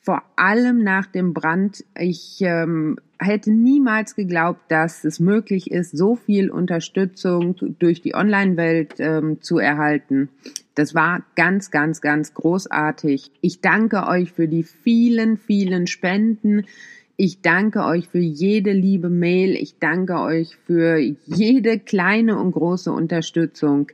vor 0.00 0.22
allem 0.36 0.84
nach 0.84 1.06
dem 1.06 1.34
Brand. 1.34 1.84
Ich 1.98 2.38
ähm, 2.40 2.98
hätte 3.18 3.50
niemals 3.50 4.14
geglaubt, 4.14 4.60
dass 4.68 5.04
es 5.04 5.18
möglich 5.18 5.70
ist, 5.70 5.96
so 5.96 6.14
viel 6.14 6.50
Unterstützung 6.50 7.56
durch 7.78 8.02
die 8.02 8.14
Online-Welt 8.14 8.94
ähm, 8.98 9.42
zu 9.42 9.58
erhalten. 9.58 10.28
Das 10.76 10.94
war 10.94 11.22
ganz, 11.36 11.70
ganz, 11.70 12.02
ganz 12.02 12.34
großartig. 12.34 13.32
Ich 13.40 13.62
danke 13.62 14.06
euch 14.06 14.30
für 14.30 14.46
die 14.46 14.62
vielen, 14.62 15.38
vielen 15.38 15.86
Spenden. 15.86 16.66
Ich 17.16 17.40
danke 17.40 17.82
euch 17.84 18.08
für 18.08 18.18
jede 18.18 18.72
liebe 18.72 19.08
Mail. 19.08 19.56
Ich 19.56 19.78
danke 19.78 20.20
euch 20.20 20.56
für 20.66 20.98
jede 20.98 21.78
kleine 21.78 22.38
und 22.38 22.52
große 22.52 22.92
Unterstützung. 22.92 23.90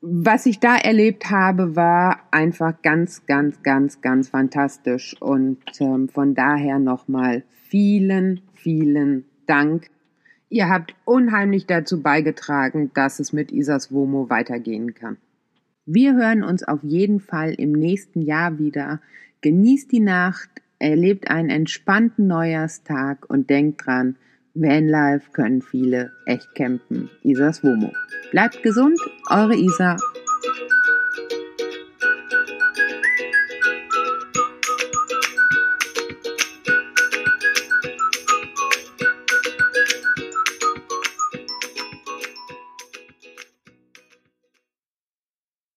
Was 0.00 0.46
ich 0.46 0.58
da 0.58 0.74
erlebt 0.76 1.30
habe, 1.30 1.76
war 1.76 2.20
einfach 2.30 2.80
ganz, 2.80 3.26
ganz, 3.26 3.62
ganz, 3.62 4.00
ganz 4.00 4.30
fantastisch. 4.30 5.20
Und 5.20 5.58
ähm, 5.80 6.08
von 6.08 6.34
daher 6.34 6.78
nochmal 6.78 7.42
vielen, 7.68 8.40
vielen 8.54 9.26
Dank. 9.44 9.90
Ihr 10.48 10.70
habt 10.70 10.94
unheimlich 11.04 11.66
dazu 11.66 12.02
beigetragen, 12.02 12.90
dass 12.94 13.20
es 13.20 13.34
mit 13.34 13.52
Isas 13.52 13.92
Womo 13.92 14.30
weitergehen 14.30 14.94
kann. 14.94 15.18
Wir 15.90 16.16
hören 16.16 16.44
uns 16.44 16.64
auf 16.64 16.80
jeden 16.82 17.18
Fall 17.18 17.54
im 17.54 17.72
nächsten 17.72 18.20
Jahr 18.20 18.58
wieder. 18.58 19.00
Genießt 19.40 19.90
die 19.90 20.00
Nacht, 20.00 20.50
erlebt 20.78 21.30
einen 21.30 21.48
entspannten 21.48 22.26
Neujahrstag 22.26 23.24
und 23.30 23.48
denkt 23.48 23.86
dran, 23.86 24.16
Vanlife 24.52 25.30
können 25.32 25.62
viele 25.62 26.12
echt 26.26 26.54
campen. 26.54 27.08
Isas 27.22 27.64
Womo. 27.64 27.90
Bleibt 28.32 28.62
gesund, 28.62 29.00
eure 29.30 29.56
Isa. 29.56 29.96